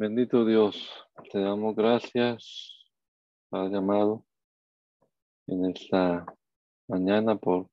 Bendito 0.00 0.44
Dios, 0.44 0.88
te 1.32 1.40
damos 1.40 1.74
gracias, 1.74 2.86
Padre 3.48 3.72
llamado 3.72 4.24
en 5.48 5.64
esta 5.72 6.24
mañana 6.86 7.34
por, 7.34 7.68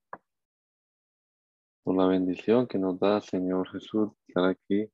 por 1.84 1.96
la 1.96 2.08
bendición 2.08 2.66
que 2.66 2.80
nos 2.80 3.00
da, 3.00 3.22
Señor 3.22 3.70
Jesús, 3.72 4.10
estar 4.28 4.46
aquí 4.46 4.92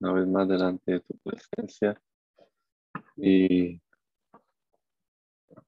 una 0.00 0.14
vez 0.14 0.26
más 0.26 0.48
delante 0.48 0.94
de 0.94 1.00
tu 1.00 1.16
presencia 1.18 2.02
y 3.14 3.80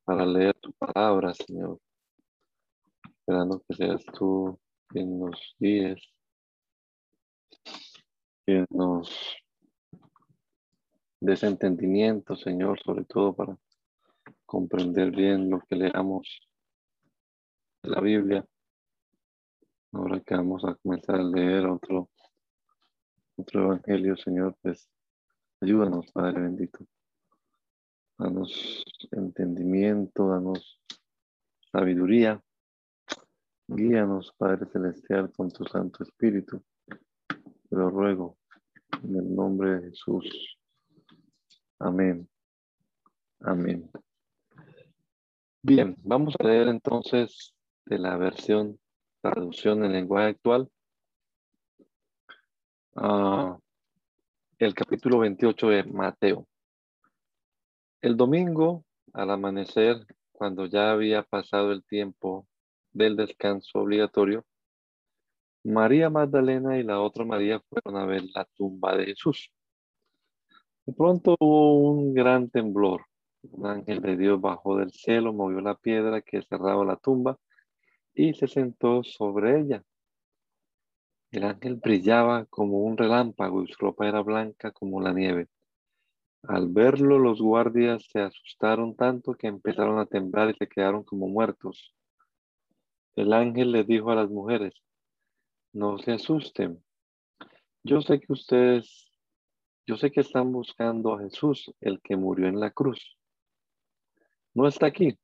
para 0.02 0.27
leer 0.27 0.58
tu 0.58 0.72
palabra, 0.72 1.32
Señor, 1.34 1.78
esperando 3.04 3.62
que 3.62 3.77
seas 3.77 4.04
tú 4.06 4.58
quien 4.88 5.20
nos 5.20 5.54
guíes, 5.56 6.02
quien 8.44 8.66
nos 8.70 9.39
desentendimiento, 11.20 12.34
Señor, 12.34 12.80
sobre 12.82 13.04
todo 13.04 13.34
para 13.34 13.56
comprender 14.46 15.10
bien 15.10 15.50
lo 15.50 15.60
que 15.60 15.76
leamos 15.76 16.40
de 17.82 17.90
la 17.90 18.00
Biblia. 18.00 18.46
Ahora 19.92 20.20
que 20.20 20.34
vamos 20.34 20.64
a 20.64 20.74
comenzar 20.76 21.16
a 21.16 21.22
leer 21.24 21.66
otro, 21.66 22.10
otro 23.36 23.64
evangelio, 23.64 24.16
Señor, 24.16 24.56
pues 24.62 24.88
ayúdanos, 25.60 26.10
Padre 26.12 26.42
bendito. 26.42 26.84
Danos 28.19 28.84
entendimiento, 29.10 30.28
danos 30.28 30.80
sabiduría. 31.72 32.42
Guíanos, 33.66 34.34
Padre 34.36 34.66
Celestial, 34.66 35.30
con 35.32 35.50
tu 35.50 35.64
Santo 35.64 36.03
Espíritu. 36.03 36.60
Te 36.86 37.76
lo 37.76 37.88
ruego 37.88 38.36
en 39.04 39.16
el 39.16 39.34
nombre 39.34 39.80
de 39.80 39.91
Jesús. 39.91 40.59
Amén. 41.82 42.28
Amén. 43.41 43.91
Bien, 45.62 45.96
vamos 46.04 46.34
a 46.38 46.46
leer 46.46 46.68
entonces 46.68 47.54
de 47.86 47.98
la 47.98 48.18
versión 48.18 48.78
traducción 49.22 49.82
en 49.84 49.92
lenguaje 49.92 50.28
actual. 50.28 50.68
Ah, 52.94 53.58
el 54.58 54.74
capítulo 54.74 55.20
28 55.20 55.68
de 55.68 55.84
Mateo. 55.84 56.46
El 58.02 58.14
domingo, 58.14 58.84
al 59.14 59.30
amanecer, 59.30 60.06
cuando 60.32 60.66
ya 60.66 60.91
había 60.91 61.22
pasado 61.22 61.72
el 61.72 61.82
tiempo 61.82 62.47
del 62.92 63.16
descanso 63.16 63.78
obligatorio, 63.78 64.44
María 65.64 66.10
Magdalena 66.10 66.78
y 66.78 66.82
la 66.82 67.00
otra 67.00 67.24
María 67.24 67.58
fueron 67.60 67.97
a 67.97 68.04
ver 68.04 68.24
la 68.34 68.44
tumba 68.54 68.94
de 68.98 69.06
Jesús. 69.06 69.50
Pronto 70.97 71.37
hubo 71.39 71.81
un 71.91 72.15
gran 72.15 72.49
temblor. 72.51 73.06
Un 73.43 73.67
ángel 73.67 74.01
de 74.01 74.17
Dios 74.17 74.41
bajó 74.41 74.77
del 74.77 74.93
cielo, 74.93 75.33
movió 75.33 75.61
la 75.61 75.75
piedra 75.75 76.23
que 76.23 76.43
cerraba 76.43 76.84
la 76.84 76.97
tumba 76.97 77.39
y 78.15 78.34
se 78.34 78.49
sentó 78.49 79.03
sobre 79.03 79.61
ella. 79.61 79.84
El 81.31 81.45
ángel 81.45 81.77
brillaba 81.77 82.47
como 82.47 82.81
un 82.81 82.97
relámpago 82.97 83.62
y 83.62 83.69
su 83.69 83.78
ropa 83.78 84.09
era 84.09 84.23
blanca 84.23 84.73
como 84.73 85.01
la 85.01 85.12
nieve. 85.12 85.49
Al 86.43 86.69
verlo, 86.69 87.19
los 87.19 87.41
guardias 87.41 88.07
se 88.11 88.21
asustaron 88.21 88.97
tanto 88.97 89.34
que 89.34 89.47
empezaron 89.47 89.99
a 89.99 90.07
temblar 90.07 90.51
y 90.51 90.55
se 90.55 90.67
quedaron 90.67 91.05
como 91.05 91.28
muertos. 91.28 91.95
El 93.15 93.33
ángel 93.33 93.72
les 93.72 93.87
dijo 93.87 94.11
a 94.11 94.15
las 94.15 94.31
mujeres, 94.31 94.75
no 95.72 95.99
se 95.99 96.12
asusten. 96.12 96.83
Yo 97.83 98.01
sé 98.01 98.21
que 98.21 98.33
ustedes 98.33 99.09
yo 99.86 99.96
sé 99.96 100.10
que 100.10 100.20
están 100.20 100.52
buscando 100.52 101.14
a 101.14 101.20
Jesús, 101.20 101.72
el 101.80 102.00
que 102.00 102.16
murió 102.16 102.48
en 102.48 102.60
la 102.60 102.70
cruz. 102.70 103.16
No 104.54 104.66
está 104.66 104.86
aquí. 104.86 105.18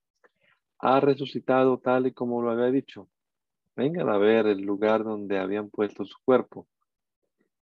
Ha 0.78 1.00
resucitado 1.00 1.78
tal 1.78 2.06
y 2.06 2.12
como 2.12 2.42
lo 2.42 2.50
había 2.50 2.70
dicho. 2.70 3.08
Vengan 3.74 4.08
a 4.08 4.18
ver 4.18 4.46
el 4.46 4.62
lugar 4.62 5.04
donde 5.04 5.38
habían 5.38 5.70
puesto 5.70 6.04
su 6.04 6.16
cuerpo. 6.24 6.66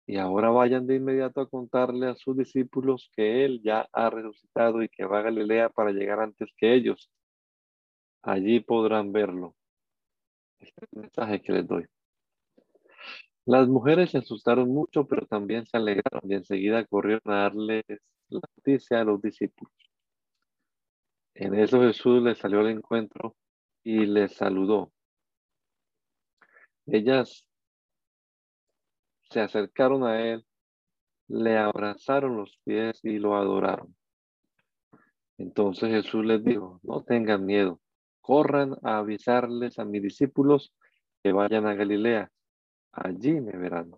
Y 0.08 0.18
ahora 0.18 0.52
vayan 0.52 0.86
de 0.86 0.96
inmediato 0.96 1.42
a 1.42 1.50
contarle 1.50 2.08
a 2.08 2.16
sus 2.16 2.38
discípulos 2.38 3.10
que 3.16 3.44
Él 3.44 3.62
ya 3.64 3.88
ha 3.92 4.10
resucitado 4.10 4.84
y 4.84 4.90
que 4.90 5.06
va 5.06 5.20
a 5.20 5.24
Galilea 5.24 5.70
para 5.70 5.92
llegar 5.92 6.20
antes 6.20 6.50
que 6.58 6.76
ellos. 6.76 7.10
Allí 8.22 8.60
podrán 8.60 9.12
verlo. 9.12 9.56
Este 10.60 10.86
es 10.86 10.90
el 10.94 11.02
mensaje 11.02 11.42
que 11.42 11.54
les 11.54 11.68
doy. 11.68 11.86
Las 13.46 13.68
mujeres 13.68 14.10
se 14.10 14.18
asustaron 14.18 14.70
mucho, 14.70 15.06
pero 15.06 15.28
también 15.28 15.68
se 15.68 15.78
alegraron 15.78 16.22
y 16.24 16.34
enseguida 16.34 16.84
corrieron 16.86 17.22
a 17.26 17.44
darles 17.44 17.84
la 18.30 18.42
noticia 18.58 19.02
a 19.02 19.04
los 19.04 19.22
discípulos. 19.22 19.72
En 21.36 21.54
eso 21.54 21.80
Jesús 21.82 22.24
les 22.24 22.40
salió 22.40 22.62
al 22.62 22.70
encuentro 22.70 23.36
y 23.84 24.08
les 24.08 24.36
saludó. 24.36 24.92
Ellas 26.88 27.48
se 29.30 29.42
acercaron 29.42 30.04
a 30.06 30.22
él, 30.28 30.44
le 31.28 31.58
abrazaron 31.58 32.38
los 32.38 32.58
pies 32.64 33.00
y 33.04 33.20
lo 33.20 33.36
adoraron. 33.36 33.96
Entonces 35.38 35.90
Jesús 35.90 36.26
les 36.26 36.44
dijo, 36.44 36.80
no 36.82 37.04
tengan 37.04 37.46
miedo, 37.46 37.80
corran 38.22 38.76
a 38.82 38.98
avisarles 39.00 39.78
a 39.78 39.86
mis 39.86 40.02
discípulos 40.02 40.74
que 41.22 41.32
vayan 41.32 41.68
a 41.68 41.76
Galilea 41.76 42.32
allí 42.96 43.40
me 43.42 43.52
verán. 43.58 43.92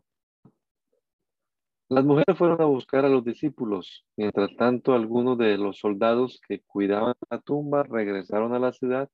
Las 1.89 2.03
mujeres 2.03 2.37
fueron 2.37 2.61
a 2.61 2.65
buscar 2.65 3.05
a 3.05 3.09
los 3.09 3.23
discípulos. 3.23 4.05
Mientras 4.17 4.55
tanto, 4.57 4.93
algunos 4.93 5.37
de 5.37 5.57
los 5.57 5.79
soldados 5.79 6.41
que 6.45 6.61
cuidaban 6.61 7.15
la 7.29 7.39
tumba 7.39 7.83
regresaron 7.83 8.53
a 8.53 8.59
la 8.59 8.73
ciudad 8.73 9.09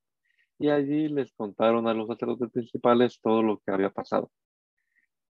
y 0.58 0.70
allí 0.70 1.08
les 1.08 1.32
contaron 1.34 1.88
a 1.88 1.94
los 1.94 2.08
sacerdotes 2.08 2.50
principales 2.52 3.20
todo 3.22 3.44
lo 3.44 3.60
que 3.60 3.72
había 3.72 3.92
pasado. 3.92 4.32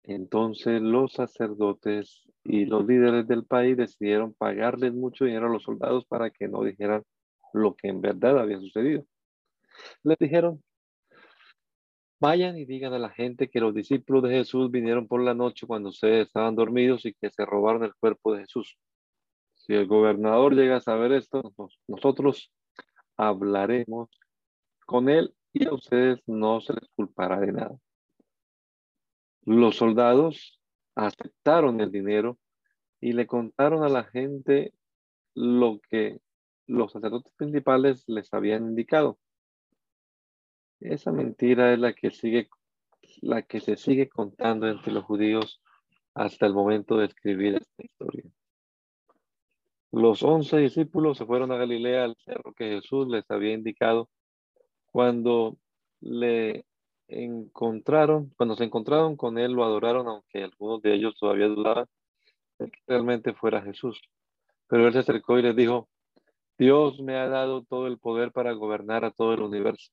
Entonces 0.03 0.81
los 0.81 1.13
sacerdotes 1.13 2.23
y 2.43 2.65
los 2.65 2.85
líderes 2.85 3.27
del 3.27 3.45
país 3.45 3.77
decidieron 3.77 4.33
pagarles 4.33 4.93
mucho 4.93 5.25
dinero 5.25 5.47
a 5.47 5.51
los 5.51 5.63
soldados 5.63 6.05
para 6.05 6.29
que 6.31 6.47
no 6.47 6.63
dijeran 6.63 7.03
lo 7.53 7.75
que 7.75 7.87
en 7.87 8.01
verdad 8.01 8.39
había 8.39 8.59
sucedido. 8.59 9.05
Les 10.03 10.17
dijeron, 10.17 10.63
Vayan 12.21 12.55
y 12.55 12.65
digan 12.65 12.93
a 12.93 12.99
la 12.99 13.09
gente 13.09 13.49
que 13.49 13.59
los 13.59 13.73
discípulos 13.73 14.21
de 14.21 14.29
Jesús 14.29 14.69
vinieron 14.69 15.07
por 15.07 15.23
la 15.23 15.33
noche 15.33 15.65
cuando 15.65 15.89
ustedes 15.89 16.27
estaban 16.27 16.55
dormidos 16.55 17.03
y 17.07 17.15
que 17.15 17.31
se 17.31 17.43
robaron 17.47 17.83
el 17.83 17.95
cuerpo 17.95 18.35
de 18.35 18.41
Jesús. 18.41 18.77
Si 19.55 19.73
el 19.73 19.87
gobernador 19.87 20.53
llega 20.53 20.75
a 20.75 20.81
saber 20.81 21.13
esto, 21.13 21.41
nosotros 21.87 22.53
hablaremos 23.17 24.11
con 24.85 25.09
él 25.09 25.33
y 25.51 25.65
a 25.65 25.73
ustedes 25.73 26.21
no 26.27 26.61
se 26.61 26.73
les 26.73 26.87
culpará 26.95 27.39
de 27.39 27.53
nada. 27.53 27.75
Los 29.43 29.77
soldados 29.77 30.59
aceptaron 30.93 31.81
el 31.81 31.91
dinero 31.91 32.37
y 32.99 33.13
le 33.13 33.25
contaron 33.25 33.83
a 33.83 33.89
la 33.89 34.03
gente 34.03 34.75
lo 35.33 35.79
que 35.89 36.19
los 36.67 36.91
sacerdotes 36.91 37.33
principales 37.33 38.03
les 38.05 38.31
habían 38.31 38.65
indicado. 38.65 39.17
Esa 40.81 41.11
mentira 41.11 41.73
es 41.73 41.79
la 41.79 41.93
que 41.93 42.09
sigue, 42.09 42.49
la 43.21 43.43
que 43.43 43.59
se 43.59 43.77
sigue 43.77 44.09
contando 44.09 44.67
entre 44.67 44.91
los 44.91 45.03
judíos 45.03 45.61
hasta 46.15 46.47
el 46.47 46.53
momento 46.53 46.97
de 46.97 47.05
escribir 47.05 47.55
esta 47.55 47.83
historia. 47.83 48.23
Los 49.91 50.23
once 50.23 50.57
discípulos 50.57 51.17
se 51.17 51.25
fueron 51.25 51.51
a 51.51 51.57
Galilea, 51.57 52.05
al 52.05 52.15
cerro 52.15 52.53
que 52.53 52.69
Jesús 52.69 53.07
les 53.09 53.29
había 53.29 53.53
indicado. 53.53 54.09
Cuando 54.85 55.57
le 55.99 56.65
encontraron, 57.07 58.33
cuando 58.35 58.55
se 58.55 58.63
encontraron 58.63 59.15
con 59.15 59.37
él, 59.37 59.51
lo 59.51 59.63
adoraron, 59.63 60.07
aunque 60.07 60.43
algunos 60.43 60.81
de 60.81 60.95
ellos 60.95 61.15
todavía 61.19 61.47
dudaban 61.47 61.85
de 62.57 62.71
que 62.71 62.79
realmente 62.87 63.33
fuera 63.33 63.61
Jesús. 63.61 64.01
Pero 64.67 64.87
él 64.87 64.93
se 64.93 64.99
acercó 64.99 65.37
y 65.37 65.43
les 65.43 65.55
dijo, 65.55 65.89
Dios 66.57 66.99
me 67.01 67.17
ha 67.17 67.27
dado 67.27 67.63
todo 67.63 67.87
el 67.87 67.99
poder 67.99 68.31
para 68.31 68.53
gobernar 68.53 69.05
a 69.05 69.11
todo 69.11 69.33
el 69.33 69.41
universo. 69.41 69.91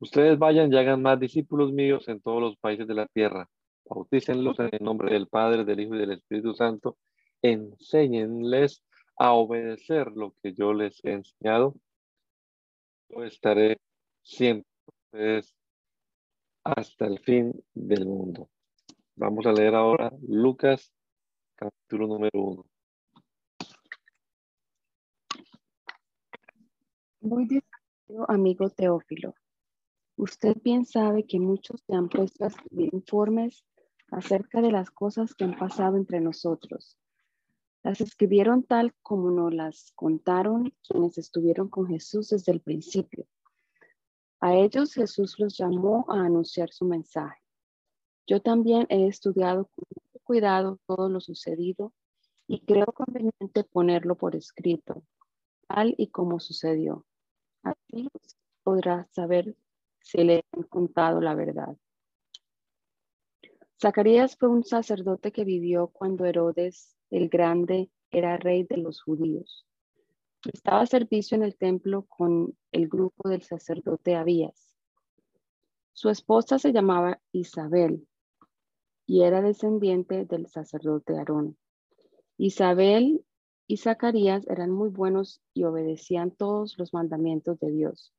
Ustedes 0.00 0.38
vayan 0.38 0.72
y 0.72 0.78
hagan 0.78 1.02
más 1.02 1.20
discípulos 1.20 1.72
míos 1.72 2.08
en 2.08 2.22
todos 2.22 2.40
los 2.40 2.56
países 2.56 2.88
de 2.88 2.94
la 2.94 3.06
tierra. 3.06 3.50
Bautícenlos 3.84 4.58
en 4.58 4.70
el 4.72 4.82
nombre 4.82 5.12
del 5.12 5.28
Padre, 5.28 5.64
del 5.64 5.80
Hijo 5.80 5.94
y 5.94 5.98
del 5.98 6.12
Espíritu 6.12 6.54
Santo. 6.54 6.96
Enséñenles 7.42 8.82
a 9.18 9.32
obedecer 9.34 10.06
lo 10.12 10.34
que 10.42 10.54
yo 10.54 10.72
les 10.72 11.04
he 11.04 11.12
enseñado. 11.12 11.74
Yo 13.10 13.24
estaré 13.24 13.78
siempre 14.22 14.70
ustedes 14.86 15.54
hasta 16.64 17.06
el 17.06 17.18
fin 17.18 17.52
del 17.74 18.06
mundo. 18.06 18.48
Vamos 19.16 19.44
a 19.44 19.52
leer 19.52 19.74
ahora 19.74 20.10
Lucas, 20.26 20.94
capítulo 21.56 22.06
número 22.06 22.40
uno. 22.40 22.64
Muy 27.20 27.42
distinguido 27.42 28.30
amigo 28.30 28.70
Teófilo. 28.70 29.34
Usted 30.20 30.58
bien 30.62 30.84
sabe 30.84 31.24
que 31.24 31.40
muchos 31.40 31.80
se 31.86 31.94
han 31.94 32.10
puesto 32.10 32.44
a 32.44 32.48
escribir 32.48 32.90
informes 32.92 33.64
acerca 34.10 34.60
de 34.60 34.70
las 34.70 34.90
cosas 34.90 35.34
que 35.34 35.44
han 35.44 35.58
pasado 35.58 35.96
entre 35.96 36.20
nosotros. 36.20 36.98
Las 37.82 38.02
escribieron 38.02 38.62
tal 38.64 38.92
como 39.00 39.30
nos 39.30 39.54
las 39.54 39.92
contaron 39.94 40.74
quienes 40.86 41.16
estuvieron 41.16 41.70
con 41.70 41.86
Jesús 41.86 42.28
desde 42.28 42.52
el 42.52 42.60
principio. 42.60 43.26
A 44.40 44.54
ellos 44.56 44.92
Jesús 44.92 45.38
los 45.38 45.56
llamó 45.56 46.04
a 46.10 46.26
anunciar 46.26 46.68
su 46.68 46.84
mensaje. 46.84 47.40
Yo 48.26 48.42
también 48.42 48.84
he 48.90 49.06
estudiado 49.06 49.70
con 49.74 49.86
mucho 49.88 50.22
cuidado 50.22 50.78
todo 50.84 51.08
lo 51.08 51.22
sucedido 51.22 51.94
y 52.46 52.60
creo 52.66 52.92
conveniente 52.92 53.64
ponerlo 53.64 54.16
por 54.16 54.36
escrito, 54.36 55.02
tal 55.66 55.94
y 55.96 56.08
como 56.08 56.40
sucedió. 56.40 57.06
Así 57.62 58.10
podrá 58.62 59.08
saber 59.12 59.56
si 60.00 60.24
le 60.24 60.44
han 60.52 60.62
contado 60.64 61.20
la 61.20 61.34
verdad. 61.34 61.76
Zacarías 63.80 64.36
fue 64.36 64.48
un 64.48 64.64
sacerdote 64.64 65.32
que 65.32 65.44
vivió 65.44 65.88
cuando 65.88 66.26
Herodes 66.26 66.96
el 67.10 67.28
Grande 67.28 67.90
era 68.10 68.36
rey 68.36 68.64
de 68.64 68.76
los 68.76 69.02
judíos. 69.02 69.66
Estaba 70.52 70.82
a 70.82 70.86
servicio 70.86 71.36
en 71.36 71.42
el 71.42 71.56
templo 71.56 72.02
con 72.02 72.56
el 72.72 72.88
grupo 72.88 73.28
del 73.28 73.42
sacerdote 73.42 74.16
Abías. 74.16 74.76
Su 75.92 76.08
esposa 76.08 76.58
se 76.58 76.72
llamaba 76.72 77.20
Isabel 77.32 78.06
y 79.06 79.22
era 79.22 79.42
descendiente 79.42 80.24
del 80.24 80.46
sacerdote 80.46 81.18
Aarón. 81.18 81.58
Isabel 82.38 83.24
y 83.66 83.76
Zacarías 83.76 84.46
eran 84.48 84.70
muy 84.70 84.88
buenos 84.88 85.42
y 85.52 85.64
obedecían 85.64 86.30
todos 86.30 86.78
los 86.78 86.94
mandamientos 86.94 87.58
de 87.60 87.70
Dios. 87.70 88.14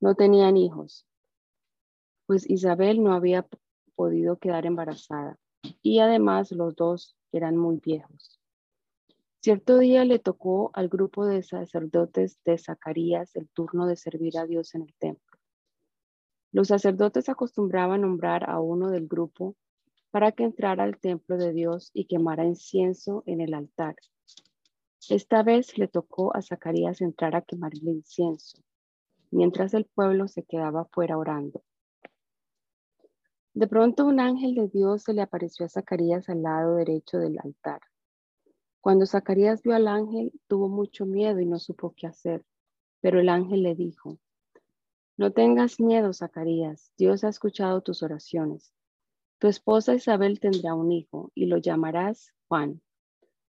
No 0.00 0.14
tenían 0.14 0.56
hijos, 0.56 1.06
pues 2.26 2.48
Isabel 2.48 3.02
no 3.02 3.14
había 3.14 3.48
podido 3.96 4.38
quedar 4.38 4.64
embarazada 4.64 5.38
y 5.82 5.98
además 5.98 6.52
los 6.52 6.76
dos 6.76 7.16
eran 7.32 7.56
muy 7.56 7.78
viejos. 7.78 8.40
Cierto 9.40 9.78
día 9.78 10.04
le 10.04 10.18
tocó 10.18 10.70
al 10.74 10.88
grupo 10.88 11.26
de 11.26 11.42
sacerdotes 11.42 12.38
de 12.44 12.58
Zacarías 12.58 13.34
el 13.34 13.48
turno 13.48 13.86
de 13.86 13.96
servir 13.96 14.38
a 14.38 14.46
Dios 14.46 14.74
en 14.74 14.82
el 14.82 14.94
templo. 14.94 15.38
Los 16.52 16.68
sacerdotes 16.68 17.28
acostumbraban 17.28 18.02
nombrar 18.02 18.48
a 18.48 18.60
uno 18.60 18.90
del 18.90 19.06
grupo 19.06 19.56
para 20.10 20.32
que 20.32 20.44
entrara 20.44 20.84
al 20.84 20.98
templo 20.98 21.36
de 21.36 21.52
Dios 21.52 21.90
y 21.92 22.06
quemara 22.06 22.44
incienso 22.44 23.22
en 23.26 23.40
el 23.40 23.54
altar. 23.54 23.96
Esta 25.08 25.42
vez 25.42 25.78
le 25.78 25.88
tocó 25.88 26.34
a 26.36 26.42
Zacarías 26.42 27.00
entrar 27.00 27.36
a 27.36 27.42
quemar 27.42 27.72
el 27.74 27.88
incienso, 27.88 28.62
mientras 29.30 29.74
el 29.74 29.84
pueblo 29.84 30.28
se 30.28 30.42
quedaba 30.42 30.84
fuera 30.86 31.18
orando. 31.18 31.62
De 33.54 33.66
pronto 33.66 34.06
un 34.06 34.20
ángel 34.20 34.54
de 34.54 34.68
Dios 34.68 35.02
se 35.02 35.12
le 35.12 35.22
apareció 35.22 35.66
a 35.66 35.68
Zacarías 35.68 36.28
al 36.28 36.42
lado 36.42 36.76
derecho 36.76 37.18
del 37.18 37.38
altar. 37.42 37.80
Cuando 38.80 39.06
Zacarías 39.06 39.62
vio 39.62 39.74
al 39.74 39.88
ángel, 39.88 40.32
tuvo 40.46 40.68
mucho 40.68 41.06
miedo 41.06 41.40
y 41.40 41.46
no 41.46 41.58
supo 41.58 41.94
qué 41.96 42.06
hacer, 42.06 42.44
pero 43.00 43.20
el 43.20 43.28
ángel 43.28 43.62
le 43.62 43.74
dijo, 43.74 44.18
no 45.16 45.32
tengas 45.32 45.80
miedo, 45.80 46.12
Zacarías, 46.12 46.92
Dios 46.96 47.24
ha 47.24 47.28
escuchado 47.28 47.80
tus 47.80 48.04
oraciones. 48.04 48.72
Tu 49.40 49.48
esposa 49.48 49.94
Isabel 49.94 50.38
tendrá 50.38 50.74
un 50.74 50.92
hijo 50.92 51.32
y 51.34 51.46
lo 51.46 51.58
llamarás 51.58 52.32
Juan. 52.46 52.80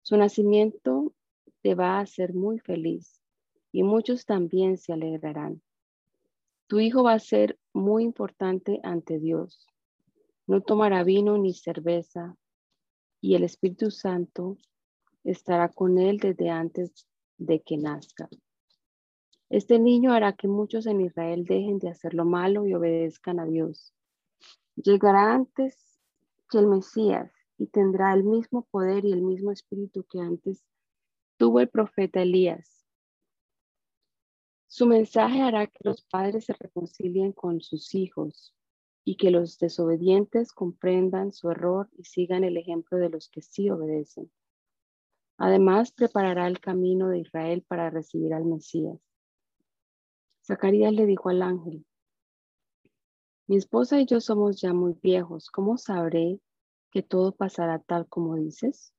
Su 0.01 0.15
nacimiento 0.15 1.13
te 1.62 1.75
va 1.75 1.97
a 1.97 2.00
hacer 2.00 2.33
muy 2.33 2.59
feliz 2.59 3.21
y 3.74 3.83
muchos 3.83 4.25
también 4.25 4.77
se 4.77 4.94
alegrarán. 4.94 5.62
Tu 6.68 6.81
hijo 6.81 7.04
va 7.04 7.14
a 7.14 7.19
ser 7.19 7.58
muy 7.74 8.04
importante 8.04 8.80
ante 8.84 9.19
Dios. 9.19 9.66
No 10.48 10.62
tomará 10.62 11.04
vino 11.04 11.38
ni 11.38 11.54
cerveza 11.54 12.36
y 13.22 13.36
el 13.36 13.44
Espíritu 13.44 13.90
Santo 13.90 14.58
estará 15.24 15.69
con 15.69 15.98
él 15.98 16.18
desde 16.18 16.50
antes 16.50 17.08
de 17.38 17.62
que 17.62 17.78
nazca. 17.78 18.30
Este 19.50 19.80
niño 19.80 20.12
hará 20.12 20.34
que 20.34 20.50
muchos 20.50 20.88
en 20.88 21.00
Israel 21.02 21.46
dejen 21.46 21.80
de 21.80 21.90
hacer 21.90 22.14
lo 22.14 22.25
malo 22.25 22.68
y 22.68 22.74
obedezcan 22.74 23.39
a 23.39 23.46
Dios. 23.46 23.94
Llegará 24.75 25.34
antes 25.34 26.01
que 26.50 26.60
el 26.60 26.68
Mesías 26.68 27.32
y 27.58 27.68
tendrá 27.68 28.13
el 28.13 28.24
mismo 28.24 28.68
poder 28.70 29.06
y 29.06 29.13
el 29.13 29.22
mismo 29.22 29.51
espíritu 29.51 30.03
que 30.03 30.20
antes 30.20 30.65
tuvo 31.38 31.62
el 31.62 31.70
profeta 31.70 32.22
Elías. 32.22 32.76
Su 34.67 34.86
mensaje 34.86 35.41
hará 35.41 35.67
que 35.67 35.79
los 35.81 36.03
padres 36.03 36.45
se 36.45 36.53
reconcilien 36.53 37.31
con 37.31 37.62
sus 37.62 37.95
hijos 37.95 38.53
y 39.05 39.15
que 39.15 39.31
los 39.31 39.57
desobedientes 39.57 40.51
comprendan 40.51 41.31
su 41.31 41.50
error 41.50 41.89
y 41.97 42.03
sigan 42.03 42.43
el 42.43 42.57
ejemplo 42.57 42.97
de 42.97 43.09
los 43.09 43.29
que 43.29 43.41
sí 43.41 43.69
obedecen. 43.69 44.29
Además, 45.38 45.93
preparará 45.93 46.47
el 46.47 46.59
camino 46.59 47.09
de 47.09 47.19
Israel 47.19 47.63
para 47.67 47.89
recibir 47.89 48.33
al 48.33 48.43
Mesías. 48.43 49.00
Zacarías 50.43 50.93
le 50.93 51.05
dijo 51.05 51.29
al 51.29 51.41
ángel, 51.41 51.86
mi 53.47 53.55
esposa 53.55 54.01
y 54.01 54.05
yo 54.05 54.19
somos 54.19 54.59
ya 54.59 54.74
muy 54.74 54.93
viejos, 55.01 55.50
¿cómo 55.50 55.77
sabré 55.77 56.41
que 56.91 57.01
todo 57.01 57.33
pasará 57.33 57.79
tal 57.79 58.05
como 58.07 58.36
dices? 58.36 58.93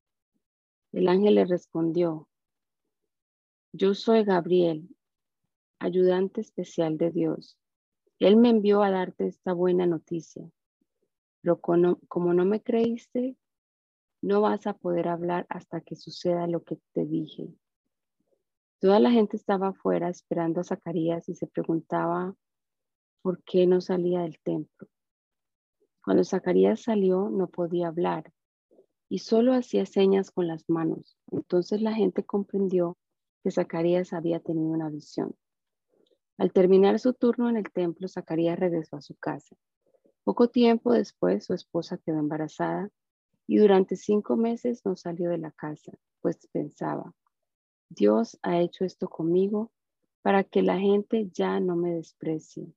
El 0.93 1.09
ángel 1.09 1.35
le 1.35 1.45
respondió, 1.45 2.29
yo 3.73 3.95
soy 3.95 4.25
Gabriel, 4.25 4.89
ayudante 5.79 6.41
especial 6.41 6.99
de 6.99 7.11
Dios. 7.11 7.59
Él 8.19 8.37
me 8.37 8.51
envió 8.51 8.83
a 8.83 8.91
darte 8.91 9.27
esta 9.27 9.53
buena 9.53 9.87
noticia. 9.87 10.51
Pero 11.41 11.61
como 11.61 12.35
no 12.35 12.45
me 12.45 12.63
creíste, 12.63 13.37
no 14.21 14.41
vas 14.41 14.67
a 14.67 14.75
poder 14.75 15.09
hablar 15.09 15.47
hasta 15.49 15.81
que 15.81 15.95
suceda 15.95 16.47
lo 16.47 16.65
que 16.65 16.79
te 16.93 17.07
dije. 17.07 17.55
Toda 18.81 19.01
la 19.01 19.11
gente 19.11 19.37
estaba 19.37 19.69
afuera 19.69 20.09
esperando 20.09 20.61
a 20.61 20.65
Zacarías 20.65 21.29
y 21.29 21.35
se 21.35 21.47
preguntaba 21.47 22.35
por 23.23 23.43
qué 23.45 23.67
no 23.67 23.81
salía 23.81 24.21
del 24.21 24.39
templo. 24.41 24.89
Cuando 26.05 26.25
Zacarías 26.25 26.83
salió 26.83 27.29
no 27.29 27.49
podía 27.49 27.89
hablar 27.89 28.33
y 29.09 29.19
solo 29.19 29.55
hacía 29.55 29.87
señas 29.87 30.31
con 30.31 30.47
las 30.47 30.69
manos. 30.69 31.19
Entonces 31.31 31.83
la 31.83 31.93
gente 31.95 32.25
comprendió 32.25 32.97
que 33.43 33.51
Zacarías 33.51 34.13
había 34.13 34.41
tenido 34.41 34.71
una 34.71 34.91
visión. 34.91 35.35
Al 36.39 36.53
terminar 36.53 37.01
su 37.01 37.15
turno 37.15 37.51
en 37.51 37.57
el 37.57 37.71
templo, 37.73 38.07
Zacarías 38.07 38.59
regresó 38.59 38.97
a 38.97 39.03
su 39.03 39.17
casa. 39.17 39.57
Poco 40.23 40.49
tiempo 40.49 40.93
después, 40.93 41.45
su 41.45 41.53
esposa 41.53 41.99
quedó 41.99 42.21
embarazada 42.21 42.91
y 43.49 43.59
durante 43.59 43.97
cinco 43.97 44.37
meses 44.37 44.85
no 44.85 44.95
salió 44.95 45.31
de 45.31 45.39
la 45.39 45.51
casa, 45.51 45.93
pues 46.21 46.47
pensaba, 46.53 47.13
Dios 47.89 48.39
ha 48.43 48.61
hecho 48.61 48.85
esto 48.85 49.09
conmigo 49.09 49.73
para 50.23 50.45
que 50.45 50.63
la 50.63 50.79
gente 50.79 51.29
ya 51.33 51.59
no 51.59 51.75
me 51.75 51.95
desprecie. 51.95 52.73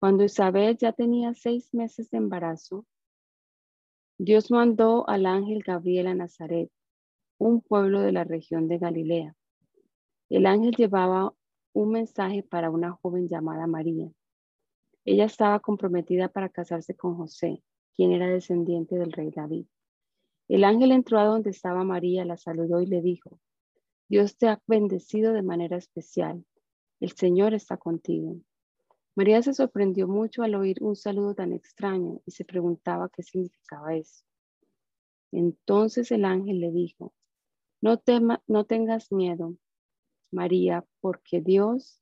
Cuando 0.00 0.24
Isabel 0.24 0.76
ya 0.76 0.92
tenía 0.92 1.34
seis 1.34 1.72
meses 1.72 2.10
de 2.10 2.18
embarazo, 2.18 2.86
Dios 4.18 4.50
mandó 4.50 5.08
al 5.08 5.26
ángel 5.26 5.62
Gabriel 5.62 6.06
a 6.06 6.14
Nazaret, 6.14 6.70
un 7.38 7.60
pueblo 7.60 8.00
de 8.00 8.12
la 8.12 8.24
región 8.24 8.68
de 8.68 8.78
Galilea. 8.78 9.34
El 10.28 10.46
ángel 10.46 10.74
llevaba 10.74 11.34
un 11.72 11.90
mensaje 11.90 12.42
para 12.42 12.70
una 12.70 12.92
joven 12.92 13.28
llamada 13.28 13.66
María. 13.66 14.10
Ella 15.04 15.26
estaba 15.26 15.60
comprometida 15.60 16.28
para 16.28 16.48
casarse 16.48 16.94
con 16.96 17.16
José, 17.16 17.62
quien 17.94 18.12
era 18.12 18.26
descendiente 18.26 18.96
del 18.96 19.12
rey 19.12 19.30
David. 19.30 19.66
El 20.48 20.64
ángel 20.64 20.92
entró 20.92 21.18
a 21.18 21.24
donde 21.24 21.50
estaba 21.50 21.84
María, 21.84 22.24
la 22.24 22.36
saludó 22.36 22.80
y 22.80 22.86
le 22.86 23.02
dijo, 23.02 23.38
Dios 24.08 24.36
te 24.36 24.48
ha 24.48 24.62
bendecido 24.66 25.32
de 25.32 25.42
manera 25.42 25.76
especial. 25.76 26.44
El 27.00 27.12
Señor 27.12 27.52
está 27.52 27.76
contigo. 27.76 28.36
María 29.14 29.42
se 29.42 29.54
sorprendió 29.54 30.08
mucho 30.08 30.42
al 30.42 30.54
oír 30.54 30.78
un 30.82 30.94
saludo 30.94 31.34
tan 31.34 31.52
extraño 31.52 32.20
y 32.26 32.32
se 32.32 32.44
preguntaba 32.44 33.08
qué 33.08 33.22
significaba 33.22 33.94
eso. 33.94 34.24
Entonces 35.32 36.10
el 36.12 36.24
ángel 36.24 36.60
le 36.60 36.70
dijo, 36.70 37.12
no, 37.80 37.98
tema, 37.98 38.42
no 38.46 38.64
tengas 38.64 39.12
miedo, 39.12 39.56
María, 40.30 40.84
porque 41.00 41.40
Dios 41.40 42.00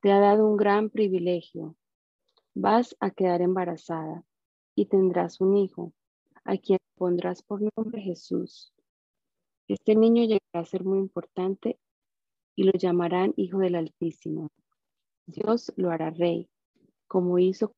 te 0.00 0.12
ha 0.12 0.20
dado 0.20 0.46
un 0.46 0.56
gran 0.56 0.90
privilegio. 0.90 1.76
Vas 2.54 2.96
a 3.00 3.10
quedar 3.10 3.42
embarazada 3.42 4.24
y 4.74 4.86
tendrás 4.86 5.40
un 5.40 5.56
hijo, 5.56 5.92
a 6.44 6.56
quien 6.56 6.78
pondrás 6.96 7.42
por 7.42 7.60
nombre 7.76 8.00
Jesús. 8.00 8.72
Este 9.68 9.94
niño 9.94 10.22
llegará 10.22 10.60
a 10.60 10.64
ser 10.64 10.84
muy 10.84 10.98
importante 10.98 11.78
y 12.56 12.64
lo 12.64 12.72
llamarán 12.72 13.34
Hijo 13.36 13.58
del 13.58 13.76
Altísimo. 13.76 14.50
Dios 15.26 15.72
lo 15.76 15.90
hará 15.90 16.10
rey, 16.10 16.50
como 17.06 17.38
hizo 17.38 17.72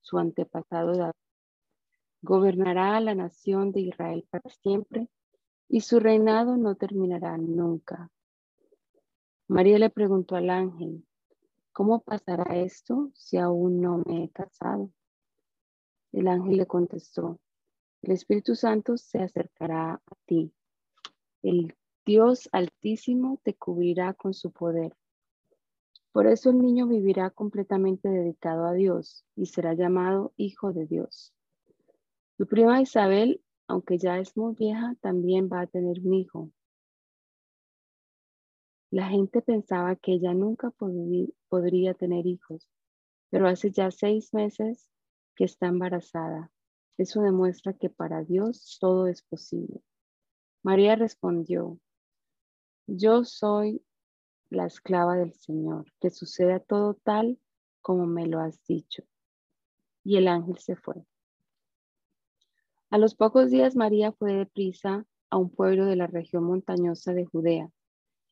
su 0.00 0.18
antepasado 0.18 0.96
David. 0.96 1.12
Gobernará 2.22 2.96
a 2.96 3.00
la 3.00 3.14
nación 3.14 3.72
de 3.72 3.80
Israel 3.80 4.26
para 4.30 4.48
siempre 4.48 5.08
y 5.68 5.80
su 5.80 6.00
reinado 6.00 6.56
no 6.56 6.74
terminará 6.74 7.36
nunca. 7.38 8.10
María 9.48 9.78
le 9.78 9.90
preguntó 9.90 10.36
al 10.36 10.50
ángel, 10.50 11.06
¿cómo 11.72 12.00
pasará 12.00 12.56
esto 12.56 13.10
si 13.14 13.36
aún 13.36 13.80
no 13.80 14.02
me 14.06 14.24
he 14.24 14.30
casado? 14.30 14.90
El 16.12 16.28
ángel 16.28 16.56
le 16.56 16.66
contestó, 16.66 17.38
el 18.02 18.12
Espíritu 18.12 18.54
Santo 18.54 18.96
se 18.96 19.18
acercará 19.18 19.94
a 19.94 20.14
ti. 20.26 20.52
El 21.42 21.74
Dios 22.04 22.48
altísimo 22.52 23.40
te 23.42 23.54
cubrirá 23.54 24.12
con 24.12 24.34
su 24.34 24.50
poder. 24.50 24.94
Por 26.12 26.26
eso 26.26 26.50
el 26.50 26.58
niño 26.58 26.86
vivirá 26.86 27.30
completamente 27.30 28.08
dedicado 28.08 28.66
a 28.66 28.72
Dios 28.72 29.24
y 29.34 29.46
será 29.46 29.74
llamado 29.74 30.32
Hijo 30.36 30.72
de 30.72 30.86
Dios. 30.86 31.32
Tu 32.36 32.46
prima 32.46 32.80
Isabel, 32.80 33.40
aunque 33.68 33.98
ya 33.98 34.18
es 34.18 34.36
muy 34.36 34.54
vieja, 34.54 34.94
también 35.00 35.48
va 35.52 35.62
a 35.62 35.66
tener 35.66 36.00
un 36.00 36.14
hijo 36.14 36.50
la 38.94 39.08
gente 39.08 39.42
pensaba 39.42 39.96
que 39.96 40.12
ella 40.12 40.34
nunca 40.34 40.72
podría 41.48 41.94
tener 41.94 42.28
hijos, 42.28 42.70
pero 43.28 43.48
hace 43.48 43.72
ya 43.72 43.90
seis 43.90 44.32
meses 44.32 44.88
que 45.34 45.42
está 45.42 45.66
embarazada. 45.66 46.52
Eso 46.96 47.20
demuestra 47.20 47.72
que 47.72 47.90
para 47.90 48.22
Dios 48.22 48.78
todo 48.80 49.08
es 49.08 49.20
posible. 49.22 49.82
María 50.62 50.94
respondió, 50.94 51.80
yo 52.86 53.24
soy 53.24 53.84
la 54.48 54.66
esclava 54.66 55.16
del 55.16 55.34
Señor, 55.34 55.86
que 55.98 56.10
suceda 56.10 56.60
todo 56.60 56.94
tal 56.94 57.40
como 57.80 58.06
me 58.06 58.28
lo 58.28 58.38
has 58.38 58.64
dicho. 58.64 59.02
Y 60.04 60.18
el 60.18 60.28
ángel 60.28 60.58
se 60.58 60.76
fue. 60.76 61.04
A 62.94 62.98
los 62.98 63.16
pocos 63.16 63.50
días 63.50 63.74
María 63.74 64.12
fue 64.12 64.34
deprisa 64.34 65.04
a 65.28 65.36
un 65.36 65.50
pueblo 65.50 65.84
de 65.84 65.96
la 65.96 66.06
región 66.06 66.44
montañosa 66.44 67.12
de 67.12 67.24
Judea 67.24 67.68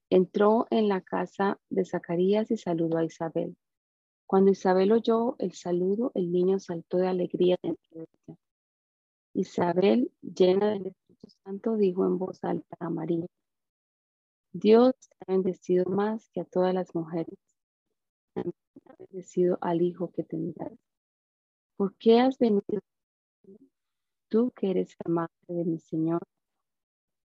Entró 0.09 0.69
en 0.71 0.87
la 0.87 1.01
casa 1.01 1.59
de 1.69 1.85
Zacarías 1.85 2.49
y 2.53 2.57
saludó 2.57 2.99
a 2.99 3.05
Isabel. 3.05 3.57
Cuando 4.25 4.53
Isabel 4.53 4.93
oyó 4.93 5.35
el 5.41 5.53
saludo, 5.55 6.13
el 6.15 6.31
niño 6.31 6.61
saltó 6.61 6.99
de 6.99 7.09
alegría 7.09 7.57
dentro 7.61 7.91
de 8.03 8.07
ella. 8.29 8.39
Isabel, 9.35 10.13
llena 10.21 10.71
del 10.71 10.87
Espíritu 10.87 11.29
Santo, 11.43 11.77
dijo 11.77 12.07
en 12.07 12.19
voz 12.19 12.45
alta 12.45 12.77
a 12.79 12.89
María, 12.89 13.27
Dios 14.53 14.95
ha 15.19 15.33
bendecido 15.33 15.87
más 15.87 16.31
que 16.31 16.43
a 16.43 16.45
todas 16.45 16.73
las 16.73 16.95
mujeres. 16.95 17.37
Ha 18.37 18.45
bendecido 18.97 19.59
al 19.61 19.83
hijo 19.83 20.13
que 20.13 20.23
tendrás. 20.23 20.79
¿Por 21.77 21.97
qué 21.97 22.21
has 22.21 22.39
venido 22.39 22.81
tú 24.33 24.51
que 24.57 24.71
eres 24.71 24.97
amante 25.05 25.53
de 25.53 25.67
mi 25.67 25.79
Señor? 25.79 26.23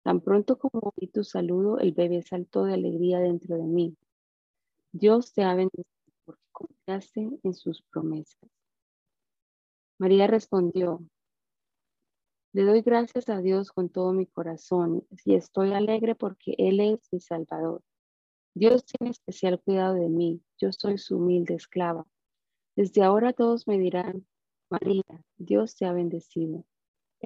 Tan 0.02 0.20
pronto 0.20 0.58
como 0.58 0.92
oí 0.96 1.06
tu 1.06 1.22
saludo, 1.22 1.78
el 1.78 1.92
bebé 1.92 2.20
saltó 2.22 2.64
de 2.64 2.74
alegría 2.74 3.20
dentro 3.20 3.56
de 3.56 3.62
mí. 3.62 3.96
Dios 4.90 5.32
te 5.32 5.44
ha 5.44 5.54
bendecido 5.54 5.84
porque 6.24 6.42
confiaste 6.50 7.30
en 7.44 7.54
sus 7.54 7.82
promesas. 7.92 8.50
María 9.98 10.26
respondió, 10.26 11.00
le 12.52 12.64
doy 12.64 12.82
gracias 12.82 13.28
a 13.28 13.40
Dios 13.40 13.70
con 13.70 13.88
todo 13.88 14.12
mi 14.12 14.26
corazón 14.26 15.06
y 15.24 15.34
estoy 15.36 15.74
alegre 15.74 16.16
porque 16.16 16.56
Él 16.58 16.80
es 16.80 16.98
mi 17.12 17.20
Salvador. 17.20 17.82
Dios 18.52 18.84
tiene 18.84 19.12
especial 19.12 19.60
cuidado 19.60 19.94
de 19.94 20.08
mí. 20.08 20.42
Yo 20.58 20.72
soy 20.72 20.98
su 20.98 21.18
humilde 21.18 21.54
esclava. 21.54 22.04
Desde 22.74 23.04
ahora 23.04 23.32
todos 23.32 23.68
me 23.68 23.78
dirán, 23.78 24.26
María, 24.70 25.04
Dios 25.36 25.76
te 25.76 25.84
ha 25.86 25.92
bendecido. 25.92 26.64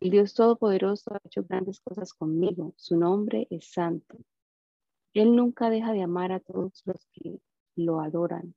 El 0.00 0.08
Dios 0.08 0.32
Todopoderoso 0.32 1.12
ha 1.12 1.20
hecho 1.26 1.44
grandes 1.44 1.78
cosas 1.80 2.14
conmigo. 2.14 2.72
Su 2.76 2.96
nombre 2.96 3.46
es 3.50 3.70
santo. 3.70 4.16
Él 5.12 5.36
nunca 5.36 5.68
deja 5.68 5.92
de 5.92 6.00
amar 6.00 6.32
a 6.32 6.40
todos 6.40 6.80
los 6.86 7.06
que 7.12 7.38
lo 7.76 8.00
adoran. 8.00 8.54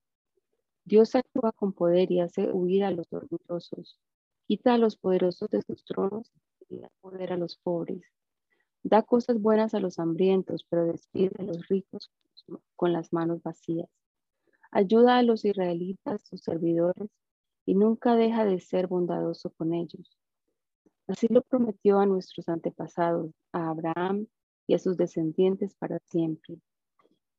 Dios 0.86 1.16
actúa 1.16 1.52
con 1.52 1.74
poder 1.74 2.10
y 2.14 2.22
hace 2.22 2.50
huir 2.50 2.86
a 2.86 2.92
los 2.92 3.12
orgullosos. 3.12 4.00
Quita 4.48 4.76
a 4.76 4.78
los 4.78 4.96
poderosos 4.96 5.50
de 5.50 5.62
sus 5.62 5.84
tronos 5.84 6.32
y 6.70 6.80
da 6.80 6.90
poder 7.02 7.34
a 7.34 7.38
los 7.38 7.58
pobres. 7.58 8.04
Da 8.82 9.02
cosas 9.02 9.42
buenas 9.42 9.74
a 9.74 9.82
los 9.82 10.00
hambrientos, 10.00 10.66
pero 10.70 10.86
despide 10.86 11.36
a 11.40 11.44
los 11.44 11.68
ricos 11.68 12.10
con 12.78 12.94
las 12.94 13.12
manos 13.12 13.44
vacías. 13.44 13.90
Ayuda 14.72 15.18
a 15.18 15.24
los 15.24 15.44
israelitas, 15.44 16.22
sus 16.26 16.40
servidores, 16.40 17.10
y 17.66 17.76
nunca 17.76 18.16
deja 18.16 18.46
de 18.46 18.62
ser 18.62 18.88
bondadoso 18.88 19.50
con 19.50 19.74
ellos. 19.74 20.23
Así 21.08 21.28
lo 21.30 21.42
prometió 21.42 22.00
a 22.00 22.06
nuestros 22.06 22.48
antepasados, 22.48 23.32
a 23.52 23.70
Abraham 23.70 24.28
y 24.68 24.76
a 24.76 24.80
sus 24.80 24.96
descendientes 24.98 25.76
para 25.76 26.00
siempre. 26.10 26.58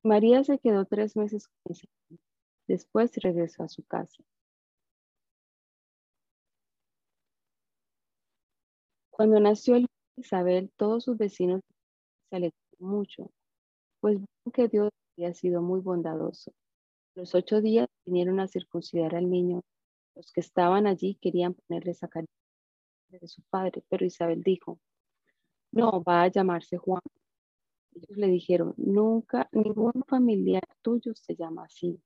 María 0.03 0.45
se 0.45 0.59
quedó 0.59 0.85
tres 0.85 1.17
meses 1.17 1.49
con 1.49 1.73
Isabel. 1.73 2.21
Después 2.67 3.11
regresó 3.17 3.63
a 3.63 3.69
su 3.69 3.83
casa. 3.85 4.23
Cuando 9.11 9.41
nació 9.41 9.77
el 9.77 9.87
Isabel, 10.17 10.71
todos 10.77 11.05
sus 11.05 11.17
vecinos 11.17 11.61
se 12.29 12.37
alegraron 12.37 12.79
mucho, 12.81 13.31
pues 14.01 14.17
vieron 14.17 14.53
que 14.53 14.69
Dios 14.69 14.91
había 15.17 15.33
sido 15.33 15.63
muy 15.63 15.81
bondadoso. 15.81 16.53
Los 17.15 17.35
ocho 17.35 17.61
días 17.61 17.89
vinieron 18.05 18.41
a 18.41 18.49
circuncidar 18.49 19.15
al 19.15 19.31
niño. 19.31 19.63
Los 20.17 20.33
que 20.33 20.41
estaban 20.41 20.87
allí 20.87 21.17
querían 21.21 21.55
ponerle 21.55 21.95
sacar 21.95 22.25
de 23.19 23.29
su 23.29 23.43
padre, 23.43 23.83
pero 23.89 24.05
Isabel 24.05 24.43
dijo, 24.43 24.79
no, 25.73 26.03
va 26.03 26.23
a 26.23 26.29
llamarse 26.29 26.77
Juan. 26.77 27.03
Ellos 27.95 28.17
le 28.17 28.29
dijeron, 28.29 28.75
nunca, 28.77 29.49
ningún 29.53 30.05
familiar 30.07 30.63
tuyo 30.83 31.15
se 31.15 31.35
llama 31.35 31.65
así. 31.65 32.01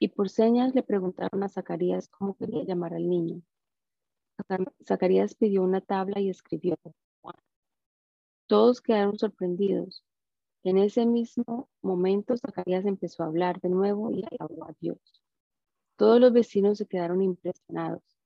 Y 0.00 0.08
por 0.08 0.28
señas 0.28 0.74
le 0.74 0.82
preguntaron 0.82 1.42
a 1.42 1.48
Zacarías 1.48 2.08
cómo 2.08 2.36
quería 2.36 2.64
llamar 2.64 2.94
al 2.94 3.08
niño. 3.08 3.42
Zacarías 4.84 5.34
pidió 5.34 5.62
una 5.62 5.80
tabla 5.80 6.20
y 6.20 6.30
escribió 6.30 6.76
Juan. 7.20 7.36
Todos 8.46 8.80
quedaron 8.80 9.18
sorprendidos. 9.18 10.04
En 10.62 10.78
ese 10.78 11.04
mismo 11.06 11.68
momento 11.82 12.36
Zacarías 12.36 12.84
empezó 12.84 13.22
a 13.22 13.26
hablar 13.26 13.60
de 13.60 13.68
nuevo 13.68 14.12
y 14.12 14.24
alabó 14.30 14.64
a 14.64 14.74
Dios. 14.80 14.98
Todos 15.96 16.20
los 16.20 16.32
vecinos 16.32 16.78
se 16.78 16.86
quedaron 16.86 17.22
impresionados 17.22 18.17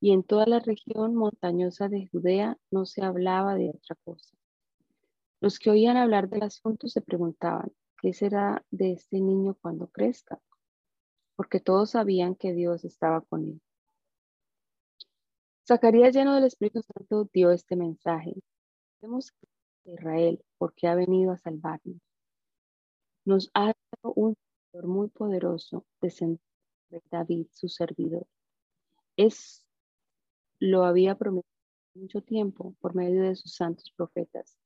y 0.00 0.12
en 0.12 0.22
toda 0.22 0.46
la 0.46 0.60
región 0.60 1.14
montañosa 1.14 1.88
de 1.88 2.08
Judea 2.08 2.58
no 2.70 2.86
se 2.86 3.02
hablaba 3.02 3.54
de 3.54 3.70
otra 3.70 3.96
cosa. 4.04 4.36
Los 5.40 5.58
que 5.58 5.70
oían 5.70 5.96
hablar 5.96 6.28
del 6.28 6.42
asunto 6.42 6.88
se 6.88 7.00
preguntaban, 7.00 7.72
¿qué 8.00 8.12
será 8.12 8.64
de 8.70 8.92
este 8.92 9.20
niño 9.20 9.56
cuando 9.60 9.88
crezca? 9.88 10.40
Porque 11.34 11.60
todos 11.60 11.90
sabían 11.90 12.34
que 12.34 12.52
Dios 12.52 12.84
estaba 12.84 13.20
con 13.22 13.44
él. 13.44 13.60
Zacarías, 15.66 16.14
lleno 16.14 16.34
del 16.34 16.44
Espíritu 16.44 16.80
Santo, 16.82 17.28
dio 17.32 17.50
este 17.50 17.76
mensaje. 17.76 18.34
Vemos 19.00 19.32
a 19.84 19.90
Israel 19.90 20.42
porque 20.58 20.86
ha 20.86 20.94
venido 20.94 21.32
a 21.32 21.38
salvarnos. 21.38 22.00
Nos 23.24 23.50
ha 23.54 23.66
dado 23.66 24.14
un 24.14 24.36
Señor 24.70 24.86
muy 24.86 25.08
poderoso, 25.08 25.84
descendiente 26.00 26.44
de 26.90 27.02
David, 27.10 27.48
su 27.50 27.68
servidor. 27.68 28.26
Es 29.16 29.65
lo 30.58 30.84
había 30.84 31.16
prometido 31.16 31.50
mucho 31.94 32.20
tiempo 32.20 32.74
por 32.80 32.94
medio 32.94 33.22
de 33.22 33.36
sus 33.36 33.54
santos 33.54 33.92
profetas, 33.96 34.56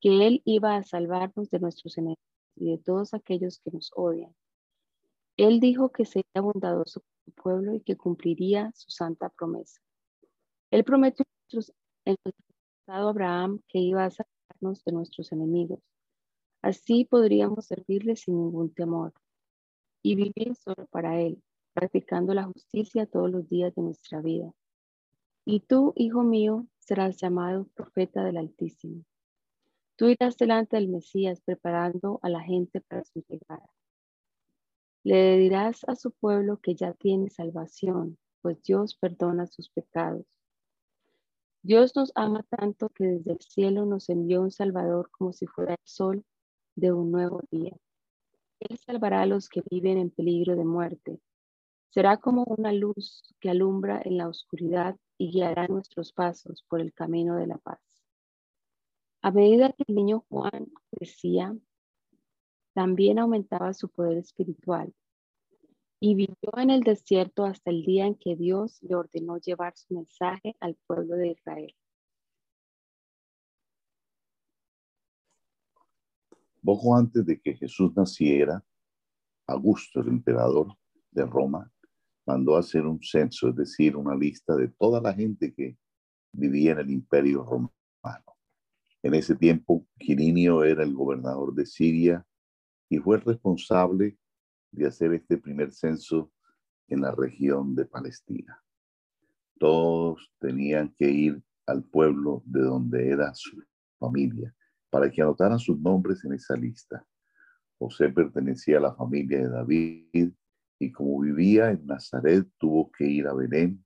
que 0.00 0.26
Él 0.26 0.42
iba 0.44 0.76
a 0.76 0.82
salvarnos 0.82 1.50
de 1.50 1.60
nuestros 1.60 1.96
enemigos 1.98 2.24
y 2.56 2.70
de 2.70 2.78
todos 2.78 3.14
aquellos 3.14 3.60
que 3.60 3.70
nos 3.70 3.90
odian. 3.94 4.34
Él 5.36 5.60
dijo 5.60 5.90
que 5.90 6.04
sería 6.04 6.40
bondadoso 6.40 7.00
con 7.00 7.24
su 7.24 7.32
pueblo 7.32 7.74
y 7.74 7.80
que 7.80 7.96
cumpliría 7.96 8.70
su 8.74 8.90
santa 8.90 9.28
promesa. 9.30 9.80
Él 10.70 10.84
prometió 10.84 11.24
el 12.04 12.16
pasado 12.86 13.08
Abraham 13.08 13.60
que 13.68 13.78
iba 13.78 14.04
a 14.04 14.10
salvarnos 14.10 14.84
de 14.84 14.92
nuestros 14.92 15.32
enemigos. 15.32 15.80
Así 16.62 17.04
podríamos 17.04 17.66
servirle 17.66 18.16
sin 18.16 18.36
ningún 18.36 18.72
temor 18.72 19.12
y 20.02 20.14
vivir 20.14 20.54
solo 20.56 20.86
para 20.90 21.20
Él, 21.20 21.42
practicando 21.72 22.34
la 22.34 22.44
justicia 22.44 23.06
todos 23.06 23.30
los 23.30 23.48
días 23.48 23.74
de 23.74 23.82
nuestra 23.82 24.20
vida. 24.20 24.52
Y 25.46 25.60
tú, 25.60 25.92
hijo 25.96 26.22
mío, 26.22 26.66
serás 26.78 27.20
llamado 27.20 27.66
profeta 27.74 28.24
del 28.24 28.38
Altísimo. 28.38 29.04
Tú 29.96 30.06
irás 30.06 30.36
delante 30.38 30.76
del 30.76 30.88
Mesías 30.88 31.40
preparando 31.42 32.18
a 32.22 32.30
la 32.30 32.40
gente 32.40 32.80
para 32.80 33.04
su 33.04 33.22
llegada. 33.28 33.68
Le 35.02 35.36
dirás 35.36 35.84
a 35.86 35.96
su 35.96 36.12
pueblo 36.12 36.60
que 36.60 36.74
ya 36.74 36.94
tiene 36.94 37.28
salvación, 37.28 38.18
pues 38.40 38.62
Dios 38.62 38.96
perdona 38.96 39.46
sus 39.46 39.68
pecados. 39.68 40.24
Dios 41.62 41.94
nos 41.94 42.10
ama 42.14 42.42
tanto 42.48 42.88
que 42.88 43.04
desde 43.04 43.32
el 43.32 43.40
cielo 43.40 43.84
nos 43.84 44.08
envió 44.08 44.40
un 44.40 44.50
Salvador 44.50 45.10
como 45.10 45.34
si 45.34 45.46
fuera 45.46 45.74
el 45.74 45.84
sol 45.84 46.24
de 46.74 46.92
un 46.92 47.10
nuevo 47.10 47.42
día. 47.50 47.76
Él 48.60 48.78
salvará 48.78 49.22
a 49.22 49.26
los 49.26 49.50
que 49.50 49.62
viven 49.70 49.98
en 49.98 50.10
peligro 50.10 50.56
de 50.56 50.64
muerte. 50.64 51.20
Será 51.90 52.16
como 52.16 52.44
una 52.44 52.72
luz 52.72 53.22
que 53.40 53.50
alumbra 53.50 54.00
en 54.04 54.16
la 54.16 54.28
oscuridad 54.28 54.96
y 55.18 55.30
guiará 55.30 55.66
nuestros 55.68 56.12
pasos 56.12 56.64
por 56.68 56.80
el 56.80 56.92
camino 56.92 57.36
de 57.36 57.46
la 57.46 57.58
paz. 57.58 57.80
A 59.22 59.30
medida 59.30 59.72
que 59.72 59.84
el 59.86 59.94
niño 59.94 60.24
Juan 60.28 60.72
crecía, 60.90 61.56
también 62.74 63.18
aumentaba 63.18 63.72
su 63.72 63.88
poder 63.88 64.18
espiritual 64.18 64.92
y 66.00 66.14
vivió 66.14 66.50
en 66.58 66.70
el 66.70 66.82
desierto 66.82 67.44
hasta 67.44 67.70
el 67.70 67.84
día 67.84 68.06
en 68.06 68.16
que 68.16 68.36
Dios 68.36 68.82
le 68.82 68.94
ordenó 68.96 69.38
llevar 69.38 69.74
su 69.76 69.94
mensaje 69.94 70.56
al 70.60 70.76
pueblo 70.86 71.16
de 71.16 71.28
Israel. 71.28 71.74
Poco 76.62 76.96
antes 76.96 77.24
de 77.24 77.40
que 77.40 77.54
Jesús 77.54 77.94
naciera, 77.96 78.62
Augusto, 79.46 80.00
el 80.00 80.08
emperador 80.08 80.76
de 81.10 81.24
Roma, 81.24 81.70
mandó 82.26 82.56
hacer 82.56 82.86
un 82.86 83.00
censo, 83.02 83.48
es 83.48 83.56
decir, 83.56 83.96
una 83.96 84.14
lista 84.14 84.56
de 84.56 84.68
toda 84.68 85.00
la 85.00 85.12
gente 85.12 85.52
que 85.52 85.76
vivía 86.32 86.72
en 86.72 86.78
el 86.78 86.90
imperio 86.90 87.44
romano. 87.44 88.36
En 89.02 89.14
ese 89.14 89.34
tiempo, 89.34 89.86
Quirinio 89.98 90.64
era 90.64 90.82
el 90.82 90.94
gobernador 90.94 91.54
de 91.54 91.66
Siria 91.66 92.26
y 92.88 92.98
fue 92.98 93.18
responsable 93.18 94.18
de 94.70 94.86
hacer 94.86 95.12
este 95.12 95.36
primer 95.36 95.72
censo 95.72 96.32
en 96.88 97.02
la 97.02 97.12
región 97.12 97.74
de 97.74 97.84
Palestina. 97.84 98.62
Todos 99.58 100.32
tenían 100.40 100.92
que 100.94 101.10
ir 101.10 101.42
al 101.66 101.84
pueblo 101.84 102.42
de 102.46 102.60
donde 102.62 103.08
era 103.10 103.32
su 103.34 103.62
familia 103.98 104.54
para 104.90 105.10
que 105.10 105.22
anotaran 105.22 105.58
sus 105.58 105.78
nombres 105.78 106.24
en 106.24 106.34
esa 106.34 106.56
lista. 106.56 107.06
José 107.78 108.08
pertenecía 108.08 108.78
a 108.78 108.82
la 108.82 108.94
familia 108.94 109.38
de 109.38 109.48
David 109.48 110.32
y 110.84 110.92
como 110.92 111.20
vivía 111.20 111.70
en 111.70 111.86
Nazaret 111.86 112.46
tuvo 112.58 112.90
que 112.90 113.04
ir 113.06 113.26
a 113.26 113.34
Belén 113.34 113.84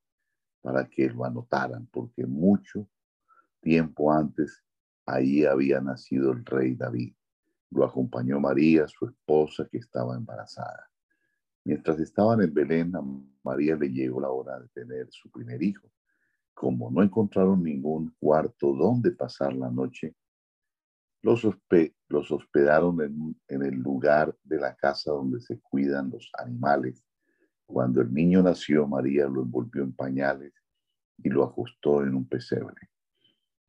para 0.60 0.88
que 0.88 1.08
lo 1.08 1.24
anotaran, 1.24 1.86
porque 1.86 2.26
mucho 2.26 2.88
tiempo 3.60 4.12
antes 4.12 4.62
Ahí 5.08 5.46
había 5.46 5.80
nacido 5.80 6.32
el 6.32 6.44
rey 6.44 6.74
David. 6.74 7.14
Lo 7.70 7.86
acompañó 7.86 8.38
María, 8.38 8.86
su 8.86 9.06
esposa, 9.06 9.66
que 9.66 9.78
estaba 9.78 10.14
embarazada. 10.14 10.86
Mientras 11.64 11.98
estaban 11.98 12.42
en 12.42 12.52
Belén, 12.52 12.94
a 12.94 13.00
María 13.42 13.74
le 13.76 13.88
llegó 13.88 14.20
la 14.20 14.28
hora 14.28 14.60
de 14.60 14.68
tener 14.68 15.10
su 15.10 15.30
primer 15.30 15.62
hijo. 15.62 15.90
Como 16.52 16.90
no 16.90 17.02
encontraron 17.02 17.62
ningún 17.62 18.14
cuarto 18.20 18.74
donde 18.74 19.12
pasar 19.12 19.54
la 19.54 19.70
noche, 19.70 20.14
los, 22.08 22.30
hospedaron 22.30 23.36
en, 23.48 23.62
el 23.62 23.74
lugar 23.74 24.34
de 24.44 24.58
la 24.58 24.74
casa 24.74 25.12
donde 25.12 25.40
se 25.40 25.60
cuidan 25.60 26.10
los 26.10 26.30
animales. 26.38 27.04
Cuando 27.66 28.00
el 28.00 28.12
niño 28.12 28.42
nació, 28.42 28.86
María 28.86 29.26
lo 29.26 29.42
envolvió 29.42 29.82
en 29.82 29.92
pañales 29.92 30.52
y 31.18 31.28
lo 31.28 31.44
ajustó 31.44 32.02
en 32.02 32.14
un 32.14 32.26
pesebre. 32.26 32.90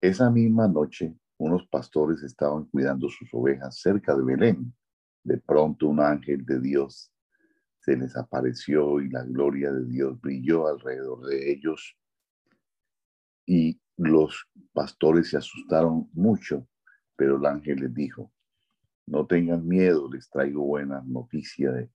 Esa 0.01 0.29
misma 0.29 0.67
noche, 0.67 1.13
unos 1.37 1.67
pastores 1.67 2.23
estaban 2.23 2.65
cuidando 2.65 3.09
sus 3.09 3.29
ovejas 3.33 3.79
cerca 3.79 4.15
de 4.15 4.23
Belén. 4.23 4.73
De 5.23 5.37
pronto 5.37 5.87
un 5.87 5.99
ángel 5.99 6.45
de 6.45 6.59
Dios 6.59 7.11
se 7.79 7.97
les 7.97 8.15
apareció 8.15 9.01
y 9.01 9.09
la 9.09 9.23
gloria 9.23 9.71
de 9.71 9.85
Dios 9.85 10.19
brilló 10.21 10.67
alrededor 10.67 11.25
de 11.27 11.51
ellos. 11.51 11.97
Y 13.45 13.81
los 13.97 14.47
pastores 14.73 15.29
se 15.29 15.37
asustaron 15.37 16.09
mucho, 16.13 16.67
pero 17.19 17.35
el 17.35 17.45
ángel 17.45 17.81
les 17.81 17.93
dijo, 17.93 18.31
no 19.05 19.27
tengan 19.27 19.67
miedo, 19.67 20.09
les 20.09 20.29
traigo 20.29 20.63
buena 20.63 21.03
noticia 21.05 21.69
de 21.69 21.91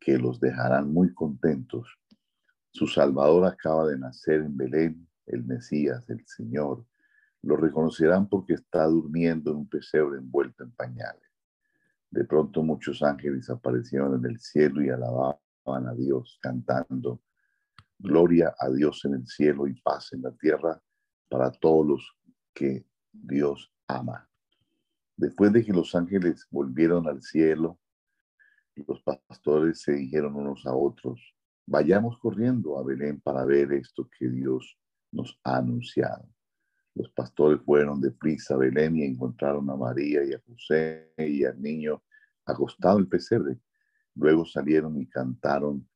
que 0.00 0.16
los 0.16 0.40
dejarán 0.40 0.90
muy 0.90 1.12
contentos. 1.12 1.98
Su 2.70 2.86
Salvador 2.86 3.44
acaba 3.44 3.86
de 3.86 3.98
nacer 3.98 4.40
en 4.40 4.56
Belén, 4.56 5.06
el 5.26 5.44
Mesías, 5.44 6.08
el 6.08 6.26
Señor 6.26 6.86
lo 7.42 7.58
reconocerán 7.58 8.26
porque 8.26 8.54
está 8.54 8.86
durmiendo 8.86 9.50
en 9.50 9.58
un 9.58 9.68
pesebre 9.68 10.16
envuelto 10.16 10.64
en 10.64 10.72
pañales. 10.72 11.30
De 12.10 12.24
pronto 12.24 12.62
muchos 12.62 13.02
ángeles 13.02 13.50
aparecieron 13.50 14.14
en 14.14 14.30
el 14.30 14.40
cielo 14.40 14.82
y 14.82 14.88
alababan 14.88 15.86
a 15.86 15.92
Dios 15.92 16.38
cantando, 16.40 17.20
Gloria 17.98 18.54
a 18.58 18.70
Dios 18.70 19.04
en 19.04 19.16
el 19.16 19.26
cielo 19.26 19.66
y 19.66 19.78
paz 19.82 20.14
en 20.14 20.22
la 20.22 20.32
tierra 20.32 20.80
para 21.28 21.50
todos 21.50 21.86
los 21.86 22.16
que 22.54 22.86
Dios 23.12 23.73
ama. 23.86 24.28
Después 25.16 25.52
de 25.52 25.64
que 25.64 25.72
los 25.72 25.94
ángeles 25.94 26.46
volvieron 26.50 27.06
al 27.06 27.22
cielo, 27.22 27.78
los 28.74 29.02
pastores 29.02 29.80
se 29.80 29.92
dijeron 29.92 30.34
unos 30.34 30.66
a 30.66 30.74
otros, 30.74 31.34
vayamos 31.66 32.18
corriendo 32.18 32.78
a 32.78 32.82
Belén 32.82 33.20
para 33.20 33.44
ver 33.44 33.72
esto 33.72 34.08
que 34.18 34.28
Dios 34.28 34.76
nos 35.12 35.38
ha 35.44 35.58
anunciado. 35.58 36.28
Los 36.94 37.10
pastores 37.10 37.60
fueron 37.64 38.00
de 38.00 38.10
prisa 38.10 38.54
a 38.54 38.58
Belén 38.58 38.96
y 38.96 39.04
encontraron 39.04 39.68
a 39.70 39.76
María 39.76 40.24
y 40.24 40.32
a 40.32 40.40
José 40.46 41.12
y 41.18 41.44
al 41.44 41.60
niño 41.60 42.02
acostado 42.44 42.98
en 42.98 43.04
el 43.04 43.08
pesebre. 43.08 43.58
Luego 44.14 44.44
salieron 44.44 45.00
y 45.00 45.06
cantaron 45.06 45.88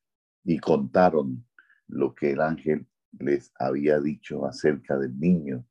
y 0.45 0.59
contaron 0.59 1.45
lo 1.87 2.15
que 2.15 2.33
el 2.33 2.41
ángel 2.41 2.87
les 3.19 3.53
había 3.59 4.01
dicho 4.01 4.45
acerca 4.45 4.99
del 4.99 5.19
niño. 5.19 5.65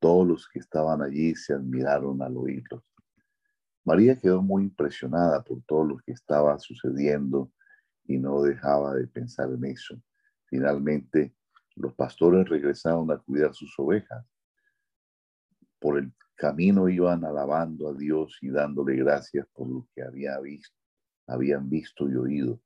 Todos 0.00 0.26
los 0.26 0.48
que 0.48 0.58
estaban 0.60 1.02
allí 1.02 1.34
se 1.34 1.54
admiraron 1.54 2.22
al 2.22 2.36
oírlo. 2.36 2.84
María 3.84 4.18
quedó 4.18 4.42
muy 4.42 4.64
impresionada 4.64 5.42
por 5.42 5.62
todo 5.62 5.84
lo 5.84 5.98
que 5.98 6.12
estaba 6.12 6.58
sucediendo 6.58 7.50
y 8.04 8.18
no 8.18 8.42
dejaba 8.42 8.94
de 8.94 9.06
pensar 9.06 9.50
en 9.50 9.64
eso. 9.64 10.00
Finalmente, 10.46 11.34
los 11.74 11.94
pastores 11.94 12.48
regresaron 12.48 13.10
a 13.10 13.18
cuidar 13.18 13.54
sus 13.54 13.72
ovejas 13.78 14.24
por 15.78 15.98
el 15.98 16.12
camino 16.34 16.88
iban 16.88 17.24
alabando 17.24 17.88
a 17.88 17.94
Dios 17.94 18.38
y 18.42 18.50
dándole 18.50 18.96
gracias 18.96 19.46
por 19.52 19.68
lo 19.68 19.88
que 19.94 20.02
había 20.02 20.38
visto, 20.40 20.76
habían 21.26 21.68
visto 21.68 22.08
y 22.08 22.16
oído. 22.16 22.60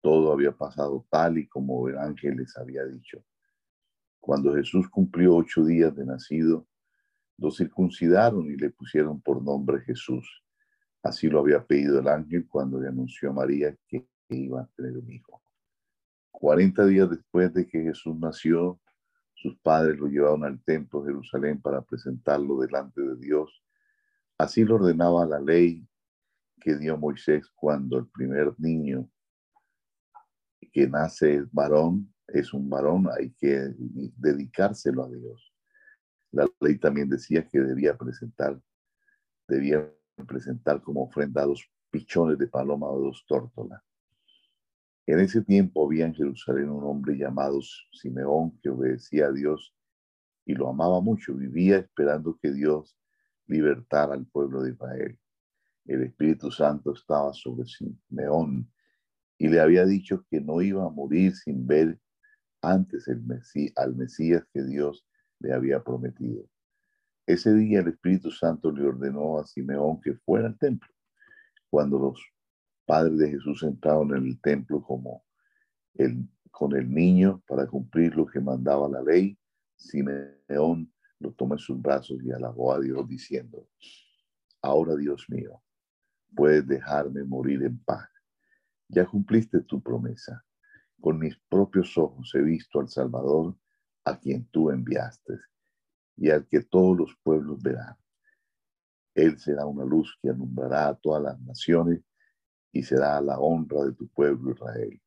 Todo 0.00 0.32
había 0.32 0.52
pasado 0.52 1.06
tal 1.10 1.38
y 1.38 1.48
como 1.48 1.88
el 1.88 1.98
ángel 1.98 2.36
les 2.36 2.56
había 2.56 2.84
dicho. 2.84 3.24
Cuando 4.24 4.54
Jesús 4.54 4.88
cumplió 4.88 5.36
ocho 5.36 5.66
días 5.66 5.94
de 5.94 6.06
nacido, 6.06 6.66
lo 7.36 7.50
circuncidaron 7.50 8.50
y 8.50 8.56
le 8.56 8.70
pusieron 8.70 9.20
por 9.20 9.44
nombre 9.44 9.82
Jesús. 9.82 10.26
Así 11.02 11.28
lo 11.28 11.40
había 11.40 11.62
pedido 11.62 11.98
el 11.98 12.08
ángel 12.08 12.48
cuando 12.48 12.80
le 12.80 12.88
anunció 12.88 13.28
a 13.28 13.32
María 13.34 13.76
que 13.86 14.08
iba 14.30 14.62
a 14.62 14.70
tener 14.76 14.96
un 14.96 15.12
hijo. 15.12 15.42
Cuarenta 16.30 16.86
días 16.86 17.10
después 17.10 17.52
de 17.52 17.68
que 17.68 17.82
Jesús 17.82 18.16
nació, 18.16 18.80
sus 19.34 19.58
padres 19.58 19.98
lo 19.98 20.06
llevaron 20.06 20.42
al 20.44 20.58
templo 20.64 21.02
de 21.02 21.12
Jerusalén 21.12 21.60
para 21.60 21.82
presentarlo 21.82 22.60
delante 22.60 23.02
de 23.02 23.16
Dios. 23.16 23.62
Así 24.38 24.64
lo 24.64 24.76
ordenaba 24.76 25.26
la 25.26 25.38
ley 25.38 25.86
que 26.62 26.76
dio 26.76 26.96
Moisés 26.96 27.46
cuando 27.54 27.98
el 27.98 28.06
primer 28.06 28.54
niño 28.56 29.06
que 30.72 30.88
nace 30.88 31.34
es 31.34 31.52
varón, 31.52 32.13
es 32.40 32.52
un 32.52 32.68
varón, 32.68 33.08
hay 33.16 33.30
que 33.32 33.74
dedicárselo 34.16 35.04
a 35.04 35.08
Dios. 35.08 35.52
La 36.32 36.48
ley 36.60 36.78
también 36.78 37.08
decía 37.08 37.46
que 37.46 37.60
debía 37.60 37.96
presentar, 37.96 38.60
debía 39.46 39.88
presentar 40.26 40.82
como 40.82 41.04
ofrenda 41.04 41.44
dos 41.44 41.64
pichones 41.90 42.38
de 42.38 42.48
paloma 42.48 42.88
o 42.88 43.00
dos 43.00 43.24
tórtolas. 43.26 43.80
En 45.06 45.20
ese 45.20 45.42
tiempo 45.42 45.86
había 45.86 46.06
en 46.06 46.14
Jerusalén 46.14 46.70
un 46.70 46.84
hombre 46.84 47.16
llamado 47.16 47.60
Simeón 47.92 48.58
que 48.60 48.70
obedecía 48.70 49.26
a 49.26 49.32
Dios 49.32 49.74
y 50.44 50.54
lo 50.54 50.68
amaba 50.68 51.00
mucho. 51.00 51.34
Vivía 51.34 51.78
esperando 51.78 52.38
que 52.42 52.52
Dios 52.52 52.96
libertara 53.46 54.14
al 54.14 54.26
pueblo 54.26 54.62
de 54.62 54.72
Israel. 54.72 55.18
El 55.84 56.02
Espíritu 56.02 56.50
Santo 56.50 56.94
estaba 56.94 57.32
sobre 57.34 57.66
Simeón 57.66 58.70
y 59.38 59.48
le 59.48 59.60
había 59.60 59.84
dicho 59.84 60.24
que 60.30 60.40
no 60.40 60.62
iba 60.62 60.84
a 60.84 60.90
morir 60.90 61.34
sin 61.36 61.66
ver 61.66 62.00
antes 62.70 63.08
el 63.08 63.22
al 63.76 63.94
Mesías 63.96 64.44
que 64.52 64.62
Dios 64.62 65.06
le 65.40 65.52
había 65.52 65.82
prometido. 65.82 66.44
Ese 67.26 67.54
día 67.54 67.80
el 67.80 67.88
Espíritu 67.88 68.30
Santo 68.30 68.70
le 68.70 68.86
ordenó 68.86 69.38
a 69.38 69.46
Simeón 69.46 70.00
que 70.00 70.14
fuera 70.14 70.48
al 70.48 70.58
templo. 70.58 70.88
Cuando 71.70 71.98
los 71.98 72.20
padres 72.84 73.18
de 73.18 73.30
Jesús 73.30 73.62
entraron 73.62 74.14
en 74.14 74.26
el 74.26 74.40
templo 74.40 74.82
como 74.82 75.24
el, 75.94 76.28
con 76.50 76.74
el 76.76 76.92
niño 76.92 77.42
para 77.46 77.66
cumplir 77.66 78.14
lo 78.14 78.26
que 78.26 78.40
mandaba 78.40 78.88
la 78.88 79.02
ley. 79.02 79.38
Simeón 79.76 80.92
lo 81.18 81.32
tomó 81.32 81.54
en 81.54 81.58
sus 81.58 81.80
brazos 81.80 82.18
y 82.22 82.30
alabó 82.30 82.72
a 82.72 82.80
Dios 82.80 83.08
diciendo, 83.08 83.68
ahora 84.62 84.94
Dios 84.96 85.26
mío, 85.28 85.62
puedes 86.34 86.66
dejarme 86.66 87.24
morir 87.24 87.62
en 87.62 87.78
paz. 87.78 88.08
Ya 88.88 89.06
cumpliste 89.06 89.60
tu 89.62 89.82
promesa. 89.82 90.44
Con 91.04 91.18
mis 91.18 91.36
propios 91.50 91.98
ojos 91.98 92.34
he 92.34 92.40
visto 92.40 92.80
al 92.80 92.88
Salvador 92.88 93.54
a 94.06 94.18
quien 94.18 94.46
tú 94.46 94.70
enviaste 94.70 95.38
y 96.16 96.30
al 96.30 96.46
que 96.46 96.62
todos 96.62 96.96
los 96.96 97.14
pueblos 97.22 97.62
verán. 97.62 97.94
Él 99.14 99.38
será 99.38 99.66
una 99.66 99.84
luz 99.84 100.18
que 100.22 100.30
alumbrará 100.30 100.88
a 100.88 100.94
todas 100.94 101.22
las 101.22 101.38
naciones 101.42 102.00
y 102.72 102.82
será 102.82 103.20
la 103.20 103.38
honra 103.38 103.84
de 103.84 103.92
tu 103.92 104.08
pueblo 104.08 104.52
Israel. 104.52 104.98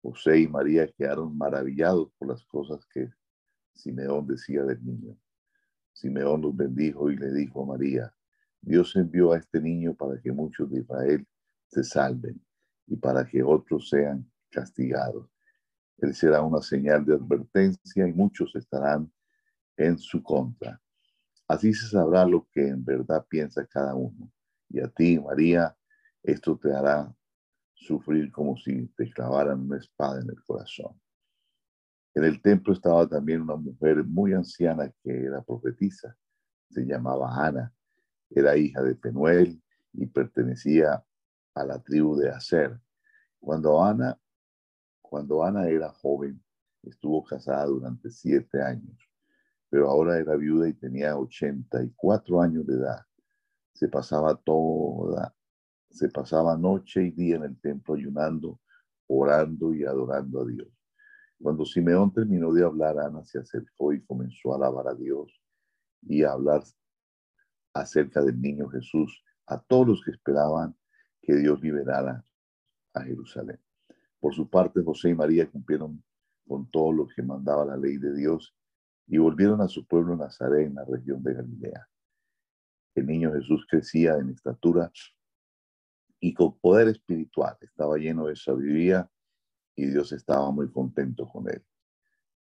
José 0.00 0.40
y 0.40 0.48
María 0.48 0.90
quedaron 0.90 1.36
maravillados 1.36 2.10
por 2.16 2.28
las 2.28 2.42
cosas 2.46 2.80
que 2.86 3.12
Simeón 3.74 4.26
decía 4.26 4.64
del 4.64 4.82
niño. 4.82 5.14
Simeón 5.92 6.40
los 6.40 6.56
bendijo 6.56 7.10
y 7.10 7.18
le 7.18 7.30
dijo 7.34 7.64
a 7.64 7.66
María, 7.66 8.14
Dios 8.62 8.96
envió 8.96 9.32
a 9.32 9.36
este 9.36 9.60
niño 9.60 9.94
para 9.94 10.18
que 10.22 10.32
muchos 10.32 10.70
de 10.70 10.80
Israel 10.80 11.28
se 11.66 11.84
salven 11.84 12.42
y 12.86 12.96
para 12.96 13.26
que 13.26 13.42
otros 13.42 13.90
sean 13.90 14.31
castigados. 14.52 15.28
Él 15.98 16.14
será 16.14 16.42
una 16.42 16.62
señal 16.62 17.04
de 17.04 17.14
advertencia 17.14 18.06
y 18.06 18.12
muchos 18.12 18.54
estarán 18.54 19.12
en 19.76 19.98
su 19.98 20.22
contra. 20.22 20.80
Así 21.48 21.74
se 21.74 21.88
sabrá 21.88 22.24
lo 22.24 22.46
que 22.52 22.68
en 22.68 22.84
verdad 22.84 23.26
piensa 23.28 23.66
cada 23.66 23.94
uno. 23.94 24.30
Y 24.68 24.80
a 24.80 24.88
ti, 24.88 25.18
María, 25.18 25.76
esto 26.22 26.56
te 26.56 26.72
hará 26.72 27.12
sufrir 27.74 28.30
como 28.30 28.56
si 28.56 28.86
te 28.96 29.10
clavaran 29.10 29.60
una 29.60 29.78
espada 29.78 30.20
en 30.20 30.30
el 30.30 30.42
corazón. 30.44 30.98
En 32.14 32.24
el 32.24 32.40
templo 32.40 32.72
estaba 32.72 33.08
también 33.08 33.42
una 33.42 33.56
mujer 33.56 34.04
muy 34.04 34.34
anciana 34.34 34.92
que 35.02 35.24
era 35.24 35.42
profetisa. 35.42 36.16
Se 36.70 36.84
llamaba 36.84 37.46
Ana. 37.46 37.72
Era 38.30 38.56
hija 38.56 38.82
de 38.82 38.94
Penuel 38.94 39.62
y 39.92 40.06
pertenecía 40.06 41.04
a 41.54 41.64
la 41.64 41.82
tribu 41.82 42.16
de 42.16 42.30
Aser. 42.30 42.80
Cuando 43.38 43.82
Ana, 43.82 44.18
cuando 45.12 45.44
Ana 45.44 45.68
era 45.68 45.90
joven, 45.90 46.42
estuvo 46.84 47.22
casada 47.22 47.66
durante 47.66 48.10
siete 48.10 48.62
años, 48.62 48.96
pero 49.68 49.90
ahora 49.90 50.18
era 50.18 50.36
viuda 50.36 50.66
y 50.70 50.72
tenía 50.72 51.18
84 51.18 52.40
años 52.40 52.66
de 52.66 52.76
edad. 52.76 53.04
Se 53.74 53.88
pasaba 53.88 54.34
toda 54.36 55.36
se 55.90 56.08
pasaba 56.08 56.56
noche 56.56 57.02
y 57.02 57.10
día 57.10 57.36
en 57.36 57.42
el 57.42 57.60
templo 57.60 57.92
ayunando, 57.92 58.58
orando 59.06 59.74
y 59.74 59.84
adorando 59.84 60.40
a 60.40 60.46
Dios. 60.46 60.68
Cuando 61.38 61.66
Simeón 61.66 62.10
terminó 62.14 62.50
de 62.50 62.64
hablar, 62.64 62.98
Ana 62.98 63.22
se 63.22 63.38
acercó 63.38 63.92
y 63.92 64.02
comenzó 64.02 64.54
a 64.54 64.56
alabar 64.56 64.88
a 64.88 64.94
Dios 64.94 65.30
y 66.00 66.22
a 66.22 66.32
hablar 66.32 66.62
acerca 67.74 68.22
del 68.22 68.40
niño 68.40 68.66
Jesús 68.70 69.22
a 69.46 69.60
todos 69.60 69.86
los 69.86 70.02
que 70.02 70.12
esperaban 70.12 70.74
que 71.20 71.34
Dios 71.36 71.60
liberara 71.60 72.24
a 72.94 73.02
Jerusalén. 73.02 73.60
Por 74.22 74.32
su 74.32 74.48
parte, 74.48 74.84
José 74.84 75.08
y 75.08 75.14
María 75.16 75.50
cumplieron 75.50 76.00
con 76.46 76.70
todo 76.70 76.92
lo 76.92 77.08
que 77.08 77.24
mandaba 77.24 77.64
la 77.64 77.76
ley 77.76 77.96
de 77.96 78.14
Dios 78.14 78.54
y 79.08 79.18
volvieron 79.18 79.60
a 79.60 79.66
su 79.66 79.84
pueblo 79.84 80.16
Nazaret 80.16 80.68
en 80.68 80.76
la 80.76 80.84
región 80.84 81.20
de 81.24 81.34
Galilea. 81.34 81.88
El 82.94 83.08
niño 83.08 83.32
Jesús 83.32 83.66
crecía 83.68 84.14
en 84.18 84.30
estatura 84.30 84.92
y 86.20 86.32
con 86.34 86.56
poder 86.56 86.86
espiritual. 86.86 87.58
Estaba 87.62 87.96
lleno 87.96 88.26
de 88.26 88.36
sabiduría 88.36 89.10
y 89.74 89.86
Dios 89.86 90.12
estaba 90.12 90.52
muy 90.52 90.70
contento 90.70 91.26
con 91.26 91.48
él. 91.48 91.64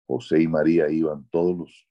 José 0.05 0.43
y 0.43 0.47
María 0.47 0.87
iban 0.87 1.27
todos 1.31 1.57
los 1.57 1.89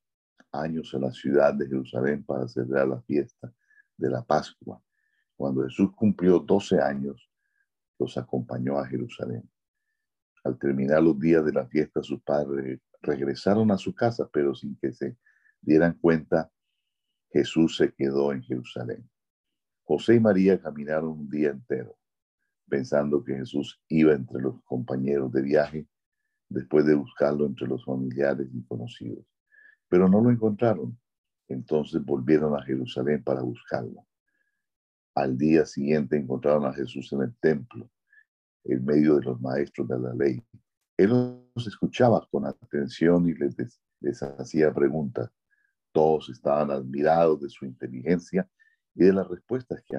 años 0.52 0.94
a 0.94 1.00
la 1.00 1.10
ciudad 1.10 1.52
de 1.52 1.66
Jerusalén 1.66 2.24
para 2.24 2.46
celebrar 2.46 2.86
la 2.86 3.02
fiesta 3.02 3.52
de 3.96 4.08
la 4.08 4.22
Pascua. 4.22 4.80
Cuando 5.34 5.64
Jesús 5.64 5.90
cumplió 5.96 6.38
12 6.38 6.80
años, 6.80 7.28
los 7.98 8.16
acompañó 8.16 8.78
a 8.78 8.86
Jerusalén. 8.86 9.50
Al 10.44 10.58
terminar 10.58 11.02
los 11.02 11.18
días 11.18 11.44
de 11.44 11.52
la 11.52 11.66
fiesta, 11.66 12.02
sus 12.02 12.22
padres 12.22 12.80
regresaron 13.00 13.70
a 13.70 13.78
su 13.78 13.94
casa, 13.94 14.28
pero 14.32 14.54
sin 14.54 14.76
que 14.76 14.92
se 14.92 15.16
dieran 15.60 15.94
cuenta, 15.94 16.52
Jesús 17.30 17.76
se 17.78 17.92
quedó 17.92 18.32
en 18.32 18.42
Jerusalén. 18.42 19.08
José 19.84 20.14
y 20.16 20.20
María 20.20 20.60
caminaron 20.60 21.10
un 21.10 21.30
día 21.30 21.50
entero, 21.50 21.98
pensando 22.68 23.24
que 23.24 23.34
Jesús 23.34 23.82
iba 23.88 24.12
entre 24.12 24.40
los 24.40 24.62
compañeros 24.64 25.32
de 25.32 25.42
viaje 25.42 25.88
después 26.48 26.86
de 26.86 26.94
buscarlo 26.94 27.46
entre 27.46 27.66
los 27.66 27.84
familiares 27.84 28.48
y 28.52 28.62
conocidos. 28.64 29.26
Pero 29.88 30.08
no 30.08 30.20
lo 30.20 30.30
encontraron. 30.30 30.98
Entonces 31.48 32.02
volvieron 32.04 32.54
a 32.56 32.62
Jerusalén 32.62 33.22
para 33.22 33.42
buscarlo. 33.42 34.06
Al 35.14 35.36
día 35.36 35.66
siguiente 35.66 36.16
encontraron 36.16 36.64
a 36.66 36.72
Jesús 36.72 37.12
en 37.12 37.22
el 37.22 37.36
templo, 37.36 37.90
en 38.64 38.84
medio 38.84 39.16
de 39.16 39.24
los 39.24 39.40
maestros 39.40 39.88
de 39.88 39.98
la 39.98 40.14
ley. 40.14 40.42
Él 40.96 41.10
los 41.54 41.66
escuchaba 41.66 42.26
con 42.30 42.46
atención 42.46 43.28
y 43.28 43.34
les, 43.34 44.22
hacía 44.22 44.72
preguntas. 44.72 45.30
Todos 45.92 46.28
estaban 46.30 46.70
admirados 46.70 47.40
de 47.40 47.48
su 47.48 47.64
inteligencia 47.64 48.48
y 48.94 49.04
de 49.04 49.12
las 49.12 49.28
respuestas 49.28 49.82
que, 49.86 49.96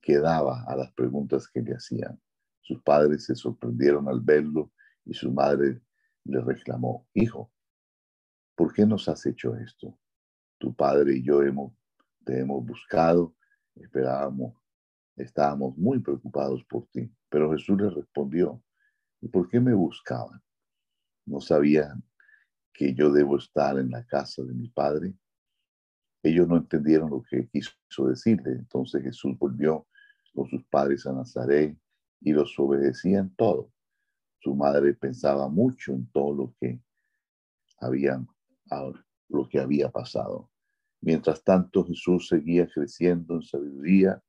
que 0.00 0.18
daba 0.18 0.64
a 0.64 0.76
las 0.76 0.92
preguntas 0.92 1.48
que 1.48 1.60
le 1.60 1.74
hacían. 1.74 2.20
Sus 2.60 2.82
padres 2.82 3.24
se 3.24 3.34
sorprendieron 3.34 4.08
al 4.08 4.20
verlo 4.20 4.72
y 5.04 5.14
su 5.14 5.32
madre 5.32 5.82
le 6.24 6.40
reclamó, 6.40 7.06
Hijo, 7.14 7.52
¿por 8.54 8.72
qué 8.72 8.86
nos 8.86 9.08
has 9.08 9.26
hecho 9.26 9.56
esto? 9.56 9.98
Tu 10.58 10.74
padre 10.74 11.16
y 11.16 11.22
yo 11.22 11.42
hemos, 11.42 11.72
te 12.24 12.40
hemos 12.40 12.64
buscado, 12.64 13.34
esperábamos, 13.74 14.54
estábamos 15.16 15.76
muy 15.76 15.98
preocupados 15.98 16.64
por 16.64 16.86
ti. 16.88 17.12
Pero 17.32 17.50
Jesús 17.50 17.80
le 17.80 17.88
respondió, 17.88 18.62
¿y 19.22 19.28
por 19.28 19.48
qué 19.48 19.58
me 19.58 19.72
buscaban? 19.72 20.42
¿No 21.24 21.40
sabían 21.40 22.04
que 22.74 22.92
yo 22.92 23.10
debo 23.10 23.38
estar 23.38 23.78
en 23.78 23.90
la 23.90 24.04
casa 24.04 24.42
de 24.42 24.52
mi 24.52 24.68
padre? 24.68 25.14
Ellos 26.22 26.46
no 26.46 26.58
entendieron 26.58 27.08
lo 27.08 27.22
que 27.22 27.48
quiso 27.48 28.06
decirle. 28.06 28.52
Entonces 28.52 29.02
Jesús 29.02 29.38
volvió 29.38 29.86
con 30.34 30.46
sus 30.46 30.62
padres 30.66 31.06
a 31.06 31.12
Nazaret 31.14 31.74
y 32.20 32.32
los 32.32 32.54
obedecían 32.58 33.34
todo. 33.34 33.72
Su 34.38 34.54
madre 34.54 34.92
pensaba 34.92 35.48
mucho 35.48 35.92
en 35.92 36.06
todo 36.08 36.34
lo 36.34 36.54
que 36.60 36.82
había, 37.78 38.22
lo 39.28 39.48
que 39.48 39.58
había 39.58 39.90
pasado. 39.90 40.50
Mientras 41.00 41.42
tanto, 41.42 41.82
Jesús 41.86 42.28
seguía 42.28 42.68
creciendo 42.68 43.36
en 43.36 43.42
sabiduría 43.42 44.22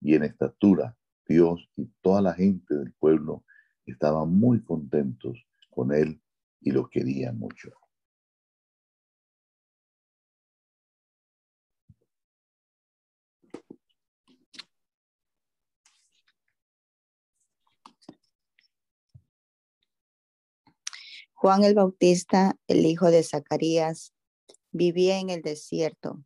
y 0.00 0.16
en 0.16 0.24
estatura. 0.24 0.97
Dios 1.28 1.68
y 1.76 1.86
toda 2.00 2.22
la 2.22 2.32
gente 2.32 2.74
del 2.74 2.92
pueblo 2.94 3.44
estaban 3.84 4.30
muy 4.30 4.64
contentos 4.64 5.46
con 5.70 5.92
él 5.92 6.20
y 6.60 6.70
lo 6.70 6.88
querían 6.88 7.38
mucho. 7.38 7.70
Juan 21.34 21.62
el 21.62 21.74
Bautista, 21.74 22.58
el 22.66 22.84
hijo 22.84 23.12
de 23.12 23.22
Zacarías, 23.22 24.12
vivía 24.72 25.20
en 25.20 25.30
el 25.30 25.42
desierto. 25.42 26.24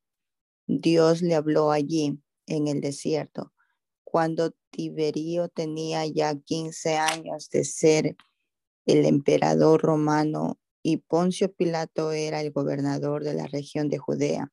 Dios 0.67 1.21
le 1.21 1.35
habló 1.35 1.71
allí, 1.71 2.19
en 2.47 2.67
el 2.67 2.81
desierto, 2.81 3.53
cuando 4.13 4.51
Tiberio 4.71 5.49
tenía 5.49 6.05
ya 6.05 6.35
15 6.35 6.99
años 6.99 7.49
de 7.49 7.65
ser 7.65 8.15
el 8.85 9.07
emperador 9.07 9.81
romano 9.81 10.59
y 10.83 10.99
Poncio 10.99 11.51
Pilato 11.51 12.13
era 12.13 12.43
el 12.43 12.53
gobernador 12.53 13.25
de 13.25 13.33
la 13.33 13.47
región 13.47 13.89
de 13.89 13.97
Judea. 13.97 14.53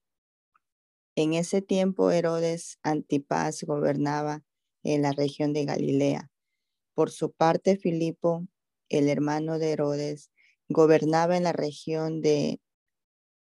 En 1.17 1.33
ese 1.33 1.61
tiempo 1.61 2.09
Herodes 2.09 2.79
Antipas 2.83 3.65
gobernaba 3.65 4.45
en 4.83 5.01
la 5.01 5.11
región 5.11 5.51
de 5.51 5.65
Galilea. 5.65 6.31
Por 6.93 7.11
su 7.11 7.33
parte, 7.33 7.75
Filipo, 7.75 8.47
el 8.87 9.09
hermano 9.09 9.59
de 9.59 9.71
Herodes, 9.73 10.31
Gobernaba 10.69 11.35
en 11.35 11.43
la 11.43 11.51
región 11.51 12.21
de 12.21 12.61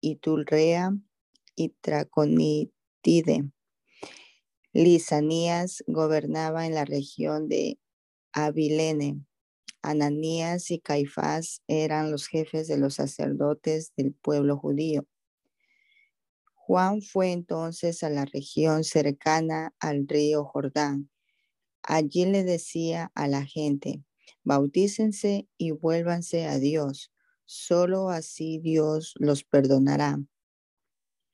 Itulrea 0.00 0.96
y 1.56 1.74
Traconitide. 1.80 3.50
Lisanías 4.76 5.82
gobernaba 5.86 6.66
en 6.66 6.74
la 6.74 6.84
región 6.84 7.48
de 7.48 7.78
Abilene. 8.32 9.24
Ananías 9.82 10.70
y 10.70 10.80
Caifás 10.80 11.62
eran 11.66 12.10
los 12.10 12.26
jefes 12.26 12.68
de 12.68 12.76
los 12.76 12.94
sacerdotes 12.96 13.92
del 13.96 14.12
pueblo 14.12 14.58
judío. 14.58 15.06
Juan 16.54 17.00
fue 17.00 17.32
entonces 17.32 18.02
a 18.02 18.10
la 18.10 18.24
región 18.24 18.84
cercana 18.84 19.74
al 19.80 20.06
río 20.06 20.44
Jordán. 20.44 21.08
Allí 21.82 22.26
le 22.26 22.44
decía 22.44 23.12
a 23.14 23.28
la 23.28 23.44
gente, 23.46 24.02
bautícense 24.44 25.48
y 25.56 25.70
vuélvanse 25.70 26.46
a 26.46 26.58
Dios 26.58 27.12
Solo 27.48 28.10
así 28.10 28.58
Dios 28.58 29.14
los 29.20 29.44
perdonará. 29.44 30.20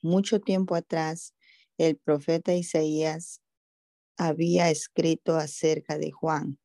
Mucho 0.02 0.40
tiempo 0.40 0.74
atrás, 0.74 1.35
el 1.78 1.96
profeta 1.96 2.54
Isaías 2.54 3.40
había 4.16 4.70
escrito 4.70 5.37
acerca 5.37 5.98
de 5.98 6.11
Juan. 6.11 6.58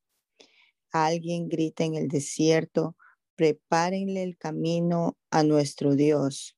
Alguien 0.90 1.48
grita 1.48 1.84
en 1.84 1.94
el 1.94 2.08
desierto, 2.08 2.96
prepárenle 3.36 4.22
el 4.22 4.36
camino 4.36 5.16
a 5.30 5.42
nuestro 5.42 5.94
Dios. 5.94 6.56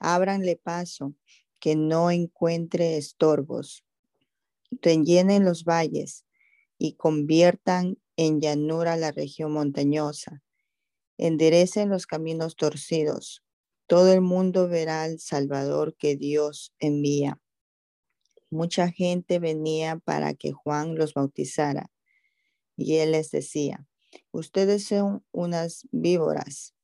Ábranle 0.00 0.56
paso, 0.56 1.14
que 1.60 1.76
no 1.76 2.10
encuentre 2.10 2.96
estorbos. 2.96 3.84
Rellenen 4.70 5.44
los 5.44 5.64
valles 5.64 6.24
y 6.78 6.94
conviertan 6.94 7.98
en 8.16 8.40
llanura 8.40 8.96
la 8.96 9.12
región 9.12 9.52
montañosa. 9.52 10.42
Enderecen 11.16 11.88
los 11.88 12.06
caminos 12.06 12.54
torcidos. 12.54 13.42
Todo 13.86 14.12
el 14.12 14.20
mundo 14.20 14.68
verá 14.68 15.02
al 15.02 15.18
Salvador 15.18 15.96
que 15.96 16.16
Dios 16.16 16.72
envía. 16.78 17.40
Mucha 18.50 18.90
gente 18.90 19.38
venía 19.38 19.98
para 19.98 20.34
que 20.34 20.52
Juan 20.52 20.96
los 20.96 21.14
bautizara. 21.14 21.90
Y 22.76 22.96
él 22.96 23.12
les 23.12 23.30
decía, 23.30 23.86
ustedes 24.30 24.86
son 24.86 25.24
unas 25.32 25.86
víboras. 25.90 26.74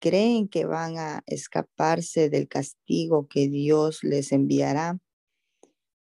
¿Creen 0.00 0.48
que 0.48 0.66
van 0.66 0.98
a 0.98 1.22
escaparse 1.26 2.28
del 2.28 2.48
castigo 2.48 3.28
que 3.28 3.48
Dios 3.48 4.02
les 4.02 4.32
enviará? 4.32 4.98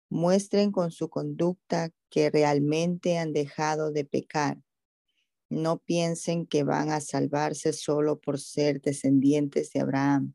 Muestren 0.08 0.72
con 0.72 0.90
su 0.90 1.08
conducta 1.08 1.90
que 2.10 2.30
realmente 2.30 3.18
han 3.18 3.32
dejado 3.32 3.92
de 3.92 4.04
pecar. 4.04 4.62
No 5.48 5.78
piensen 5.78 6.46
que 6.46 6.64
van 6.64 6.90
a 6.90 7.00
salvarse 7.00 7.72
solo 7.72 8.18
por 8.20 8.40
ser 8.40 8.80
descendientes 8.80 9.70
de 9.72 9.80
Abraham. 9.80 10.34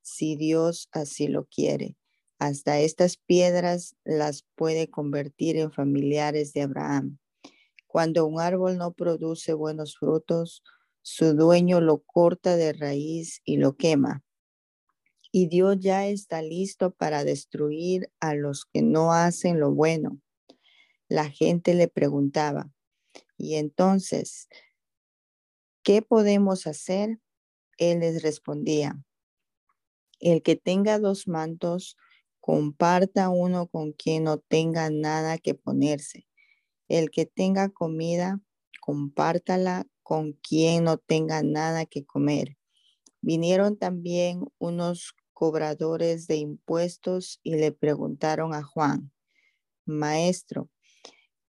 Si 0.00 0.36
Dios 0.36 0.88
así 0.92 1.28
lo 1.28 1.44
quiere, 1.44 1.97
hasta 2.38 2.80
estas 2.80 3.16
piedras 3.16 3.96
las 4.04 4.44
puede 4.54 4.88
convertir 4.88 5.56
en 5.56 5.72
familiares 5.72 6.52
de 6.52 6.62
Abraham. 6.62 7.18
Cuando 7.86 8.26
un 8.26 8.40
árbol 8.40 8.78
no 8.78 8.92
produce 8.92 9.54
buenos 9.54 9.96
frutos, 9.98 10.62
su 11.02 11.34
dueño 11.34 11.80
lo 11.80 12.02
corta 12.02 12.56
de 12.56 12.72
raíz 12.72 13.40
y 13.44 13.56
lo 13.56 13.76
quema. 13.76 14.22
Y 15.32 15.48
Dios 15.48 15.78
ya 15.80 16.06
está 16.06 16.42
listo 16.42 16.90
para 16.90 17.24
destruir 17.24 18.10
a 18.20 18.34
los 18.34 18.64
que 18.66 18.82
no 18.82 19.12
hacen 19.12 19.58
lo 19.58 19.72
bueno. 19.72 20.20
La 21.08 21.30
gente 21.30 21.74
le 21.74 21.88
preguntaba, 21.88 22.70
¿y 23.36 23.54
entonces 23.54 24.48
qué 25.82 26.02
podemos 26.02 26.66
hacer? 26.66 27.18
Él 27.78 28.00
les 28.00 28.22
respondía, 28.22 29.02
el 30.20 30.42
que 30.42 30.56
tenga 30.56 30.98
dos 30.98 31.28
mantos, 31.28 31.96
comparta 32.48 33.28
uno 33.28 33.66
con 33.66 33.92
quien 33.92 34.24
no 34.24 34.38
tenga 34.38 34.88
nada 34.88 35.36
que 35.36 35.52
ponerse 35.52 36.26
el 36.88 37.10
que 37.10 37.26
tenga 37.26 37.68
comida, 37.68 38.40
compártala 38.80 39.86
con 40.02 40.32
quien 40.32 40.84
no 40.84 40.96
tenga 40.96 41.42
nada 41.42 41.84
que 41.84 42.06
comer. 42.06 42.56
Vinieron 43.20 43.76
también 43.76 44.46
unos 44.56 45.14
cobradores 45.34 46.26
de 46.26 46.36
impuestos 46.36 47.38
y 47.42 47.56
le 47.56 47.70
preguntaron 47.70 48.54
a 48.54 48.62
Juan, 48.62 49.12
Maestro, 49.84 50.70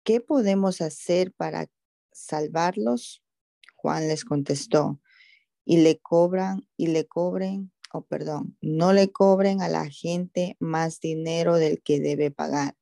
¿qué 0.04 0.22
podemos 0.22 0.80
hacer 0.80 1.34
para 1.34 1.66
salvarlos? 2.12 3.22
Juan 3.76 4.08
les 4.08 4.24
contestó, 4.24 5.02
y 5.66 5.82
le 5.82 5.98
cobran 5.98 6.66
y 6.78 6.86
le 6.86 7.06
cobren, 7.06 7.70
oh, 7.92 8.02
perdón, 8.02 8.56
no 8.60 8.92
le 8.92 9.10
cobren 9.10 9.62
a 9.62 9.68
la 9.68 9.88
gente 9.88 10.56
más 10.60 11.00
dinero 11.00 11.56
del 11.56 11.82
que 11.82 12.00
debe 12.00 12.30
pagar 12.30 12.78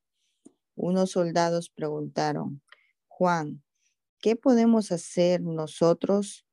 unos 0.77 1.13
soldados 1.13 1.71
preguntaron, 1.71 2.63
Juan, 3.09 3.65
¿qué 4.21 4.37
podemos 4.37 4.93
hacer 4.93 5.41
nosotros? 5.41 6.47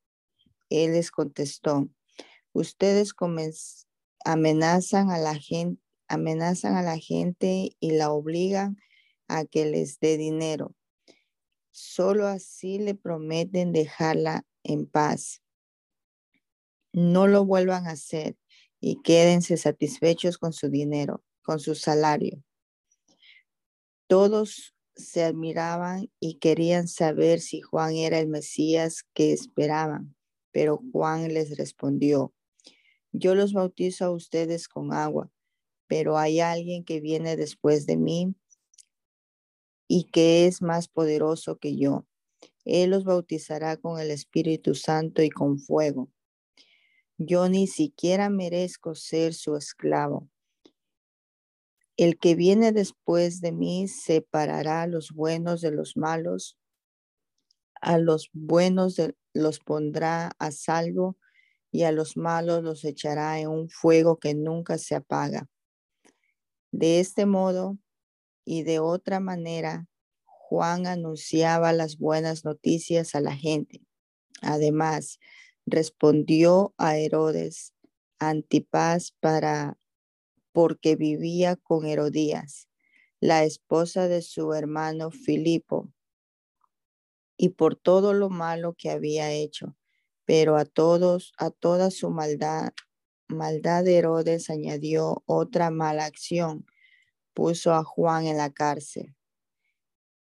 Él 0.70 0.94
les 0.94 1.12
contestó, 1.12 1.90
ustedes 2.54 3.14
amenazan 4.26 5.12
a 5.12 5.18
la 5.18 5.38
amenazan 6.08 6.76
a 6.76 6.82
la 6.82 6.98
gente 6.98 7.76
y 7.80 7.92
la 7.92 8.12
obligan 8.12 8.78
a 9.28 9.46
que 9.46 9.66
les 9.66 10.00
dé 10.00 10.18
dinero. 10.18 10.74
Solo 11.72 12.28
así 12.28 12.80
le 12.80 12.96
prometen 12.96 13.74
dejarla 13.74 14.46
en 14.64 14.86
paz. 14.86 15.42
No 16.94 17.28
lo 17.28 17.46
vuelvan 17.46 17.88
a 17.88 17.92
hacer 17.92 18.38
y 18.86 19.02
quédense 19.02 19.56
satisfechos 19.56 20.38
con 20.38 20.52
su 20.52 20.68
dinero, 20.68 21.24
con 21.42 21.62
su 21.62 21.74
salario. 21.74 22.44
Todos 24.08 24.76
se 24.94 25.24
admiraban 25.24 26.12
y 26.20 26.36
querían 26.40 26.90
saber 26.90 27.40
si 27.40 27.62
Juan 27.62 27.96
era 27.96 28.20
el 28.20 28.28
Mesías 28.28 29.06
que 29.14 29.32
esperaban, 29.32 30.18
pero 30.52 30.84
Juan 30.92 31.34
les 31.34 31.56
respondió, 31.56 32.34
yo 33.14 33.36
los 33.36 33.54
bautizo 33.54 34.04
a 34.04 34.12
ustedes 34.12 34.68
con 34.68 34.92
agua, 34.92 35.32
pero 35.88 36.18
hay 36.18 36.42
alguien 36.42 36.84
que 36.84 37.00
viene 37.00 37.38
después 37.38 37.86
de 37.86 37.96
mí 37.96 38.36
y 39.88 40.10
que 40.12 40.46
es 40.46 40.62
más 40.62 40.90
poderoso 40.90 41.58
que 41.58 41.78
yo. 41.78 42.06
Él 42.66 42.90
los 42.90 43.06
bautizará 43.06 43.78
con 43.78 44.02
el 44.02 44.12
Espíritu 44.12 44.76
Santo 44.76 45.24
y 45.24 45.30
con 45.30 45.58
fuego. 45.58 46.10
Yo 47.18 47.50
ni 47.50 47.68
siquiera 47.68 48.30
merezco 48.30 48.96
ser 48.96 49.34
su 49.34 49.56
esclavo 49.56 50.30
el 51.98 52.18
que 52.18 52.36
viene 52.36 52.72
después 52.72 53.40
de 53.42 53.52
mí 53.52 53.88
separará 53.88 54.84
a 54.84 54.88
los 54.88 55.12
buenos 55.12 55.62
de 55.62 55.72
los 55.72 55.96
malos, 55.96 56.58
a 57.82 57.98
los 57.98 58.30
buenos 58.34 58.96
los 59.34 59.60
pondrá 59.60 60.32
a 60.40 60.52
salvo 60.52 61.18
y 61.72 61.84
a 61.84 61.92
los 61.92 62.18
malos 62.18 62.64
los 62.64 62.84
echará 62.86 63.40
en 63.40 63.50
un 63.50 63.70
fuego 63.70 64.18
que 64.18 64.34
nunca 64.34 64.78
se 64.78 64.96
apaga. 64.96 65.48
De 66.72 67.00
este 67.00 67.26
modo 67.26 67.78
y 68.46 68.64
de 68.64 68.80
otra 68.80 69.20
manera, 69.20 69.88
Juan 70.24 70.88
anunciaba 70.88 71.74
las 71.74 71.98
buenas 71.98 72.46
noticias 72.46 73.16
a 73.16 73.22
la 73.22 73.36
gente. 73.36 73.82
Además, 74.42 75.20
respondió 75.66 76.74
a 76.78 76.98
Herodes 76.98 77.74
Antipas 78.20 79.14
para 79.20 79.78
porque 80.52 80.96
vivía 80.96 81.56
con 81.56 81.86
Herodías, 81.86 82.70
la 83.20 83.44
esposa 83.44 84.08
de 84.08 84.22
su 84.22 84.54
hermano 84.54 85.10
Filipo, 85.12 85.92
y 87.38 87.50
por 87.50 87.76
todo 87.76 88.14
lo 88.14 88.30
malo 88.30 88.76
que 88.78 88.92
había 88.92 89.32
hecho. 89.32 89.76
Pero 90.26 90.56
a 90.56 90.66
todos, 90.66 91.34
a 91.38 91.50
toda 91.50 91.92
su 91.92 92.10
maldad, 92.10 92.72
maldad 93.28 93.84
de 93.84 93.98
Herodes 93.98 94.50
añadió 94.50 95.24
otra 95.26 95.70
mala 95.70 96.06
acción, 96.06 96.66
puso 97.34 97.74
a 97.74 97.84
Juan 97.84 98.28
en 98.28 98.38
la 98.38 98.52
cárcel. 98.52 99.16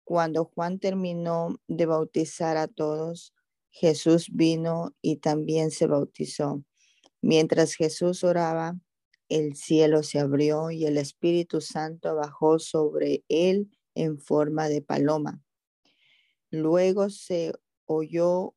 Cuando 0.04 0.46
Juan 0.46 0.80
terminó 0.80 1.60
de 1.68 1.86
bautizar 1.86 2.58
a 2.58 2.68
todos, 2.68 3.34
Jesús 3.72 4.30
vino 4.32 4.96
y 5.02 5.18
también 5.18 5.72
se 5.72 5.88
bautizó. 5.88 6.64
Mientras 7.22 7.74
Jesús 7.74 8.24
oraba, 8.24 8.78
el 9.30 9.56
cielo 9.56 10.04
se 10.04 10.20
abrió 10.20 10.72
y 10.72 10.86
el 10.86 10.98
Espíritu 10.98 11.62
Santo 11.62 12.16
bajó 12.16 12.60
sobre 12.60 13.24
él 13.30 13.72
en 13.96 14.20
forma 14.20 14.68
de 14.68 14.82
paloma. 14.82 15.42
Luego 16.50 17.10
se 17.10 17.54
oyó 17.86 18.56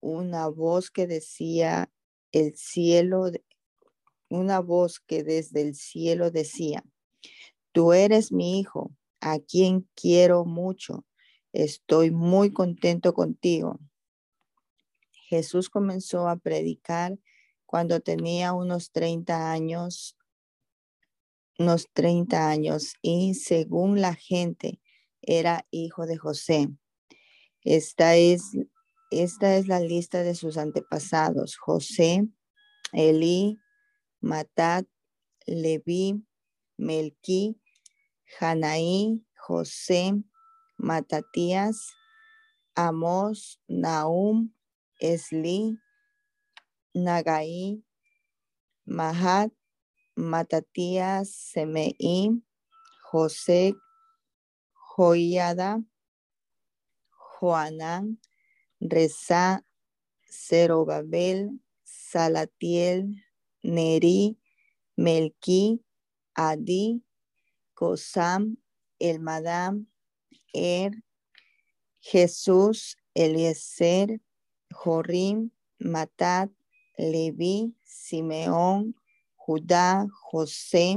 una 0.00 0.48
voz 0.48 0.90
que 0.90 1.06
decía, 1.06 1.90
el 2.32 2.56
cielo, 2.56 3.30
una 4.28 4.60
voz 4.60 4.98
que 5.00 5.22
desde 5.22 5.60
el 5.60 5.74
cielo 5.74 6.30
decía, 6.30 6.84
tú 7.72 7.92
eres 7.92 8.32
mi 8.32 8.58
hijo, 8.58 8.92
a 9.20 9.38
quien 9.38 9.88
quiero 9.94 10.44
mucho, 10.44 11.04
estoy 11.52 12.10
muy 12.10 12.52
contento 12.52 13.14
contigo. 13.14 13.78
Jesús 15.34 15.68
comenzó 15.68 16.28
a 16.28 16.36
predicar 16.36 17.18
cuando 17.66 17.98
tenía 17.98 18.52
unos 18.52 18.92
30 18.92 19.50
años, 19.50 20.16
unos 21.58 21.88
30 21.92 22.48
años 22.48 22.94
y 23.02 23.34
según 23.34 24.00
la 24.00 24.14
gente 24.14 24.80
era 25.22 25.66
hijo 25.72 26.06
de 26.06 26.18
José. 26.18 26.68
Esta 27.62 28.14
es, 28.14 28.52
esta 29.10 29.56
es 29.56 29.66
la 29.66 29.80
lista 29.80 30.22
de 30.22 30.36
sus 30.36 30.56
antepasados. 30.56 31.56
José, 31.56 32.28
Elí, 32.92 33.58
Matat, 34.20 34.86
Leví, 35.46 36.24
Melquí, 36.76 37.60
Hanaí, 38.38 39.26
José, 39.36 40.12
Matatías, 40.76 41.92
Amos, 42.76 43.60
Naum, 43.66 44.53
Esli, 45.12 45.78
Nagai, 46.94 47.82
Mahat, 48.86 49.52
Matatías, 50.16 51.28
Semeí, 51.28 52.42
José, 53.10 53.74
Joiada, 54.96 55.82
Joanán, 57.10 58.18
Reza, 58.80 59.62
Zerobabel, 60.30 61.60
Salatiel, 61.82 63.22
Neri, 63.62 64.38
Melquí, 64.96 65.84
Adi, 66.34 67.04
Cosam, 67.74 68.56
Elmadam, 68.98 69.86
Er, 70.54 70.92
Jesús, 72.00 72.96
Eliezer, 73.14 74.20
Jorim, 74.78 75.50
Matat, 75.80 76.50
Levi, 76.98 77.74
Simeón, 77.84 78.94
Judá, 79.36 80.06
José, 80.30 80.96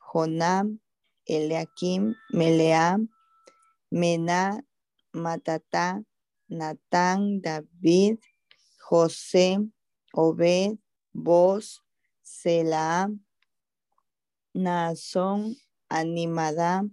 Jonam, 0.00 0.80
Eliakim, 1.26 2.14
Meleam, 2.32 3.08
Mená, 3.90 4.60
Matatá, 5.12 6.02
Natán, 6.48 7.40
David, 7.40 8.18
José, 8.78 9.58
Obed, 10.12 10.78
Boz, 11.12 11.82
Selam, 12.22 13.20
Naasón, 14.54 15.56
Animadá, 15.88 16.84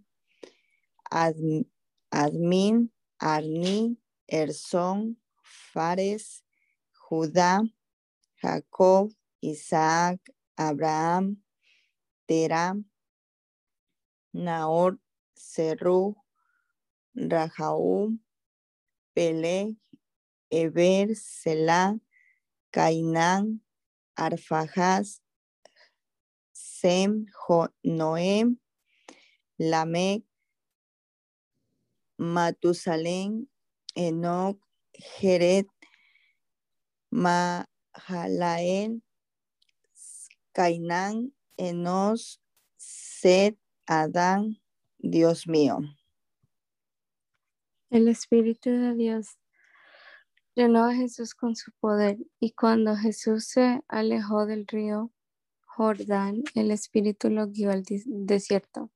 Admin, 1.10 2.92
Arni, 3.20 3.98
Erzón, 4.28 5.18
Fares, 5.46 6.44
Judá, 6.92 7.62
Jacob, 8.42 9.12
Isaac, 9.42 10.20
Abraham, 10.58 11.38
Teram, 12.28 12.86
Naor, 14.34 14.98
Serú, 15.38 16.16
Rajaú, 17.16 18.18
Pele, 19.14 19.78
Eber, 20.50 21.16
Selah, 21.16 21.96
Cainán, 22.72 23.62
Arfajaz, 24.18 25.22
Sem, 26.52 27.26
Noem, 27.84 28.58
Lamec, 29.60 30.24
Matusalén, 32.18 33.48
Enoch, 33.96 34.65
Jeret, 35.00 35.68
Mahalael, 37.10 39.02
Cainán, 40.52 41.34
Enos, 41.58 42.42
Set, 42.78 43.58
Adán, 43.86 44.62
Dios 44.98 45.48
mío. 45.48 45.80
El 47.90 48.08
Espíritu 48.08 48.70
de 48.72 48.96
Dios 48.96 49.38
llenó 50.56 50.86
a 50.86 50.94
Jesús 50.94 51.36
con 51.36 51.56
su 51.56 51.72
poder 51.80 52.18
y 52.40 52.52
cuando 52.52 52.96
Jesús 52.96 53.46
se 53.48 53.82
alejó 53.88 54.46
del 54.46 54.66
río 54.68 55.12
Jordán, 55.66 56.44
el 56.56 56.72
Espíritu 56.72 57.30
lo 57.30 57.48
guió 57.48 57.72
al 57.72 57.84
desierto. 57.84 58.92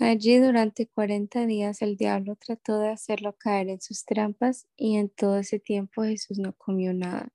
Allí 0.00 0.38
durante 0.38 0.86
cuarenta 0.86 1.44
días 1.44 1.82
el 1.82 1.96
diablo 1.96 2.36
trató 2.36 2.78
de 2.78 2.90
hacerlo 2.90 3.34
caer 3.36 3.68
en 3.68 3.80
sus 3.80 4.04
trampas 4.04 4.68
y 4.76 4.96
en 4.96 5.08
todo 5.08 5.38
ese 5.38 5.58
tiempo 5.58 6.04
Jesús 6.04 6.38
no 6.38 6.52
comió 6.52 6.94
nada. 6.94 7.32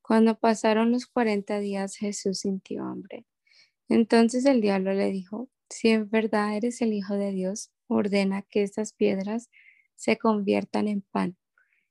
Cuando 0.00 0.38
pasaron 0.38 0.92
los 0.92 1.06
cuarenta 1.06 1.58
días 1.58 1.96
Jesús 1.96 2.40
sintió 2.40 2.84
hambre. 2.84 3.26
Entonces 3.90 4.46
el 4.46 4.62
diablo 4.62 4.94
le 4.94 5.10
dijo, 5.10 5.50
si 5.68 5.90
en 5.90 6.08
verdad 6.08 6.56
eres 6.56 6.80
el 6.80 6.94
Hijo 6.94 7.16
de 7.16 7.32
Dios, 7.32 7.70
ordena 7.86 8.40
que 8.42 8.62
estas 8.62 8.94
piedras 8.94 9.50
se 9.94 10.16
conviertan 10.16 10.88
en 10.88 11.02
pan. 11.02 11.36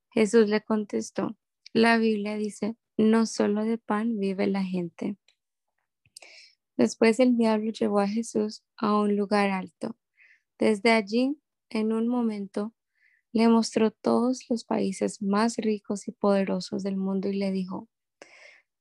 Jesús 0.10 0.50
le 0.50 0.62
contestó, 0.62 1.38
la 1.72 1.98
Biblia 2.00 2.36
dice, 2.36 2.76
no 2.98 3.28
solo 3.28 3.64
de 3.64 3.78
pan 3.78 4.18
vive 4.20 4.48
la 4.48 4.64
gente. 4.64 5.18
Después 6.78 7.20
el 7.20 7.38
diablo 7.38 7.72
llevó 7.72 8.00
a 8.00 8.08
Jesús 8.08 8.64
a 8.78 8.98
un 8.98 9.16
lugar 9.16 9.52
alto. 9.52 9.98
Desde 10.58 10.92
allí, 10.92 11.38
en 11.70 11.94
un 11.94 12.08
momento, 12.08 12.74
le 13.32 13.48
mostró 13.48 13.92
todos 13.92 14.46
los 14.50 14.64
países 14.64 15.22
más 15.22 15.58
ricos 15.58 16.08
y 16.08 16.12
poderosos 16.12 16.84
del 16.84 16.98
mundo 16.98 17.30
y 17.30 17.38
le 17.38 17.52
dijo, 17.52 17.90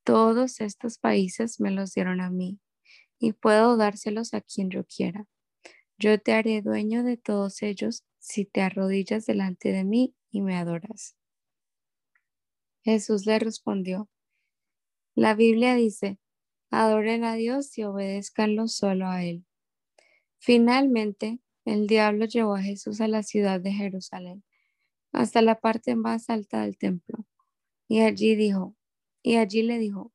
todos 0.05 0.61
estos 0.61 0.99
países 0.99 1.61
me 1.61 1.71
los 1.71 1.95
dieron 1.95 2.21
a 2.21 2.31
mí 2.31 2.59
y 3.19 3.33
puedo 3.33 3.77
dárselos 3.77 4.35
a 4.35 4.41
quien 4.41 4.69
yo 4.71 4.85
quiera. 4.85 5.27
Yo 5.97 6.21
te 6.21 6.33
haré 6.33 6.61
dueño 6.63 7.05
de 7.05 7.17
todos 7.17 7.63
ellos 7.63 8.05
si 8.19 8.45
te 8.45 8.63
arrodillas 8.63 9.27
delante 9.27 9.71
de 9.71 9.85
mí 9.85 10.15
y 10.31 10.43
me 10.43 10.57
adoras. 10.57 11.17
Jesús 12.83 13.27
le 13.27 13.39
respondió, 13.39 14.09
la 15.15 15.35
Biblia 15.35 15.75
dice, 15.75 16.19
adoren 16.73 17.23
a 17.23 17.35
Dios 17.35 17.77
y 17.79 17.85
obedezcanlo 17.85 18.67
solo 18.67 19.07
a 19.07 19.23
Él. 19.23 19.45
Finalmente, 20.39 21.39
el 21.65 21.87
diablo 21.87 22.25
llevó 22.25 22.57
a 22.57 22.63
Jesús 22.63 23.01
a 23.01 23.07
la 23.07 23.23
ciudad 23.23 23.61
de 23.61 23.73
Jerusalén, 23.73 24.43
hasta 25.13 25.43
la 25.43 25.61
parte 25.61 25.95
más 25.95 26.31
alta 26.31 26.63
del 26.63 26.79
templo, 26.79 27.27
y 27.87 28.01
allí 28.01 28.35
dijo, 28.35 28.75
y 29.23 29.37
allí 29.37 29.63
le 29.63 29.79
dijo, 29.79 30.13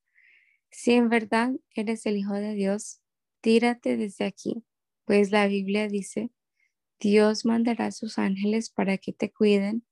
si 0.71 0.93
en 0.93 1.09
verdad 1.09 1.51
eres 1.75 2.05
el 2.05 2.17
Hijo 2.17 2.33
de 2.33 2.53
Dios, 2.55 3.01
tírate 3.39 3.95
desde 3.95 4.25
aquí, 4.25 4.65
pues 5.05 5.31
la 5.31 5.47
Biblia 5.47 5.87
dice, 5.87 6.31
Dios 6.99 7.45
mandará 7.45 7.85
a 7.85 7.91
sus 7.91 8.17
ángeles 8.17 8.71
para 8.71 8.97
que 8.97 9.13
te 9.13 9.31
cuiden, 9.31 9.85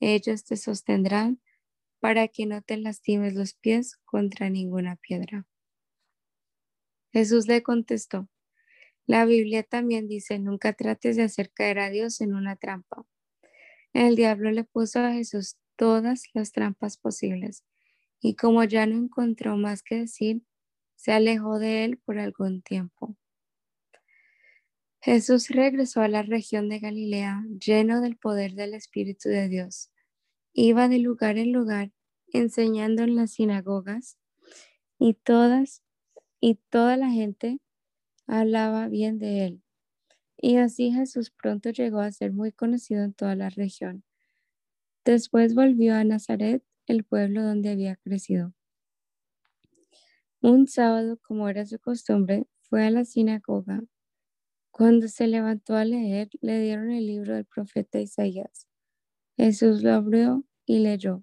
ellos 0.00 0.44
te 0.44 0.56
sostendrán 0.56 1.40
para 2.00 2.28
que 2.28 2.46
no 2.46 2.62
te 2.62 2.76
lastimes 2.76 3.34
los 3.34 3.54
pies 3.54 3.96
contra 4.04 4.50
ninguna 4.50 4.96
piedra. 4.96 5.46
Jesús 7.12 7.46
le 7.48 7.62
contestó, 7.62 8.28
la 9.06 9.24
Biblia 9.24 9.64
también 9.64 10.06
dice, 10.06 10.38
nunca 10.38 10.72
trates 10.72 11.16
de 11.16 11.24
hacer 11.24 11.50
caer 11.50 11.80
a 11.80 11.90
Dios 11.90 12.20
en 12.20 12.34
una 12.34 12.54
trampa. 12.56 13.04
El 13.92 14.14
diablo 14.14 14.52
le 14.52 14.62
puso 14.62 15.00
a 15.00 15.12
Jesús 15.12 15.56
todas 15.74 16.24
las 16.32 16.52
trampas 16.52 16.96
posibles 16.96 17.64
y 18.20 18.36
como 18.36 18.62
ya 18.64 18.86
no 18.86 18.96
encontró 18.96 19.56
más 19.56 19.82
que 19.82 19.96
decir, 19.96 20.42
se 20.94 21.12
alejó 21.12 21.58
de 21.58 21.84
él 21.84 21.98
por 21.98 22.18
algún 22.18 22.62
tiempo. 22.62 23.16
Jesús 25.00 25.48
regresó 25.48 26.02
a 26.02 26.08
la 26.08 26.22
región 26.22 26.68
de 26.68 26.78
Galilea 26.78 27.42
lleno 27.58 28.02
del 28.02 28.16
poder 28.16 28.52
del 28.52 28.74
Espíritu 28.74 29.30
de 29.30 29.48
Dios. 29.48 29.90
Iba 30.52 30.88
de 30.88 30.98
lugar 30.98 31.38
en 31.38 31.52
lugar 31.52 31.90
enseñando 32.32 33.02
en 33.02 33.16
las 33.16 33.32
sinagogas 33.32 34.18
y 34.98 35.14
todas 35.14 35.82
y 36.40 36.54
toda 36.70 36.96
la 36.96 37.10
gente 37.10 37.60
hablaba 38.26 38.88
bien 38.88 39.18
de 39.18 39.44
él. 39.44 39.62
Y 40.36 40.56
así 40.56 40.90
Jesús 40.90 41.30
pronto 41.30 41.70
llegó 41.70 42.00
a 42.00 42.10
ser 42.12 42.32
muy 42.32 42.50
conocido 42.52 43.04
en 43.04 43.12
toda 43.12 43.36
la 43.36 43.50
región. 43.50 44.04
Después 45.04 45.54
volvió 45.54 45.94
a 45.94 46.04
Nazaret, 46.04 46.64
el 46.86 47.04
pueblo 47.04 47.42
donde 47.42 47.70
había 47.70 47.96
crecido. 47.96 48.54
Un 50.40 50.66
sábado, 50.66 51.18
como 51.22 51.48
era 51.48 51.66
su 51.66 51.78
costumbre, 51.78 52.46
fue 52.62 52.86
a 52.86 52.90
la 52.90 53.04
sinagoga. 53.04 53.82
Cuando 54.70 55.08
se 55.08 55.26
levantó 55.26 55.76
a 55.76 55.84
leer, 55.84 56.30
le 56.40 56.60
dieron 56.60 56.90
el 56.90 57.06
libro 57.06 57.34
del 57.34 57.44
profeta 57.44 58.00
Isaías. 58.00 58.66
Jesús 59.36 59.82
lo 59.82 59.92
abrió 59.92 60.44
y 60.64 60.78
leyó. 60.78 61.22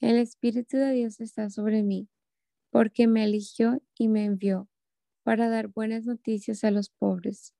El 0.00 0.16
Espíritu 0.16 0.76
de 0.76 0.92
Dios 0.92 1.20
está 1.20 1.48
sobre 1.48 1.82
mí 1.82 2.08
porque 2.76 3.06
me 3.06 3.24
eligió 3.24 3.82
y 3.96 4.08
me 4.08 4.26
envió 4.26 4.68
para 5.22 5.48
dar 5.48 5.68
buenas 5.68 6.04
noticias 6.04 6.62
a 6.62 6.70
los 6.70 6.90
pobres, 6.90 7.54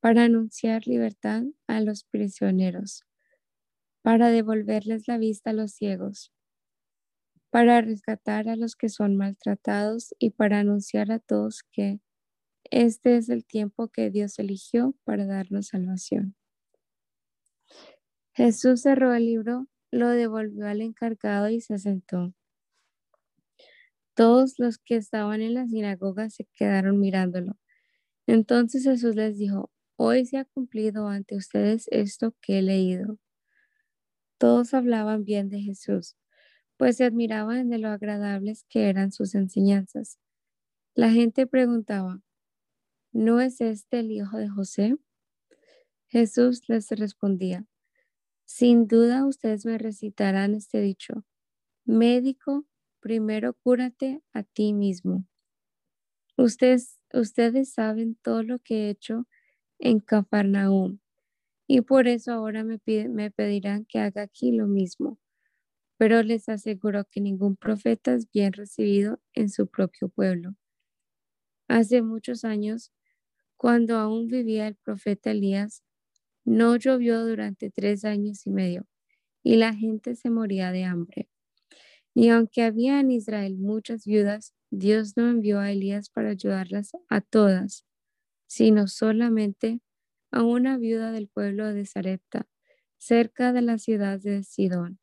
para 0.00 0.24
anunciar 0.24 0.84
libertad 0.88 1.44
a 1.68 1.80
los 1.80 2.02
prisioneros, 2.02 3.04
para 4.02 4.30
devolverles 4.30 5.06
la 5.06 5.16
vista 5.16 5.50
a 5.50 5.52
los 5.52 5.74
ciegos, 5.74 6.32
para 7.50 7.82
rescatar 7.82 8.48
a 8.48 8.56
los 8.56 8.74
que 8.74 8.88
son 8.88 9.16
maltratados 9.16 10.12
y 10.18 10.30
para 10.30 10.58
anunciar 10.58 11.12
a 11.12 11.20
todos 11.20 11.62
que 11.70 12.00
este 12.64 13.18
es 13.18 13.28
el 13.28 13.44
tiempo 13.44 13.90
que 13.90 14.10
Dios 14.10 14.40
eligió 14.40 14.96
para 15.04 15.24
darnos 15.24 15.68
salvación. 15.68 16.34
Jesús 18.32 18.82
cerró 18.82 19.14
el 19.14 19.24
libro, 19.24 19.68
lo 19.92 20.08
devolvió 20.08 20.66
al 20.66 20.80
encargado 20.80 21.48
y 21.48 21.60
se 21.60 21.78
sentó. 21.78 22.34
Todos 24.14 24.58
los 24.58 24.78
que 24.78 24.96
estaban 24.96 25.40
en 25.40 25.54
la 25.54 25.66
sinagoga 25.66 26.28
se 26.30 26.46
quedaron 26.54 27.00
mirándolo. 27.00 27.56
Entonces 28.26 28.84
Jesús 28.84 29.16
les 29.16 29.38
dijo, 29.38 29.70
hoy 29.96 30.26
se 30.26 30.38
ha 30.38 30.44
cumplido 30.44 31.08
ante 31.08 31.36
ustedes 31.36 31.86
esto 31.90 32.34
que 32.40 32.58
he 32.58 32.62
leído. 32.62 33.18
Todos 34.38 34.74
hablaban 34.74 35.24
bien 35.24 35.48
de 35.48 35.60
Jesús, 35.60 36.16
pues 36.76 36.96
se 36.96 37.04
admiraban 37.04 37.68
de 37.70 37.78
lo 37.78 37.88
agradables 37.88 38.64
que 38.68 38.88
eran 38.88 39.12
sus 39.12 39.34
enseñanzas. 39.34 40.18
La 40.94 41.10
gente 41.10 41.46
preguntaba, 41.46 42.20
¿no 43.12 43.40
es 43.40 43.60
este 43.60 44.00
el 44.00 44.10
hijo 44.10 44.36
de 44.36 44.48
José? 44.48 44.96
Jesús 46.08 46.68
les 46.68 46.90
respondía, 46.90 47.64
sin 48.44 48.86
duda 48.86 49.24
ustedes 49.24 49.64
me 49.64 49.78
recitarán 49.78 50.54
este 50.54 50.80
dicho, 50.80 51.24
médico, 51.86 52.66
primero 53.02 53.52
cúrate 53.52 54.22
a 54.32 54.44
ti 54.44 54.72
mismo. 54.72 55.26
Ustedes, 56.38 56.98
ustedes 57.12 57.72
saben 57.74 58.16
todo 58.22 58.42
lo 58.42 58.58
que 58.60 58.86
he 58.86 58.90
hecho 58.90 59.26
en 59.78 60.00
Cafarnaúm 60.00 61.00
y 61.66 61.82
por 61.82 62.08
eso 62.08 62.32
ahora 62.32 62.64
me, 62.64 62.80
me 63.08 63.30
pedirán 63.30 63.84
que 63.84 63.98
haga 63.98 64.22
aquí 64.22 64.52
lo 64.52 64.66
mismo. 64.66 65.18
Pero 65.98 66.22
les 66.22 66.48
aseguro 66.48 67.04
que 67.10 67.20
ningún 67.20 67.56
profeta 67.56 68.14
es 68.14 68.30
bien 68.30 68.52
recibido 68.52 69.20
en 69.34 69.48
su 69.50 69.66
propio 69.68 70.08
pueblo. 70.08 70.54
Hace 71.68 72.02
muchos 72.02 72.44
años, 72.44 72.92
cuando 73.56 73.98
aún 73.98 74.28
vivía 74.28 74.68
el 74.68 74.76
profeta 74.76 75.30
Elías, 75.30 75.82
no 76.44 76.76
llovió 76.76 77.24
durante 77.24 77.70
tres 77.70 78.04
años 78.04 78.46
y 78.46 78.50
medio 78.50 78.86
y 79.42 79.56
la 79.56 79.74
gente 79.74 80.14
se 80.16 80.30
moría 80.30 80.72
de 80.72 80.84
hambre. 80.84 81.28
Y 82.14 82.28
aunque 82.28 82.62
había 82.62 83.00
en 83.00 83.10
Israel 83.10 83.56
muchas 83.58 84.04
viudas, 84.04 84.54
Dios 84.70 85.16
no 85.16 85.28
envió 85.28 85.60
a 85.60 85.70
Elías 85.70 86.10
para 86.10 86.30
ayudarlas 86.30 86.92
a 87.08 87.20
todas, 87.20 87.86
sino 88.46 88.86
solamente 88.86 89.80
a 90.30 90.42
una 90.42 90.78
viuda 90.78 91.12
del 91.12 91.28
pueblo 91.28 91.72
de 91.72 91.86
Sarepta, 91.86 92.46
cerca 92.98 93.52
de 93.52 93.62
la 93.62 93.78
ciudad 93.78 94.18
de 94.20 94.42
Sidón. 94.44 94.98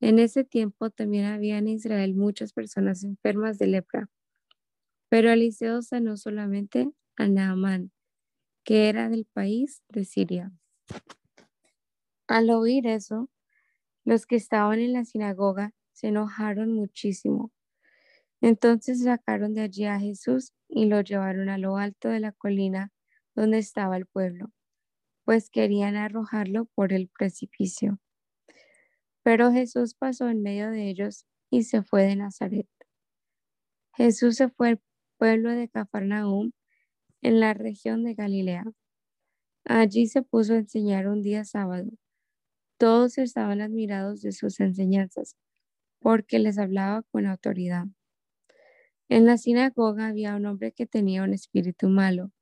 En 0.00 0.18
ese 0.18 0.44
tiempo 0.44 0.90
también 0.90 1.26
había 1.26 1.58
en 1.58 1.68
Israel 1.68 2.14
muchas 2.14 2.52
personas 2.52 3.04
enfermas 3.04 3.58
de 3.58 3.66
lepra, 3.66 4.08
pero 5.08 5.30
Eliseo 5.30 5.82
sanó 5.82 6.16
solamente 6.16 6.90
a 7.16 7.28
Naamán, 7.28 7.92
que 8.64 8.88
era 8.88 9.08
del 9.08 9.26
país 9.26 9.82
de 9.88 10.04
Siria. 10.04 10.52
Al 12.28 12.50
oír 12.50 12.86
eso, 12.86 13.28
los 14.04 14.26
que 14.26 14.36
estaban 14.36 14.78
en 14.78 14.92
la 14.92 15.04
sinagoga 15.04 15.74
se 16.00 16.08
enojaron 16.08 16.72
muchísimo. 16.72 17.52
Entonces 18.40 19.04
sacaron 19.04 19.52
de 19.52 19.60
allí 19.60 19.84
a 19.84 20.00
Jesús 20.00 20.54
y 20.66 20.86
lo 20.86 21.02
llevaron 21.02 21.50
a 21.50 21.58
lo 21.58 21.76
alto 21.76 22.08
de 22.08 22.20
la 22.20 22.32
colina 22.32 22.90
donde 23.34 23.58
estaba 23.58 23.98
el 23.98 24.06
pueblo, 24.06 24.50
pues 25.26 25.50
querían 25.50 25.96
arrojarlo 25.96 26.64
por 26.74 26.94
el 26.94 27.08
precipicio. 27.08 27.98
Pero 29.22 29.52
Jesús 29.52 29.94
pasó 29.94 30.30
en 30.30 30.42
medio 30.42 30.70
de 30.70 30.88
ellos 30.88 31.26
y 31.50 31.64
se 31.64 31.82
fue 31.82 32.04
de 32.04 32.16
Nazaret. 32.16 32.66
Jesús 33.94 34.36
se 34.36 34.48
fue 34.48 34.70
al 34.70 34.80
pueblo 35.18 35.50
de 35.50 35.68
Cafarnaúm 35.68 36.52
en 37.20 37.40
la 37.40 37.52
región 37.52 38.04
de 38.04 38.14
Galilea. 38.14 38.64
Allí 39.66 40.06
se 40.06 40.22
puso 40.22 40.54
a 40.54 40.58
enseñar 40.58 41.08
un 41.08 41.20
día 41.20 41.44
sábado. 41.44 41.90
Todos 42.78 43.18
estaban 43.18 43.60
admirados 43.60 44.22
de 44.22 44.32
sus 44.32 44.58
enseñanzas, 44.60 45.36
porque 46.00 46.38
les 46.38 46.58
hablaba 46.58 47.02
con 47.10 47.26
autoridad. 47.26 47.84
En 49.08 49.26
la 49.26 49.38
sinagoga 49.38 50.08
había 50.08 50.34
un 50.36 50.46
hombre 50.46 50.72
que 50.72 50.86
tenía 50.86 51.22
un 51.22 51.32
espíritu 51.32 51.88
malo. 51.88 52.32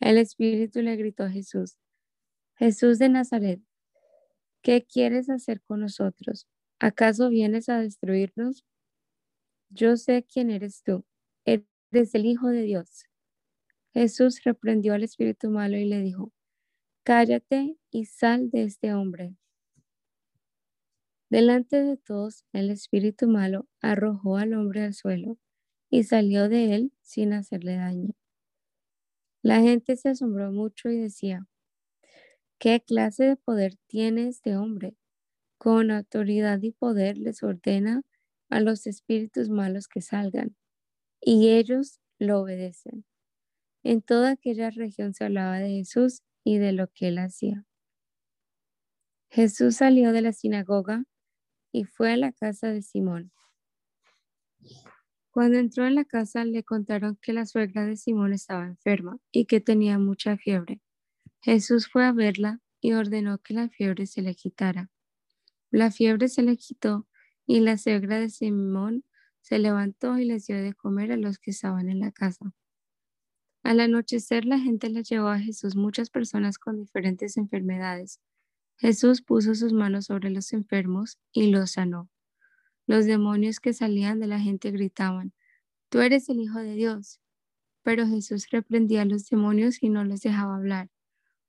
El 0.00 0.18
espíritu 0.18 0.82
le 0.82 0.96
gritó 0.96 1.24
a 1.24 1.30
Jesús, 1.30 1.76
Jesús 2.56 2.98
de 2.98 3.08
Nazaret, 3.08 3.60
¿qué 4.62 4.84
quieres 4.84 5.30
hacer 5.30 5.62
con 5.62 5.80
nosotros? 5.80 6.46
¿Acaso 6.78 7.28
vienes 7.28 7.68
a 7.68 7.80
destruirnos? 7.80 8.64
Yo 9.68 9.96
sé 9.96 10.24
quién 10.24 10.50
eres 10.50 10.82
tú, 10.82 11.04
eres 11.44 12.14
el 12.14 12.26
Hijo 12.26 12.48
de 12.48 12.62
Dios. 12.62 13.04
Jesús 13.92 14.42
reprendió 14.44 14.94
al 14.94 15.02
espíritu 15.02 15.50
malo 15.50 15.76
y 15.76 15.84
le 15.84 16.00
dijo, 16.00 16.32
cállate 17.02 17.76
y 17.90 18.06
sal 18.06 18.50
de 18.50 18.64
este 18.64 18.92
hombre. 18.92 19.34
Delante 21.28 21.82
de 21.82 21.96
todos, 21.96 22.44
el 22.52 22.70
espíritu 22.70 23.26
malo 23.26 23.66
arrojó 23.80 24.36
al 24.36 24.54
hombre 24.54 24.82
al 24.82 24.94
suelo 24.94 25.38
y 25.90 26.04
salió 26.04 26.48
de 26.48 26.74
él 26.74 26.92
sin 27.02 27.32
hacerle 27.32 27.76
daño. 27.76 28.14
La 29.42 29.60
gente 29.60 29.96
se 29.96 30.10
asombró 30.10 30.52
mucho 30.52 30.88
y 30.88 30.98
decía, 30.98 31.46
¿qué 32.58 32.80
clase 32.80 33.24
de 33.24 33.36
poder 33.36 33.74
tiene 33.88 34.28
este 34.28 34.56
hombre? 34.56 34.96
Con 35.58 35.90
autoridad 35.90 36.62
y 36.62 36.70
poder 36.70 37.18
les 37.18 37.42
ordena 37.42 38.02
a 38.48 38.60
los 38.60 38.86
espíritus 38.86 39.48
malos 39.48 39.88
que 39.88 40.02
salgan, 40.02 40.54
y 41.20 41.48
ellos 41.50 41.98
lo 42.20 42.40
obedecen. 42.40 43.04
En 43.82 44.00
toda 44.00 44.30
aquella 44.30 44.70
región 44.70 45.12
se 45.12 45.24
hablaba 45.24 45.58
de 45.58 45.70
Jesús 45.70 46.22
y 46.44 46.58
de 46.58 46.72
lo 46.72 46.86
que 46.88 47.08
él 47.08 47.18
hacía. 47.18 47.64
Jesús 49.28 49.76
salió 49.76 50.12
de 50.12 50.22
la 50.22 50.32
sinagoga 50.32 51.04
y 51.76 51.84
fue 51.84 52.14
a 52.14 52.16
la 52.16 52.32
casa 52.32 52.68
de 52.68 52.80
Simón. 52.80 53.30
Cuando 55.30 55.58
entró 55.58 55.86
en 55.86 55.94
la 55.94 56.06
casa 56.06 56.42
le 56.46 56.64
contaron 56.64 57.18
que 57.20 57.34
la 57.34 57.44
suegra 57.44 57.84
de 57.84 57.98
Simón 57.98 58.32
estaba 58.32 58.64
enferma 58.64 59.18
y 59.30 59.44
que 59.44 59.60
tenía 59.60 59.98
mucha 59.98 60.38
fiebre. 60.38 60.80
Jesús 61.42 61.86
fue 61.92 62.06
a 62.06 62.12
verla 62.12 62.62
y 62.80 62.94
ordenó 62.94 63.36
que 63.36 63.52
la 63.52 63.68
fiebre 63.68 64.06
se 64.06 64.22
le 64.22 64.34
quitara. 64.34 64.90
La 65.70 65.90
fiebre 65.90 66.28
se 66.28 66.42
le 66.42 66.56
quitó 66.56 67.06
y 67.46 67.60
la 67.60 67.76
suegra 67.76 68.20
de 68.20 68.30
Simón 68.30 69.04
se 69.42 69.58
levantó 69.58 70.18
y 70.18 70.24
les 70.24 70.46
dio 70.46 70.56
de 70.56 70.72
comer 70.72 71.12
a 71.12 71.18
los 71.18 71.38
que 71.38 71.50
estaban 71.50 71.90
en 71.90 72.00
la 72.00 72.10
casa. 72.10 72.54
Al 73.62 73.80
anochecer 73.80 74.46
la 74.46 74.58
gente 74.58 74.88
le 74.88 75.02
llevó 75.02 75.28
a 75.28 75.40
Jesús 75.40 75.76
muchas 75.76 76.08
personas 76.08 76.56
con 76.56 76.78
diferentes 76.78 77.36
enfermedades. 77.36 78.22
Jesús 78.76 79.22
puso 79.22 79.54
sus 79.54 79.72
manos 79.72 80.06
sobre 80.06 80.30
los 80.30 80.52
enfermos 80.52 81.18
y 81.32 81.50
los 81.50 81.72
sanó. 81.72 82.10
Los 82.86 83.06
demonios 83.06 83.58
que 83.58 83.72
salían 83.72 84.20
de 84.20 84.26
la 84.26 84.38
gente 84.38 84.70
gritaban, 84.70 85.32
Tú 85.88 86.00
eres 86.00 86.28
el 86.28 86.40
Hijo 86.40 86.58
de 86.58 86.74
Dios. 86.74 87.20
Pero 87.82 88.06
Jesús 88.06 88.48
reprendía 88.50 89.02
a 89.02 89.04
los 89.04 89.28
demonios 89.28 89.82
y 89.82 89.88
no 89.88 90.04
les 90.04 90.20
dejaba 90.20 90.56
hablar, 90.56 90.90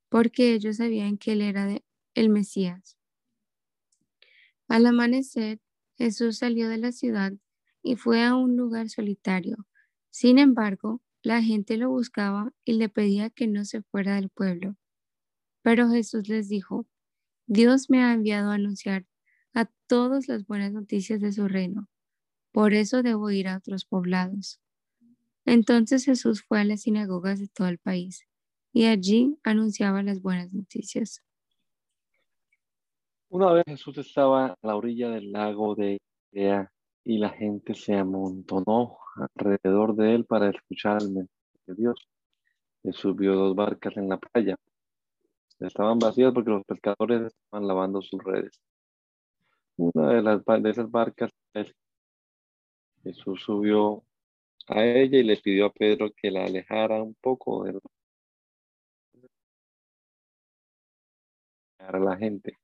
porque 0.08 0.54
ellos 0.54 0.76
sabían 0.76 1.18
que 1.18 1.32
Él 1.32 1.42
era 1.42 1.68
el 2.14 2.28
Mesías. 2.28 2.96
Al 4.68 4.86
amanecer, 4.86 5.60
Jesús 5.96 6.38
salió 6.38 6.68
de 6.68 6.78
la 6.78 6.92
ciudad 6.92 7.32
y 7.82 7.96
fue 7.96 8.24
a 8.24 8.36
un 8.36 8.56
lugar 8.56 8.88
solitario. 8.88 9.66
Sin 10.10 10.38
embargo, 10.38 11.02
la 11.22 11.42
gente 11.42 11.76
lo 11.76 11.90
buscaba 11.90 12.52
y 12.64 12.74
le 12.74 12.88
pedía 12.88 13.30
que 13.30 13.48
no 13.48 13.64
se 13.64 13.82
fuera 13.82 14.14
del 14.14 14.28
pueblo. 14.28 14.76
Pero 15.62 15.90
Jesús 15.90 16.28
les 16.28 16.48
dijo, 16.48 16.86
Dios 17.50 17.88
me 17.88 18.04
ha 18.04 18.12
enviado 18.12 18.50
a 18.50 18.56
anunciar 18.56 19.06
a 19.54 19.70
todos 19.86 20.28
las 20.28 20.46
buenas 20.46 20.74
noticias 20.74 21.18
de 21.22 21.32
su 21.32 21.48
reino. 21.48 21.88
Por 22.52 22.74
eso 22.74 23.02
debo 23.02 23.30
ir 23.30 23.48
a 23.48 23.56
otros 23.56 23.86
poblados. 23.86 24.60
Entonces 25.46 26.04
Jesús 26.04 26.44
fue 26.46 26.60
a 26.60 26.64
las 26.64 26.82
sinagogas 26.82 27.40
de 27.40 27.48
todo 27.48 27.68
el 27.68 27.78
país 27.78 28.28
y 28.70 28.84
allí 28.84 29.38
anunciaba 29.44 30.02
las 30.02 30.20
buenas 30.20 30.52
noticias. 30.52 31.24
Una 33.30 33.50
vez 33.52 33.64
Jesús 33.66 33.96
estaba 33.96 34.48
a 34.48 34.56
la 34.60 34.76
orilla 34.76 35.08
del 35.08 35.32
lago 35.32 35.74
de 35.74 35.98
Galilea 36.30 36.70
y 37.02 37.16
la 37.16 37.30
gente 37.30 37.74
se 37.74 37.94
amontonó 37.94 38.98
alrededor 39.34 39.96
de 39.96 40.16
él 40.16 40.26
para 40.26 40.50
escuchar 40.50 41.00
el 41.00 41.12
mensaje 41.12 41.58
de 41.66 41.74
Dios. 41.76 42.08
Él 42.82 42.92
subió 42.92 43.34
dos 43.34 43.56
barcas 43.56 43.96
en 43.96 44.10
la 44.10 44.18
playa. 44.18 44.54
Estaban 45.60 45.98
vacías 45.98 46.32
porque 46.32 46.50
los 46.50 46.64
pescadores 46.64 47.22
estaban 47.26 47.66
lavando 47.66 48.00
sus 48.00 48.22
redes. 48.22 48.60
Una 49.76 50.08
de, 50.10 50.22
las, 50.22 50.44
de 50.44 50.70
esas 50.70 50.90
barcas, 50.90 51.30
Jesús 53.02 53.42
subió 53.42 54.04
a 54.68 54.84
ella 54.84 55.18
y 55.18 55.22
le 55.22 55.36
pidió 55.36 55.66
a 55.66 55.72
Pedro 55.72 56.10
que 56.14 56.30
la 56.30 56.44
alejara 56.44 57.02
un 57.02 57.14
poco 57.14 57.64
de 57.64 57.78
la 61.92 62.16
gente. 62.16 62.58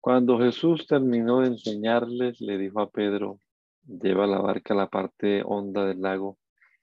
Cuando 0.00 0.38
Jesús 0.38 0.86
terminó 0.86 1.40
de 1.40 1.48
enseñarles, 1.48 2.40
le 2.40 2.56
dijo 2.56 2.80
a 2.80 2.90
Pedro, 2.90 3.38
lleva 3.86 4.26
la 4.26 4.38
barca 4.38 4.72
a 4.72 4.76
la 4.76 4.88
parte 4.88 5.42
honda 5.44 5.84
del 5.84 6.00
lago 6.00 6.38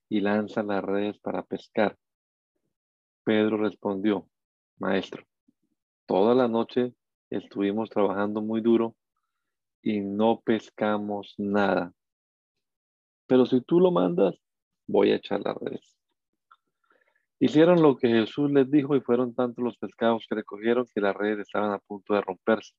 y 0.07 0.19
lanza 0.21 0.61
las 0.61 0.83
redes 0.83 1.17
para 1.17 1.43
pescar. 1.43 1.97
Pedro 3.23 3.57
respondió, 3.57 4.27
Maestro, 4.79 5.23
toda 6.05 6.35
la 6.35 6.47
noche 6.47 6.93
estuvimos 7.29 7.89
trabajando 7.89 8.41
muy 8.41 8.61
duro 8.61 8.95
y 9.81 10.01
no 10.01 10.41
pescamos 10.41 11.33
nada. 11.37 11.93
Pero 13.25 13.45
si 13.45 13.61
tú 13.61 13.79
lo 13.79 13.91
mandas, 13.91 14.35
voy 14.85 15.11
a 15.11 15.15
echar 15.15 15.41
las 15.41 15.57
redes. 15.57 15.97
Hicieron 17.39 17.81
lo 17.81 17.97
que 17.97 18.07
Jesús 18.07 18.51
les 18.51 18.69
dijo 18.69 18.95
y 18.95 19.01
fueron 19.01 19.35
tantos 19.35 19.63
los 19.63 19.77
pescados 19.77 20.25
que 20.27 20.35
recogieron 20.35 20.85
que 20.93 21.01
las 21.01 21.15
redes 21.15 21.39
estaban 21.39 21.71
a 21.71 21.79
punto 21.79 22.13
de 22.13 22.21
romperse. 22.21 22.73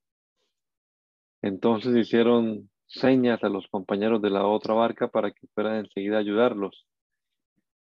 Entonces 1.43 1.97
hicieron 1.97 2.71
señas 2.87 3.45
a 3.45 3.49
los 3.49 3.69
compañeros 3.69 4.21
de 4.23 4.31
la 4.31 4.47
otra 4.47 4.75
barca 4.75 5.09
para 5.09 5.31
que 5.31 5.47
fueran 5.55 5.77
enseguida 5.77 6.17
a 6.17 6.21
ayudarlos. 6.21 6.87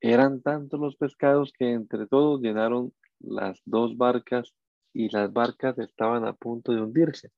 Eran 0.00 0.42
tantos 0.42 0.78
los 0.78 0.96
pescados 0.96 1.52
que 1.52 1.72
entre 1.72 2.06
todos 2.06 2.40
llenaron 2.40 2.92
las 3.20 3.60
dos 3.64 3.96
barcas 3.96 4.54
y 4.92 5.08
las 5.10 5.32
barcas 5.32 5.78
estaban 5.78 6.26
a 6.26 6.32
punto 6.32 6.72
de 6.72 6.82
hundirse. 6.82 7.30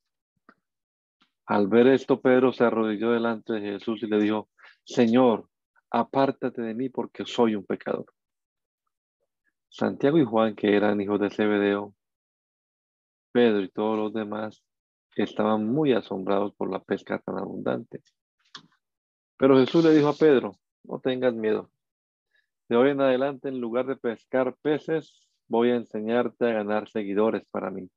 Al 1.46 1.66
ver 1.66 1.88
esto, 1.88 2.20
Pedro 2.20 2.52
se 2.52 2.64
arrodilló 2.64 3.10
delante 3.10 3.54
de 3.54 3.72
Jesús 3.72 4.02
y 4.02 4.06
le 4.06 4.18
dijo, 4.20 4.48
Señor, 4.84 5.48
apártate 5.90 6.62
de 6.62 6.74
mí 6.74 6.88
porque 6.88 7.24
soy 7.26 7.56
un 7.56 7.64
pecador. 7.64 8.06
Santiago 9.68 10.18
y 10.18 10.24
Juan, 10.24 10.54
que 10.54 10.76
eran 10.76 11.00
hijos 11.00 11.20
de 11.20 11.30
Zebedeo, 11.30 11.94
Pedro 13.32 13.62
y 13.62 13.68
todos 13.68 13.96
los 13.96 14.12
demás 14.12 14.62
estaban 15.16 15.66
muy 15.66 15.92
asombrados 15.92 16.54
por 16.54 16.70
la 16.70 16.82
pesca 16.82 17.18
tan 17.18 17.38
abundante. 17.38 18.02
Pero 19.36 19.58
Jesús 19.58 19.84
le 19.84 19.94
dijo 19.94 20.08
a 20.08 20.14
Pedro, 20.14 20.56
no 20.84 21.00
tengas 21.00 21.34
miedo. 21.34 21.70
De 22.68 22.76
hoy 22.76 22.90
en 22.90 23.00
adelante, 23.00 23.48
en 23.48 23.60
lugar 23.60 23.86
de 23.86 23.96
pescar 23.96 24.56
peces, 24.62 25.29
voy 25.50 25.70
a 25.70 25.76
enseñarte 25.76 26.46
a 26.46 26.52
ganar 26.52 26.88
seguidores 26.88 27.42
para 27.50 27.70
mí. 27.70 27.90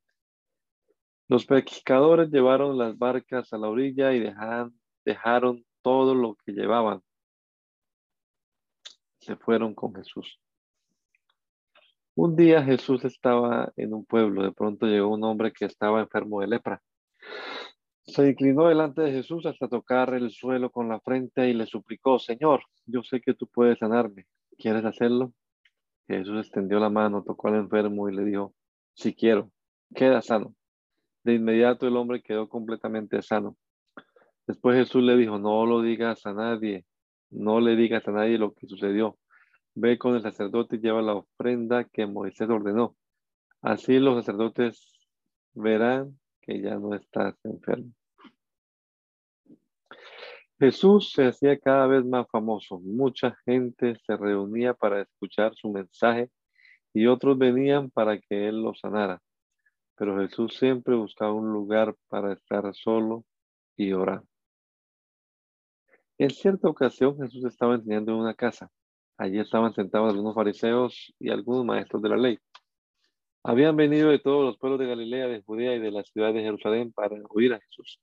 Los 1.28 1.46
pescadores 1.46 2.30
llevaron 2.30 2.76
las 2.76 2.98
barcas 2.98 3.52
a 3.52 3.58
la 3.58 3.68
orilla 3.68 4.12
y 4.12 4.20
dejaron 5.04 5.64
todo 5.80 6.14
lo 6.14 6.34
que 6.44 6.52
llevaban. 6.52 7.00
Se 9.20 9.36
fueron 9.36 9.74
con 9.74 9.94
Jesús. 9.94 10.38
Un 12.16 12.36
día 12.36 12.62
Jesús 12.62 13.04
estaba 13.04 13.72
en 13.76 13.94
un 13.94 14.04
pueblo. 14.04 14.42
De 14.42 14.52
pronto 14.52 14.86
llegó 14.86 15.08
un 15.08 15.24
hombre 15.24 15.52
que 15.52 15.64
estaba 15.64 16.00
enfermo 16.00 16.40
de 16.40 16.48
lepra. 16.48 16.82
Se 18.02 18.28
inclinó 18.28 18.68
delante 18.68 19.00
de 19.02 19.12
Jesús 19.12 19.46
hasta 19.46 19.68
tocar 19.68 20.12
el 20.14 20.30
suelo 20.30 20.70
con 20.70 20.88
la 20.88 21.00
frente 21.00 21.48
y 21.48 21.54
le 21.54 21.66
suplicó, 21.66 22.18
Señor, 22.18 22.64
yo 22.84 23.02
sé 23.02 23.20
que 23.20 23.34
tú 23.34 23.46
puedes 23.46 23.78
sanarme. 23.78 24.26
¿Quieres 24.58 24.84
hacerlo? 24.84 25.32
Jesús 26.06 26.38
extendió 26.38 26.78
la 26.78 26.90
mano, 26.90 27.22
tocó 27.22 27.48
al 27.48 27.56
enfermo 27.56 28.08
y 28.08 28.14
le 28.14 28.24
dijo, 28.24 28.54
si 28.94 29.14
quiero, 29.14 29.50
queda 29.94 30.20
sano. 30.22 30.54
De 31.22 31.34
inmediato 31.34 31.86
el 31.86 31.96
hombre 31.96 32.22
quedó 32.22 32.48
completamente 32.48 33.22
sano. 33.22 33.56
Después 34.46 34.76
Jesús 34.76 35.02
le 35.02 35.16
dijo, 35.16 35.38
no 35.38 35.64
lo 35.64 35.80
digas 35.80 36.26
a 36.26 36.34
nadie, 36.34 36.84
no 37.30 37.60
le 37.60 37.76
digas 37.76 38.06
a 38.06 38.12
nadie 38.12 38.38
lo 38.38 38.52
que 38.52 38.66
sucedió. 38.66 39.18
Ve 39.74 39.98
con 39.98 40.14
el 40.14 40.22
sacerdote 40.22 40.76
y 40.76 40.80
lleva 40.80 41.02
la 41.02 41.14
ofrenda 41.14 41.84
que 41.84 42.06
Moisés 42.06 42.48
ordenó. 42.48 42.94
Así 43.62 43.98
los 43.98 44.16
sacerdotes 44.16 45.08
verán 45.54 46.18
que 46.42 46.60
ya 46.60 46.76
no 46.76 46.94
estás 46.94 47.34
enfermo. 47.44 47.90
Jesús 50.58 51.12
se 51.12 51.26
hacía 51.26 51.58
cada 51.58 51.86
vez 51.86 52.04
más 52.04 52.26
famoso. 52.30 52.78
Mucha 52.78 53.36
gente 53.44 53.96
se 54.06 54.16
reunía 54.16 54.72
para 54.74 55.02
escuchar 55.02 55.54
su 55.54 55.70
mensaje 55.70 56.30
y 56.92 57.06
otros 57.06 57.36
venían 57.36 57.90
para 57.90 58.18
que 58.18 58.48
Él 58.48 58.62
los 58.62 58.78
sanara. 58.78 59.20
Pero 59.96 60.18
Jesús 60.20 60.56
siempre 60.56 60.94
buscaba 60.94 61.32
un 61.32 61.52
lugar 61.52 61.96
para 62.08 62.32
estar 62.32 62.72
solo 62.74 63.24
y 63.76 63.92
orar. 63.92 64.22
En 66.18 66.30
cierta 66.30 66.68
ocasión 66.68 67.18
Jesús 67.18 67.44
estaba 67.44 67.74
enseñando 67.74 68.12
en 68.12 68.18
una 68.18 68.34
casa. 68.34 68.70
Allí 69.16 69.40
estaban 69.40 69.74
sentados 69.74 70.12
algunos 70.12 70.34
fariseos 70.34 71.12
y 71.18 71.30
algunos 71.30 71.64
maestros 71.64 72.00
de 72.02 72.08
la 72.08 72.16
ley. 72.16 72.38
Habían 73.42 73.76
venido 73.76 74.10
de 74.10 74.20
todos 74.20 74.44
los 74.44 74.56
pueblos 74.58 74.78
de 74.80 74.86
Galilea, 74.86 75.26
de 75.26 75.42
Judea 75.42 75.74
y 75.74 75.80
de 75.80 75.90
la 75.90 76.04
ciudad 76.04 76.32
de 76.32 76.42
Jerusalén 76.42 76.92
para 76.92 77.16
oír 77.30 77.52
a 77.54 77.60
Jesús. 77.60 78.00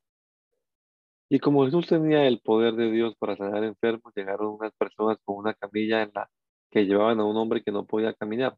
Y 1.33 1.39
como 1.39 1.63
Jesús 1.63 1.87
tenía 1.87 2.27
el 2.27 2.41
poder 2.41 2.75
de 2.75 2.91
Dios 2.91 3.15
para 3.17 3.37
sanar 3.37 3.63
enfermos, 3.63 4.13
llegaron 4.13 4.49
unas 4.59 4.73
personas 4.73 5.17
con 5.23 5.37
una 5.37 5.53
camilla 5.53 6.01
en 6.01 6.11
la 6.13 6.29
que 6.69 6.85
llevaban 6.85 7.21
a 7.21 7.25
un 7.25 7.37
hombre 7.37 7.63
que 7.63 7.71
no 7.71 7.85
podía 7.85 8.13
caminar. 8.13 8.57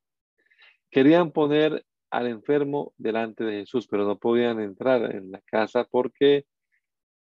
Querían 0.89 1.31
poner 1.31 1.85
al 2.09 2.27
enfermo 2.27 2.93
delante 2.97 3.43
de 3.43 3.59
Jesús, 3.61 3.87
pero 3.87 4.05
no 4.05 4.17
podían 4.17 4.59
entrar 4.59 5.15
en 5.15 5.31
la 5.31 5.39
casa 5.41 5.85
porque 5.85 6.45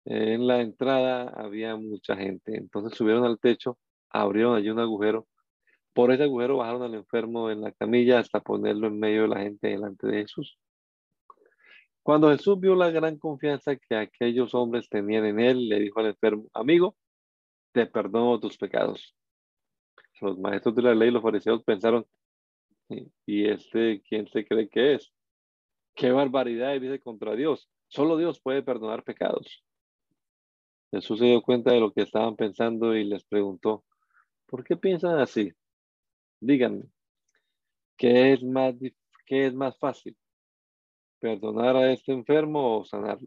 en 0.06 0.46
la 0.46 0.62
entrada 0.62 1.28
había 1.28 1.76
mucha 1.76 2.16
gente. 2.16 2.56
Entonces 2.56 2.96
subieron 2.96 3.24
al 3.24 3.38
techo, 3.38 3.78
abrieron 4.10 4.56
allí 4.56 4.70
un 4.70 4.80
agujero 4.80 5.26
por 5.94 6.10
ese 6.10 6.24
agujero 6.24 6.56
bajaron 6.58 6.82
al 6.82 6.94
enfermo 6.94 7.50
en 7.50 7.60
la 7.60 7.72
camilla 7.72 8.18
hasta 8.18 8.40
ponerlo 8.40 8.88
en 8.88 8.98
medio 8.98 9.22
de 9.22 9.28
la 9.28 9.40
gente 9.40 9.68
delante 9.68 10.06
de 10.08 10.22
Jesús. 10.22 10.58
Cuando 12.04 12.30
Jesús 12.30 12.60
vio 12.60 12.74
la 12.74 12.90
gran 12.90 13.16
confianza 13.16 13.76
que 13.76 13.96
aquellos 13.96 14.54
hombres 14.54 14.90
tenían 14.90 15.24
en 15.24 15.40
él, 15.40 15.70
le 15.70 15.80
dijo 15.80 16.00
al 16.00 16.08
enfermo, 16.08 16.44
amigo, 16.52 16.96
te 17.72 17.86
perdono 17.86 18.38
tus 18.38 18.58
pecados. 18.58 19.16
Los 20.20 20.38
maestros 20.38 20.74
de 20.74 20.82
la 20.82 20.94
ley, 20.94 21.10
los 21.10 21.22
fariseos 21.22 21.64
pensaron, 21.64 22.04
¿y 23.24 23.48
este 23.48 24.02
quién 24.06 24.28
se 24.28 24.44
cree 24.44 24.68
que 24.68 24.96
es? 24.96 25.14
¿Qué 25.94 26.12
barbaridad 26.12 26.78
dice 26.78 27.00
contra 27.00 27.34
Dios? 27.34 27.70
Solo 27.88 28.18
Dios 28.18 28.38
puede 28.38 28.62
perdonar 28.62 29.02
pecados. 29.02 29.64
Jesús 30.90 31.18
se 31.18 31.24
dio 31.24 31.40
cuenta 31.40 31.72
de 31.72 31.80
lo 31.80 31.90
que 31.90 32.02
estaban 32.02 32.36
pensando 32.36 32.94
y 32.94 33.04
les 33.04 33.24
preguntó, 33.24 33.82
¿por 34.44 34.62
qué 34.62 34.76
piensan 34.76 35.18
así? 35.20 35.54
Díganme, 36.38 36.84
¿qué 37.96 38.34
es 38.34 38.44
más, 38.44 38.74
qué 39.24 39.46
es 39.46 39.54
más 39.54 39.78
fácil? 39.78 40.14
¿Perdonar 41.24 41.74
a 41.74 41.90
este 41.90 42.12
enfermo 42.12 42.80
o 42.80 42.84
sanarlo? 42.84 43.26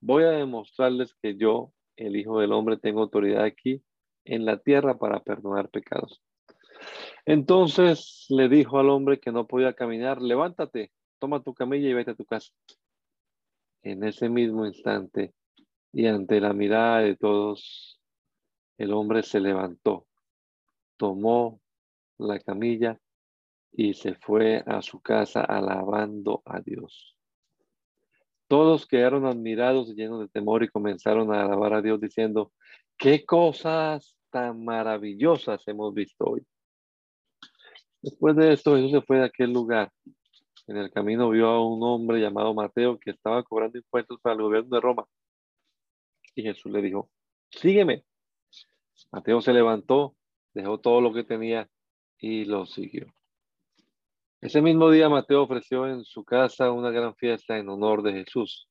Voy 0.00 0.24
a 0.24 0.30
demostrarles 0.30 1.14
que 1.20 1.36
yo, 1.36 1.74
el 1.96 2.16
Hijo 2.16 2.40
del 2.40 2.52
Hombre, 2.52 2.78
tengo 2.78 3.02
autoridad 3.02 3.44
aquí 3.44 3.82
en 4.24 4.46
la 4.46 4.56
tierra 4.56 4.96
para 4.96 5.22
perdonar 5.22 5.68
pecados. 5.68 6.22
Entonces 7.26 8.24
le 8.30 8.48
dijo 8.48 8.78
al 8.78 8.88
hombre 8.88 9.20
que 9.20 9.32
no 9.32 9.46
podía 9.46 9.74
caminar, 9.74 10.22
levántate, 10.22 10.90
toma 11.18 11.42
tu 11.42 11.52
camilla 11.52 11.90
y 11.90 11.92
vete 11.92 12.12
a 12.12 12.16
tu 12.16 12.24
casa. 12.24 12.50
En 13.82 14.02
ese 14.02 14.30
mismo 14.30 14.64
instante 14.64 15.34
y 15.92 16.06
ante 16.06 16.40
la 16.40 16.54
mirada 16.54 17.00
de 17.00 17.16
todos, 17.16 18.00
el 18.78 18.94
hombre 18.94 19.22
se 19.22 19.40
levantó 19.40 20.06
tomó 20.96 21.60
la 22.18 22.38
camilla 22.38 22.98
y 23.72 23.94
se 23.94 24.14
fue 24.14 24.62
a 24.66 24.82
su 24.82 25.00
casa 25.00 25.42
alabando 25.42 26.42
a 26.44 26.60
Dios. 26.60 27.16
Todos 28.48 28.86
quedaron 28.86 29.26
admirados 29.26 29.90
y 29.90 29.94
llenos 29.94 30.20
de 30.20 30.28
temor 30.28 30.64
y 30.64 30.68
comenzaron 30.68 31.32
a 31.32 31.44
alabar 31.44 31.74
a 31.74 31.82
Dios 31.82 32.00
diciendo, 32.00 32.52
qué 32.96 33.24
cosas 33.24 34.16
tan 34.30 34.64
maravillosas 34.64 35.66
hemos 35.68 35.94
visto 35.94 36.24
hoy. 36.24 36.44
Después 38.02 38.34
de 38.36 38.52
esto, 38.52 38.74
Jesús 38.76 38.92
se 38.92 39.02
fue 39.02 39.18
de 39.18 39.26
aquel 39.26 39.52
lugar. 39.52 39.92
En 40.66 40.76
el 40.76 40.90
camino 40.90 41.30
vio 41.30 41.48
a 41.48 41.64
un 41.64 41.82
hombre 41.82 42.20
llamado 42.20 42.54
Mateo 42.54 42.98
que 42.98 43.10
estaba 43.10 43.42
cobrando 43.42 43.78
impuestos 43.78 44.18
para 44.20 44.34
el 44.34 44.42
gobierno 44.42 44.74
de 44.74 44.80
Roma. 44.80 45.04
Y 46.34 46.42
Jesús 46.42 46.72
le 46.72 46.82
dijo, 46.82 47.10
sígueme. 47.50 48.04
Mateo 49.12 49.40
se 49.40 49.52
levantó 49.52 50.16
dejó 50.54 50.78
todo 50.78 51.00
lo 51.00 51.12
que 51.12 51.24
tenía 51.24 51.68
y 52.18 52.44
lo 52.44 52.66
siguió. 52.66 53.12
Ese 54.42 54.62
mismo 54.62 54.90
día 54.90 55.10
Mateo 55.10 55.42
ofreció 55.42 55.86
en 55.86 56.02
su 56.02 56.24
casa 56.24 56.72
una 56.72 56.90
gran 56.90 57.14
fiesta 57.14 57.58
en 57.58 57.68
honor 57.68 58.02
de 58.02 58.12
Jesús. 58.12 58.66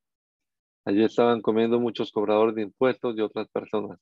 Allí 0.83 1.03
estaban 1.03 1.41
comiendo 1.41 1.79
muchos 1.79 2.11
cobradores 2.11 2.55
de 2.55 2.63
impuestos 2.63 3.15
y 3.15 3.21
otras 3.21 3.47
personas. 3.49 3.99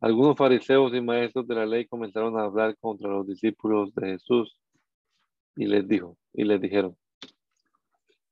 Algunos 0.00 0.34
fariseos 0.34 0.94
y 0.94 1.02
maestros 1.02 1.46
de 1.46 1.56
la 1.56 1.66
ley 1.66 1.86
comenzaron 1.86 2.38
a 2.38 2.44
hablar 2.44 2.74
contra 2.78 3.10
los 3.10 3.26
discípulos 3.26 3.94
de 3.94 4.12
Jesús 4.12 4.56
y 5.56 5.66
les 5.66 5.86
dijo, 5.86 6.16
y 6.32 6.44
les 6.44 6.58
dijeron, 6.58 6.96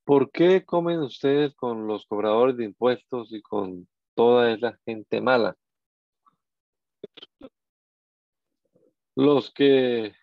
¿por 0.05 0.30
qué 0.30 0.64
comen 0.64 1.01
ustedes 1.01 1.55
con 1.55 1.86
los 1.86 2.07
cobradores 2.07 2.57
de 2.57 2.64
impuestos 2.64 3.34
y 3.34 3.43
con 3.43 3.86
toda 4.14 4.51
esa 4.51 4.78
gente 4.86 5.20
mala? 5.20 5.59
Los 9.14 9.53
que 9.53 10.14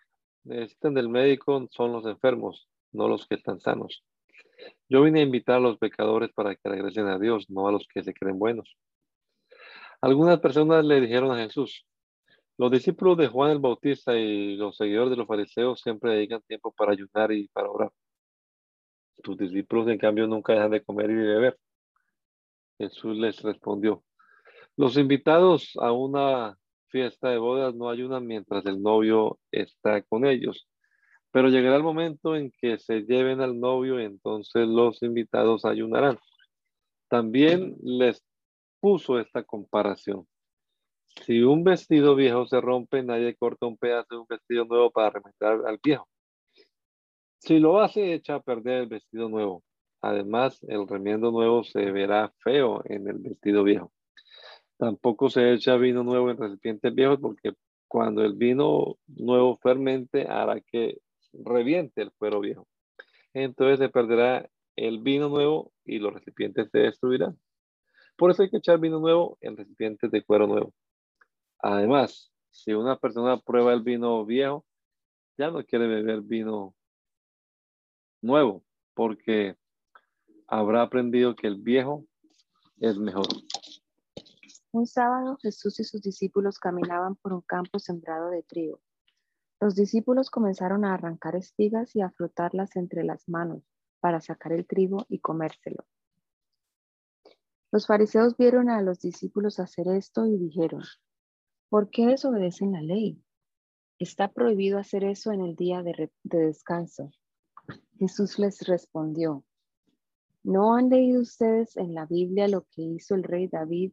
necesitan 0.48 0.94
del 0.94 1.08
médico 1.08 1.68
son 1.70 1.92
los 1.92 2.06
enfermos, 2.06 2.68
no 2.92 3.08
los 3.08 3.26
que 3.26 3.36
están 3.36 3.60
sanos. 3.60 4.02
Yo 4.88 5.02
vine 5.02 5.20
a 5.20 5.24
invitar 5.24 5.56
a 5.56 5.60
los 5.60 5.78
pecadores 5.78 6.32
para 6.32 6.56
que 6.56 6.68
regresen 6.68 7.06
a 7.06 7.18
Dios, 7.18 7.48
no 7.50 7.68
a 7.68 7.72
los 7.72 7.86
que 7.86 8.02
se 8.02 8.14
creen 8.14 8.38
buenos. 8.38 8.76
Algunas 10.00 10.40
personas 10.40 10.84
le 10.84 11.00
dijeron 11.00 11.30
a 11.30 11.42
Jesús, 11.42 11.86
los 12.56 12.70
discípulos 12.70 13.16
de 13.18 13.28
Juan 13.28 13.52
el 13.52 13.58
Bautista 13.58 14.16
y 14.16 14.56
los 14.56 14.76
seguidores 14.76 15.10
de 15.10 15.16
los 15.16 15.26
fariseos 15.26 15.80
siempre 15.80 16.12
dedican 16.12 16.42
tiempo 16.42 16.72
para 16.72 16.92
ayunar 16.92 17.30
y 17.30 17.48
para 17.48 17.70
orar. 17.70 17.92
Tus 19.22 19.36
discípulos, 19.36 19.88
en 19.88 19.98
cambio, 19.98 20.26
nunca 20.26 20.54
dejan 20.54 20.70
de 20.70 20.82
comer 20.82 21.10
y 21.10 21.14
de 21.14 21.26
beber. 21.26 21.58
Jesús 22.78 23.16
les 23.16 23.42
respondió, 23.42 24.04
los 24.76 24.96
invitados 24.96 25.72
a 25.80 25.90
una 25.90 26.56
fiesta 26.88 27.30
de 27.30 27.38
bodas 27.38 27.74
no 27.74 27.88
ayunan 27.90 28.26
mientras 28.26 28.66
el 28.66 28.82
novio 28.82 29.38
está 29.50 30.02
con 30.02 30.26
ellos. 30.26 30.68
Pero 31.30 31.48
llegará 31.48 31.76
el 31.76 31.82
momento 31.82 32.34
en 32.36 32.50
que 32.50 32.78
se 32.78 33.02
lleven 33.02 33.40
al 33.40 33.60
novio, 33.60 34.00
y 34.00 34.04
entonces 34.04 34.66
los 34.66 35.02
invitados 35.02 35.64
ayunarán. 35.64 36.18
También 37.08 37.76
les 37.82 38.24
puso 38.80 39.18
esta 39.18 39.42
comparación. 39.42 40.26
Si 41.26 41.42
un 41.42 41.64
vestido 41.64 42.14
viejo 42.14 42.46
se 42.46 42.60
rompe, 42.60 43.02
nadie 43.02 43.34
corta 43.36 43.66
un 43.66 43.76
pedazo 43.76 44.06
de 44.10 44.20
un 44.20 44.26
vestido 44.28 44.64
nuevo 44.64 44.90
para 44.90 45.10
remendar 45.10 45.66
al 45.66 45.78
viejo. 45.82 46.08
Si 47.38 47.58
lo 47.58 47.80
hace, 47.80 48.14
echa 48.14 48.36
a 48.36 48.40
perder 48.40 48.82
el 48.82 48.88
vestido 48.88 49.28
nuevo. 49.28 49.64
Además, 50.00 50.62
el 50.68 50.86
remiendo 50.86 51.30
nuevo 51.30 51.64
se 51.64 51.90
verá 51.90 52.32
feo 52.38 52.82
en 52.84 53.08
el 53.08 53.18
vestido 53.18 53.64
viejo. 53.64 53.92
Tampoco 54.78 55.28
se 55.28 55.52
echa 55.52 55.76
vino 55.76 56.04
nuevo 56.04 56.30
en 56.30 56.38
recipientes 56.38 56.94
viejos 56.94 57.18
porque 57.20 57.52
cuando 57.88 58.24
el 58.24 58.34
vino 58.34 58.96
nuevo 59.08 59.56
fermente 59.56 60.26
hará 60.28 60.60
que 60.60 60.98
reviente 61.32 62.02
el 62.02 62.12
cuero 62.12 62.40
viejo. 62.40 62.68
Entonces 63.34 63.78
se 63.78 63.88
perderá 63.88 64.48
el 64.76 65.00
vino 65.00 65.28
nuevo 65.28 65.72
y 65.84 65.98
los 65.98 66.14
recipientes 66.14 66.70
se 66.70 66.78
destruirán. 66.78 67.36
Por 68.16 68.30
eso 68.30 68.42
hay 68.42 68.50
que 68.50 68.58
echar 68.58 68.78
vino 68.78 69.00
nuevo 69.00 69.36
en 69.40 69.56
recipientes 69.56 70.10
de 70.10 70.24
cuero 70.24 70.46
nuevo. 70.46 70.72
Además, 71.58 72.32
si 72.50 72.72
una 72.72 72.96
persona 72.96 73.38
prueba 73.38 73.72
el 73.72 73.82
vino 73.82 74.24
viejo, 74.24 74.64
ya 75.36 75.50
no 75.50 75.64
quiere 75.64 75.86
beber 75.86 76.22
vino 76.22 76.74
nuevo, 78.20 78.64
porque 78.94 79.56
habrá 80.46 80.82
aprendido 80.82 81.34
que 81.36 81.46
el 81.46 81.56
viejo 81.56 82.04
es 82.80 82.98
mejor. 82.98 83.26
Un 84.70 84.86
sábado 84.86 85.38
Jesús 85.40 85.80
y 85.80 85.84
sus 85.84 86.02
discípulos 86.02 86.58
caminaban 86.58 87.16
por 87.16 87.32
un 87.32 87.40
campo 87.40 87.78
sembrado 87.78 88.28
de 88.28 88.42
trigo. 88.42 88.80
Los 89.60 89.74
discípulos 89.74 90.30
comenzaron 90.30 90.84
a 90.84 90.94
arrancar 90.94 91.36
espigas 91.36 91.96
y 91.96 92.02
a 92.02 92.10
frotarlas 92.10 92.76
entre 92.76 93.02
las 93.02 93.28
manos 93.28 93.62
para 94.00 94.20
sacar 94.20 94.52
el 94.52 94.66
trigo 94.66 95.06
y 95.08 95.20
comérselo. 95.20 95.86
Los 97.72 97.86
fariseos 97.86 98.36
vieron 98.36 98.68
a 98.68 98.82
los 98.82 99.00
discípulos 99.00 99.58
hacer 99.58 99.88
esto 99.88 100.26
y 100.26 100.36
dijeron, 100.36 100.82
¿por 101.70 101.90
qué 101.90 102.06
desobedecen 102.06 102.72
la 102.72 102.82
ley? 102.82 103.22
Está 103.98 104.32
prohibido 104.32 104.78
hacer 104.78 105.02
eso 105.02 105.32
en 105.32 105.40
el 105.40 105.56
día 105.56 105.82
de, 105.82 106.10
descanso. 106.22 107.10
Jesús 107.98 108.38
les 108.38 108.60
respondió, 108.66 109.44
¿no 110.44 110.76
han 110.76 110.88
leído 110.88 111.20
ustedes 111.20 111.76
en 111.76 111.94
la 111.94 112.06
Biblia 112.06 112.48
lo 112.48 112.66
que 112.70 112.82
hizo 112.82 113.14
el 113.14 113.24
rey 113.24 113.48
David 113.48 113.92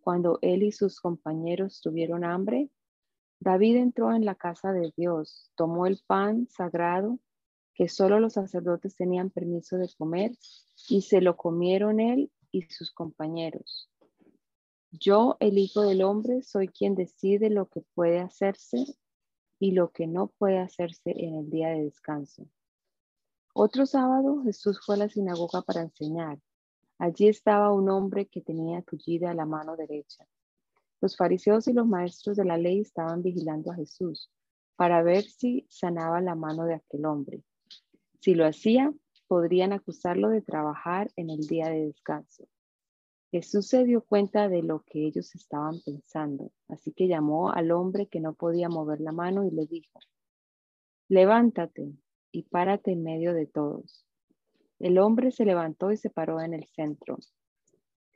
cuando 0.00 0.38
él 0.42 0.62
y 0.62 0.72
sus 0.72 1.00
compañeros 1.00 1.80
tuvieron 1.80 2.24
hambre? 2.24 2.70
David 3.40 3.76
entró 3.76 4.12
en 4.12 4.24
la 4.24 4.34
casa 4.34 4.72
de 4.72 4.92
Dios, 4.96 5.50
tomó 5.54 5.86
el 5.86 6.00
pan 6.06 6.46
sagrado 6.48 7.18
que 7.74 7.88
solo 7.88 8.20
los 8.20 8.34
sacerdotes 8.34 8.94
tenían 8.96 9.30
permiso 9.30 9.78
de 9.78 9.88
comer 9.96 10.32
y 10.88 11.02
se 11.02 11.20
lo 11.20 11.36
comieron 11.36 12.00
él 12.00 12.30
y 12.50 12.62
sus 12.62 12.92
compañeros. 12.92 13.88
Yo, 14.90 15.36
el 15.40 15.56
Hijo 15.56 15.82
del 15.82 16.02
Hombre, 16.02 16.42
soy 16.42 16.68
quien 16.68 16.94
decide 16.94 17.48
lo 17.48 17.68
que 17.68 17.80
puede 17.94 18.18
hacerse 18.18 18.84
y 19.58 19.72
lo 19.72 19.92
que 19.92 20.06
no 20.06 20.26
puede 20.26 20.58
hacerse 20.58 21.12
en 21.16 21.36
el 21.36 21.50
día 21.50 21.68
de 21.68 21.84
descanso. 21.84 22.46
Otro 23.54 23.86
sábado 23.86 24.42
Jesús 24.42 24.80
fue 24.84 24.96
a 24.96 24.98
la 24.98 25.08
sinagoga 25.08 25.62
para 25.62 25.82
enseñar. 25.82 26.38
Allí 27.00 27.28
estaba 27.28 27.72
un 27.72 27.88
hombre 27.88 28.26
que 28.26 28.42
tenía 28.42 28.82
tullida 28.82 29.32
la 29.32 29.46
mano 29.46 29.74
derecha. 29.74 30.26
Los 31.00 31.16
fariseos 31.16 31.66
y 31.66 31.72
los 31.72 31.86
maestros 31.86 32.36
de 32.36 32.44
la 32.44 32.58
ley 32.58 32.80
estaban 32.80 33.22
vigilando 33.22 33.72
a 33.72 33.74
Jesús 33.74 34.30
para 34.76 35.02
ver 35.02 35.24
si 35.24 35.66
sanaba 35.70 36.20
la 36.20 36.34
mano 36.34 36.66
de 36.66 36.74
aquel 36.74 37.06
hombre. 37.06 37.42
Si 38.20 38.34
lo 38.34 38.46
hacía, 38.46 38.92
podrían 39.28 39.72
acusarlo 39.72 40.28
de 40.28 40.42
trabajar 40.42 41.10
en 41.16 41.30
el 41.30 41.46
día 41.46 41.70
de 41.70 41.86
descanso. 41.86 42.46
Jesús 43.30 43.68
se 43.68 43.84
dio 43.84 44.02
cuenta 44.04 44.50
de 44.50 44.62
lo 44.62 44.82
que 44.82 45.06
ellos 45.06 45.34
estaban 45.34 45.80
pensando, 45.80 46.52
así 46.68 46.92
que 46.92 47.08
llamó 47.08 47.50
al 47.50 47.70
hombre 47.70 48.08
que 48.08 48.20
no 48.20 48.34
podía 48.34 48.68
mover 48.68 49.00
la 49.00 49.12
mano 49.12 49.46
y 49.46 49.50
le 49.50 49.64
dijo, 49.64 49.98
levántate 51.08 51.94
y 52.30 52.42
párate 52.42 52.92
en 52.92 53.02
medio 53.04 53.32
de 53.32 53.46
todos. 53.46 54.04
El 54.80 54.98
hombre 54.98 55.30
se 55.30 55.44
levantó 55.44 55.92
y 55.92 55.96
se 55.96 56.10
paró 56.10 56.40
en 56.40 56.54
el 56.54 56.66
centro. 56.66 57.18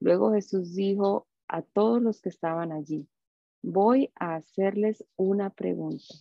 Luego 0.00 0.32
Jesús 0.32 0.74
dijo 0.74 1.28
a 1.46 1.62
todos 1.62 2.02
los 2.02 2.20
que 2.20 2.30
estaban 2.30 2.72
allí, 2.72 3.06
voy 3.62 4.10
a 4.16 4.34
hacerles 4.34 5.04
una 5.14 5.50
pregunta. 5.50 6.14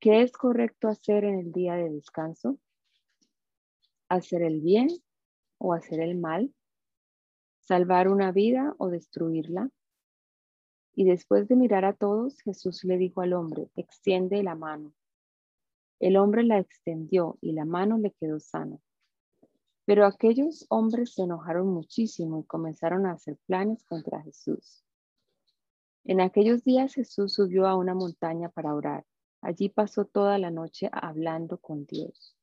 ¿Qué 0.00 0.22
es 0.22 0.32
correcto 0.32 0.88
hacer 0.88 1.24
en 1.24 1.38
el 1.38 1.52
día 1.52 1.74
de 1.74 1.90
descanso? 1.90 2.58
¿Hacer 4.08 4.42
el 4.42 4.60
bien 4.60 4.88
o 5.58 5.74
hacer 5.74 6.00
el 6.00 6.16
mal? 6.16 6.52
salvar 7.70 8.08
una 8.08 8.32
vida 8.32 8.74
o 8.78 8.88
destruirla. 8.88 9.70
Y 10.92 11.04
después 11.04 11.46
de 11.46 11.54
mirar 11.54 11.84
a 11.84 11.92
todos, 11.92 12.40
Jesús 12.40 12.82
le 12.82 12.98
dijo 12.98 13.20
al 13.20 13.32
hombre, 13.32 13.70
extiende 13.76 14.42
la 14.42 14.56
mano. 14.56 14.92
El 16.00 16.16
hombre 16.16 16.42
la 16.42 16.58
extendió 16.58 17.38
y 17.40 17.52
la 17.52 17.64
mano 17.64 17.96
le 17.96 18.10
quedó 18.10 18.40
sana. 18.40 18.76
Pero 19.84 20.06
aquellos 20.06 20.66
hombres 20.68 21.14
se 21.14 21.22
enojaron 21.22 21.68
muchísimo 21.68 22.40
y 22.40 22.44
comenzaron 22.44 23.06
a 23.06 23.12
hacer 23.12 23.36
planes 23.46 23.82
contra 23.84 24.22
Jesús. 24.22 24.84
En 26.04 26.20
aquellos 26.20 26.64
días 26.64 26.94
Jesús 26.94 27.34
subió 27.34 27.66
a 27.66 27.76
una 27.76 27.94
montaña 27.94 28.48
para 28.48 28.74
orar. 28.74 29.04
Allí 29.42 29.68
pasó 29.68 30.04
toda 30.04 30.38
la 30.38 30.50
noche 30.50 30.88
hablando 30.92 31.58
con 31.58 31.86
Dios. 31.86 32.36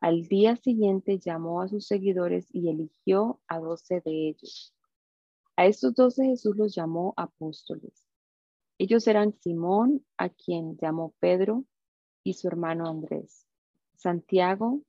Al 0.00 0.26
día 0.26 0.56
siguiente 0.56 1.18
llamó 1.18 1.62
a 1.62 1.68
sus 1.68 1.86
seguidores 1.86 2.48
y 2.52 2.68
eligió 2.68 3.40
a 3.46 3.60
doce 3.60 4.00
de 4.04 4.28
ellos. 4.28 4.74
A 5.56 5.66
estos 5.66 5.94
doce 5.94 6.24
Jesús 6.24 6.56
los 6.56 6.74
llamó 6.74 7.14
apóstoles. 7.16 8.04
Ellos 8.78 9.06
eran 9.06 9.32
Simón, 9.34 10.04
a 10.16 10.28
quien 10.28 10.76
llamó 10.76 11.14
Pedro, 11.20 11.64
y 12.24 12.34
su 12.34 12.48
hermano 12.48 12.88
Andrés, 12.88 13.46
Santiago, 13.94 14.80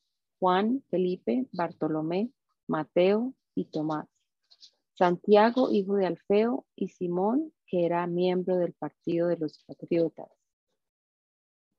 Juan, 0.44 0.84
Felipe, 0.90 1.48
Bartolomé, 1.54 2.30
Mateo 2.68 3.34
y 3.56 3.64
Tomás. 3.64 4.10
Santiago, 4.94 5.72
hijo 5.72 5.96
de 5.96 6.06
Alfeo, 6.06 6.66
y 6.76 6.90
Simón, 6.90 7.54
que 7.66 7.86
era 7.86 8.06
miembro 8.08 8.58
del 8.58 8.74
partido 8.74 9.30
de 9.30 9.38
los 9.38 9.60
patriotas. 9.60 10.28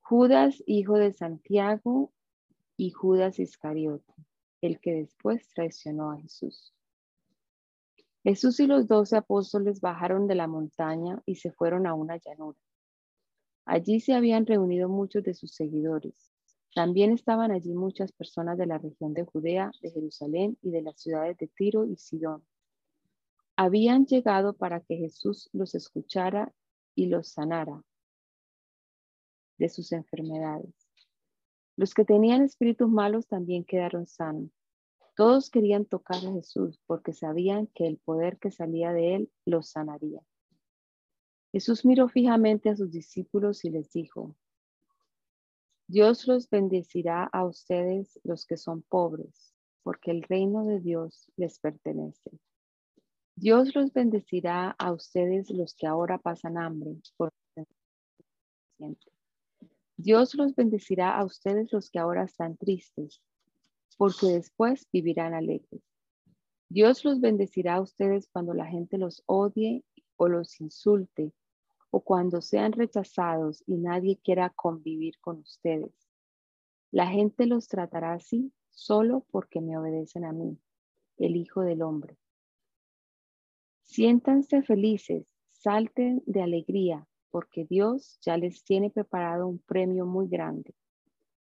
Judas, 0.01 0.63
hijo 0.65 0.95
de 0.95 1.13
Santiago, 1.13 2.11
y 2.75 2.89
Judas 2.89 3.37
Iscariote, 3.37 4.15
el 4.61 4.79
que 4.79 4.93
después 4.93 5.47
traicionó 5.49 6.09
a 6.09 6.19
Jesús. 6.19 6.73
Jesús 8.23 8.59
y 8.59 8.65
los 8.65 8.87
doce 8.87 9.15
apóstoles 9.15 9.79
bajaron 9.79 10.25
de 10.25 10.33
la 10.33 10.47
montaña 10.47 11.21
y 11.27 11.35
se 11.35 11.51
fueron 11.51 11.85
a 11.85 11.93
una 11.93 12.17
llanura. 12.17 12.57
Allí 13.65 13.99
se 13.99 14.15
habían 14.15 14.47
reunido 14.47 14.89
muchos 14.89 15.21
de 15.21 15.35
sus 15.35 15.53
seguidores. 15.53 16.34
También 16.75 17.13
estaban 17.13 17.51
allí 17.51 17.73
muchas 17.73 18.11
personas 18.11 18.57
de 18.57 18.65
la 18.65 18.77
región 18.77 19.13
de 19.13 19.23
Judea, 19.23 19.71
de 19.81 19.91
Jerusalén 19.91 20.57
y 20.61 20.71
de 20.71 20.81
las 20.81 20.99
ciudades 20.99 21.37
de 21.37 21.47
Tiro 21.47 21.85
y 21.85 21.95
Sidón. 21.95 22.45
Habían 23.55 24.05
llegado 24.05 24.57
para 24.57 24.81
que 24.81 24.97
Jesús 24.97 25.49
los 25.53 25.73
escuchara 25.73 26.53
y 26.93 27.05
los 27.05 27.29
sanara 27.29 27.81
de 29.57 29.69
sus 29.69 29.93
enfermedades. 29.93 30.75
Los 31.77 31.93
que 31.93 32.03
tenían 32.03 32.41
espíritus 32.41 32.89
malos 32.89 33.25
también 33.25 33.63
quedaron 33.63 34.05
sanos. 34.05 34.51
Todos 35.15 35.49
querían 35.49 35.85
tocar 35.85 36.17
a 36.17 36.33
Jesús 36.33 36.81
porque 36.87 37.13
sabían 37.13 37.67
que 37.67 37.87
el 37.87 37.99
poder 37.99 38.37
que 38.37 38.51
salía 38.51 38.91
de 38.91 39.15
él 39.15 39.31
los 39.45 39.69
sanaría. 39.69 40.19
Jesús 41.53 41.85
miró 41.85 42.09
fijamente 42.09 42.67
a 42.69 42.75
sus 42.75 42.91
discípulos 42.91 43.63
y 43.63 43.69
les 43.69 43.89
dijo, 43.93 44.35
Dios 45.87 46.25
los 46.27 46.49
bendecirá 46.49 47.25
a 47.25 47.45
ustedes 47.45 48.19
los 48.23 48.45
que 48.45 48.57
son 48.57 48.81
pobres, 48.81 49.53
porque 49.83 50.11
el 50.11 50.23
reino 50.23 50.65
de 50.65 50.79
Dios 50.79 51.31
les 51.37 51.59
pertenece. 51.59 52.31
Dios 53.35 53.75
los 53.75 53.93
bendecirá 53.93 54.75
a 54.79 54.91
ustedes 54.91 55.51
los 55.51 55.75
que 55.75 55.85
ahora 55.85 56.17
pasan 56.17 56.57
hambre, 56.57 56.95
porque 57.17 57.35
Dios 59.97 60.33
los 60.35 60.55
bendecirá 60.55 61.17
a 61.17 61.23
ustedes 61.23 61.71
los 61.71 61.89
que 61.89 61.99
ahora 61.99 62.23
están 62.23 62.57
tristes, 62.57 63.21
porque 63.97 64.27
después 64.27 64.87
vivirán 64.91 65.33
alegres. 65.33 65.81
Dios 66.67 67.05
los 67.05 67.21
bendecirá 67.21 67.75
a 67.75 67.81
ustedes 67.81 68.27
cuando 68.31 68.53
la 68.53 68.65
gente 68.65 68.97
los 68.97 69.21
odie 69.27 69.83
o 70.17 70.27
los 70.27 70.59
insulte, 70.59 71.31
o 71.95 72.01
cuando 72.01 72.41
sean 72.41 72.73
rechazados 72.73 73.63
y 73.65 73.77
nadie 73.77 74.19
quiera 74.21 74.49
convivir 74.49 75.17
con 75.21 75.37
ustedes. 75.37 75.93
La 76.91 77.07
gente 77.07 77.45
los 77.45 77.69
tratará 77.69 78.11
así 78.11 78.51
solo 78.69 79.25
porque 79.31 79.61
me 79.61 79.77
obedecen 79.77 80.25
a 80.25 80.33
mí, 80.33 80.59
el 81.15 81.37
Hijo 81.37 81.61
del 81.61 81.81
Hombre. 81.81 82.17
Siéntanse 83.83 84.61
felices, 84.61 85.25
salten 85.53 86.21
de 86.25 86.41
alegría, 86.41 87.07
porque 87.31 87.63
Dios 87.63 88.19
ya 88.21 88.35
les 88.35 88.65
tiene 88.65 88.89
preparado 88.89 89.47
un 89.47 89.59
premio 89.59 90.05
muy 90.05 90.27
grande. 90.27 90.75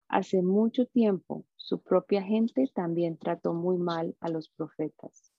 Hace 0.07 0.41
mucho 0.41 0.87
tiempo, 0.87 1.45
su 1.55 1.83
propia 1.83 2.23
gente 2.23 2.67
también 2.73 3.15
trató 3.19 3.53
muy 3.53 3.77
mal 3.77 4.17
a 4.19 4.29
los 4.29 4.49
profetas. 4.49 5.31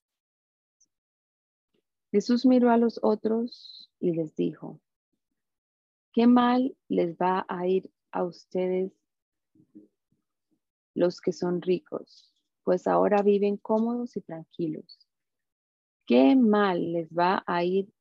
Jesús 2.12 2.46
miró 2.46 2.70
a 2.70 2.76
los 2.76 3.00
otros 3.02 3.90
y 3.98 4.12
les 4.12 4.36
dijo, 4.36 4.78
¿qué 6.12 6.26
mal 6.26 6.76
les 6.88 7.16
va 7.16 7.44
a 7.48 7.66
ir 7.66 7.90
a 8.10 8.24
ustedes 8.24 8.92
los 10.94 11.20
que 11.20 11.32
son 11.32 11.62
ricos? 11.62 12.34
Pues 12.64 12.86
ahora 12.86 13.22
viven 13.22 13.56
cómodos 13.56 14.16
y 14.16 14.20
tranquilos. 14.20 14.98
¿Qué 16.06 16.36
mal 16.36 16.92
les 16.92 17.10
va 17.10 17.42
a 17.46 17.64
ir 17.64 17.92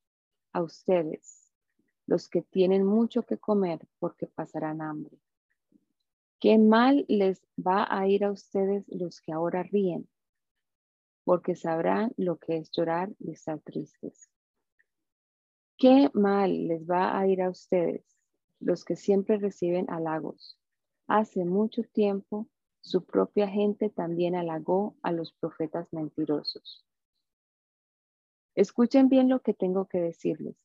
a 0.53 0.61
ustedes 0.61 1.51
los 2.05 2.27
que 2.27 2.41
tienen 2.41 2.85
mucho 2.85 3.23
que 3.23 3.37
comer 3.37 3.87
porque 3.99 4.27
pasarán 4.27 4.81
hambre? 4.81 5.17
¿Qué 6.39 6.57
mal 6.57 7.05
les 7.07 7.41
va 7.57 7.87
a 7.89 8.07
ir 8.07 8.23
a 8.23 8.31
ustedes 8.31 8.85
los 8.89 9.21
que 9.21 9.31
ahora 9.31 9.63
ríen 9.63 10.07
porque 11.23 11.55
sabrán 11.55 12.11
lo 12.17 12.37
que 12.37 12.57
es 12.57 12.71
llorar 12.71 13.09
y 13.19 13.31
estar 13.31 13.59
tristes. 13.59 14.29
¿Qué 15.81 16.11
mal 16.13 16.67
les 16.67 16.85
va 16.85 17.17
a 17.17 17.25
ir 17.25 17.41
a 17.41 17.49
ustedes, 17.49 18.05
los 18.59 18.85
que 18.85 18.95
siempre 18.95 19.37
reciben 19.37 19.89
halagos? 19.89 20.59
Hace 21.07 21.43
mucho 21.43 21.81
tiempo 21.81 22.47
su 22.81 23.03
propia 23.03 23.47
gente 23.47 23.89
también 23.89 24.35
halagó 24.35 24.95
a 25.01 25.11
los 25.11 25.33
profetas 25.33 25.91
mentirosos. 25.91 26.85
Escuchen 28.53 29.09
bien 29.09 29.27
lo 29.27 29.39
que 29.41 29.55
tengo 29.55 29.87
que 29.87 29.99
decirles. 29.99 30.55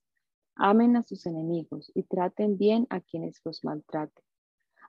Amen 0.55 0.99
a 0.99 1.03
sus 1.03 1.25
enemigos 1.25 1.91
y 1.95 2.03
traten 2.03 2.59
bien 2.59 2.87
a 2.91 3.01
quienes 3.01 3.41
los 3.43 3.65
maltraten. 3.65 4.23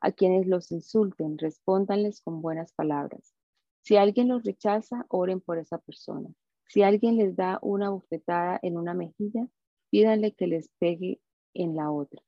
A 0.01 0.11
quienes 0.11 0.45
los 0.45 0.73
insulten, 0.73 1.37
respóndanles 1.37 2.19
con 2.19 2.41
buenas 2.41 2.73
palabras. 2.73 3.33
Si 3.79 3.95
alguien 3.95 4.27
los 4.27 4.43
rechaza, 4.43 5.05
oren 5.07 5.39
por 5.39 5.57
esa 5.57 5.77
persona. 5.77 6.27
Si 6.65 6.83
alguien 6.83 7.15
les 7.15 7.37
da 7.37 7.59
una 7.61 7.91
bofetada 7.91 8.59
en 8.61 8.77
una 8.77 8.93
mejilla, 8.93 9.47
pídanle 9.89 10.33
que 10.33 10.47
les 10.47 10.69
pegue 10.79 11.19
en 11.53 11.75
la 11.75 11.91
otra. 11.91 12.21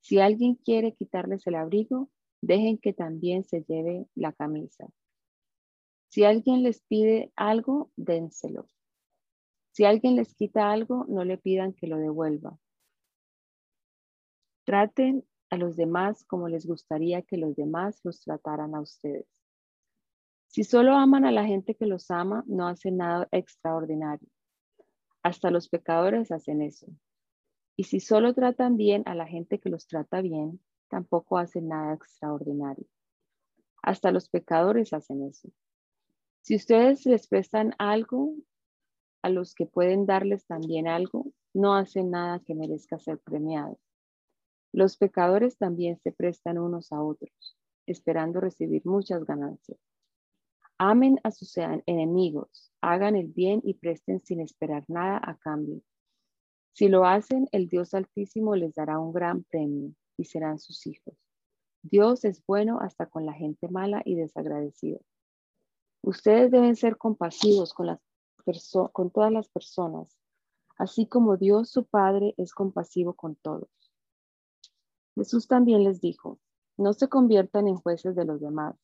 Si 0.00 0.18
alguien 0.18 0.54
quiere 0.54 0.94
quitarles 0.94 1.46
el 1.46 1.54
abrigo, 1.54 2.10
dejen 2.40 2.78
que 2.78 2.92
también 2.92 3.44
se 3.44 3.62
lleve 3.62 4.06
la 4.14 4.32
camisa. 4.32 4.88
Si 6.08 6.24
alguien 6.24 6.62
les 6.62 6.80
pide 6.82 7.32
algo, 7.36 7.90
dénselo. 7.96 8.66
Si 9.72 9.84
alguien 9.84 10.16
les 10.16 10.34
quita 10.34 10.72
algo, 10.72 11.04
no 11.08 11.24
le 11.24 11.38
pidan 11.38 11.72
que 11.72 11.86
lo 11.86 11.96
devuelva. 11.98 12.58
Traten 14.64 15.24
a 15.50 15.56
los 15.56 15.76
demás 15.76 16.24
como 16.24 16.48
les 16.48 16.66
gustaría 16.66 17.22
que 17.22 17.36
los 17.36 17.54
demás 17.56 18.00
los 18.02 18.20
trataran 18.20 18.74
a 18.74 18.80
ustedes. 18.80 19.26
Si 20.48 20.64
solo 20.64 20.94
aman 20.94 21.24
a 21.24 21.30
la 21.30 21.44
gente 21.44 21.76
que 21.76 21.86
los 21.86 22.10
ama, 22.10 22.42
no 22.46 22.66
hacen 22.66 22.96
nada 22.96 23.28
extraordinario. 23.30 24.28
Hasta 25.22 25.50
los 25.50 25.68
pecadores 25.68 26.32
hacen 26.32 26.62
eso. 26.62 26.86
Y 27.76 27.84
si 27.84 28.00
solo 28.00 28.34
tratan 28.34 28.76
bien 28.76 29.02
a 29.06 29.14
la 29.14 29.26
gente 29.26 29.58
que 29.58 29.70
los 29.70 29.86
trata 29.86 30.20
bien, 30.20 30.60
tampoco 30.88 31.38
hacen 31.38 31.68
nada 31.68 31.94
extraordinario. 31.94 32.86
Hasta 33.82 34.12
los 34.12 34.28
pecadores 34.28 34.92
hacen 34.92 35.22
eso. 35.24 35.48
Si 36.42 36.56
ustedes 36.56 37.06
les 37.06 37.28
prestan 37.28 37.74
algo 37.78 38.34
a 39.22 39.28
los 39.28 39.54
que 39.54 39.66
pueden 39.66 40.06
darles 40.06 40.46
también 40.46 40.88
algo, 40.88 41.32
no 41.52 41.74
hacen 41.74 42.10
nada 42.10 42.40
que 42.40 42.54
merezca 42.54 42.98
ser 42.98 43.18
premiado. 43.18 43.78
Los 44.72 44.96
pecadores 44.96 45.58
también 45.58 45.98
se 45.98 46.12
prestan 46.12 46.58
unos 46.58 46.92
a 46.92 47.02
otros, 47.02 47.56
esperando 47.86 48.40
recibir 48.40 48.86
muchas 48.86 49.24
ganancias. 49.24 49.78
Amen 50.82 51.20
a 51.24 51.30
sus 51.30 51.58
enemigos, 51.58 52.72
hagan 52.80 53.14
el 53.14 53.26
bien 53.26 53.60
y 53.62 53.74
presten 53.74 54.18
sin 54.20 54.40
esperar 54.40 54.82
nada 54.88 55.20
a 55.22 55.36
cambio. 55.36 55.82
Si 56.72 56.88
lo 56.88 57.04
hacen, 57.04 57.50
el 57.52 57.68
Dios 57.68 57.92
Altísimo 57.92 58.56
les 58.56 58.76
dará 58.76 58.98
un 58.98 59.12
gran 59.12 59.44
premio 59.44 59.92
y 60.16 60.24
serán 60.24 60.58
sus 60.58 60.86
hijos. 60.86 61.12
Dios 61.82 62.24
es 62.24 62.42
bueno 62.46 62.78
hasta 62.80 63.04
con 63.04 63.26
la 63.26 63.34
gente 63.34 63.68
mala 63.68 64.00
y 64.06 64.14
desagradecida. 64.14 65.00
Ustedes 66.00 66.50
deben 66.50 66.74
ser 66.76 66.96
compasivos 66.96 67.74
con, 67.74 68.00
con 68.92 69.10
todas 69.10 69.32
las 69.32 69.50
personas, 69.50 70.16
así 70.78 71.06
como 71.06 71.36
Dios 71.36 71.68
su 71.68 71.84
Padre 71.84 72.32
es 72.38 72.54
compasivo 72.54 73.12
con 73.12 73.36
todos. 73.36 73.68
Jesús 75.14 75.46
también 75.46 75.84
les 75.84 76.00
dijo, 76.00 76.38
no 76.78 76.94
se 76.94 77.10
conviertan 77.10 77.68
en 77.68 77.76
jueces 77.76 78.16
de 78.16 78.24
los 78.24 78.40
demás 78.40 78.76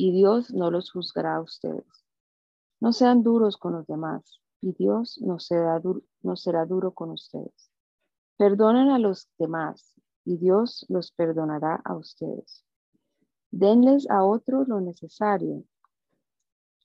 y 0.00 0.12
Dios 0.12 0.50
no 0.54 0.70
los 0.70 0.90
juzgará 0.90 1.36
a 1.36 1.42
ustedes. 1.42 1.84
No 2.80 2.94
sean 2.94 3.22
duros 3.22 3.58
con 3.58 3.74
los 3.74 3.86
demás 3.86 4.40
y 4.62 4.72
Dios 4.72 5.20
no 5.20 5.38
será, 5.38 5.78
duro, 5.78 6.00
no 6.22 6.36
será 6.36 6.64
duro 6.64 6.92
con 6.92 7.10
ustedes. 7.10 7.70
Perdonen 8.38 8.88
a 8.88 8.98
los 8.98 9.28
demás 9.38 10.00
y 10.24 10.38
Dios 10.38 10.86
los 10.88 11.12
perdonará 11.12 11.82
a 11.84 11.96
ustedes. 11.96 12.64
Denles 13.50 14.08
a 14.08 14.24
otros 14.24 14.68
lo 14.68 14.80
necesario 14.80 15.64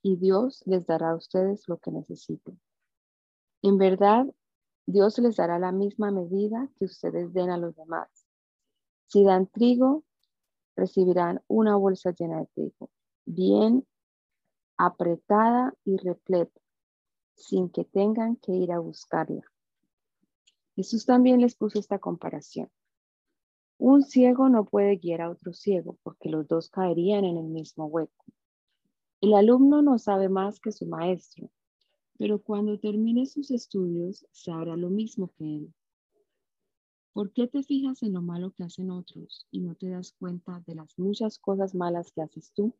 y 0.04 0.18
Dios 0.18 0.62
les 0.66 0.86
dará 0.86 1.12
a 1.12 1.16
ustedes 1.16 1.70
lo 1.70 1.78
que 1.78 1.92
necesiten. 1.92 2.60
En 3.62 3.78
verdad, 3.78 4.26
Dios 4.86 5.20
les 5.20 5.38
dará 5.38 5.58
la 5.58 5.72
misma 5.72 6.12
medida 6.12 6.70
que 6.78 6.84
ustedes 6.84 7.32
den 7.32 7.50
a 7.50 7.58
los 7.58 7.78
demás. 7.78 8.10
Si 9.08 9.24
dan 9.24 9.48
trigo, 9.48 10.04
recibirán 10.76 11.42
una 11.48 11.78
bolsa 11.78 12.12
llena 12.12 12.40
de 12.40 12.48
trigo 12.48 12.90
bien 13.26 13.86
apretada 14.78 15.74
y 15.84 15.98
repleta, 15.98 16.62
sin 17.36 17.70
que 17.70 17.86
tengan 17.86 18.36
que 18.38 18.54
ir 18.54 18.72
a 18.72 18.80
buscarla. 18.80 19.44
Jesús 20.76 21.06
también 21.06 21.42
les 21.42 21.56
puso 21.56 21.80
esta 21.80 22.00
comparación. 22.00 22.70
Un 23.78 24.04
ciego 24.04 24.50
no 24.50 24.66
puede 24.66 24.96
guiar 24.98 25.22
a 25.22 25.30
otro 25.30 25.54
ciego 25.54 25.98
porque 26.04 26.30
los 26.30 26.48
dos 26.48 26.70
caerían 26.70 27.26
en 27.26 27.38
el 27.38 27.46
mismo 27.46 27.86
hueco. 27.86 28.26
El 29.22 29.34
alumno 29.34 29.82
no 29.82 29.98
sabe 29.98 30.30
más 30.30 30.60
que 30.60 30.72
su 30.72 30.86
maestro, 30.86 31.50
pero 32.18 32.42
cuando 32.42 32.80
termine 32.80 33.26
sus 33.26 33.52
estudios 33.52 34.26
sabrá 34.32 34.76
lo 34.76 34.90
mismo 34.90 35.32
que 35.38 35.44
él. 35.44 35.74
¿Por 37.14 37.32
qué 37.32 37.48
te 37.48 37.64
fijas 37.64 38.04
en 38.04 38.14
lo 38.14 38.22
malo 38.22 38.52
que 38.52 38.64
hacen 38.64 38.92
otros 38.92 39.48
y 39.50 39.62
no 39.62 39.76
te 39.76 39.90
das 39.90 40.14
cuenta 40.20 40.62
de 40.68 40.76
las 40.76 41.00
muchas 41.00 41.40
cosas 41.40 41.74
malas 41.74 42.12
que 42.12 42.22
haces 42.22 42.52
tú? 42.54 42.76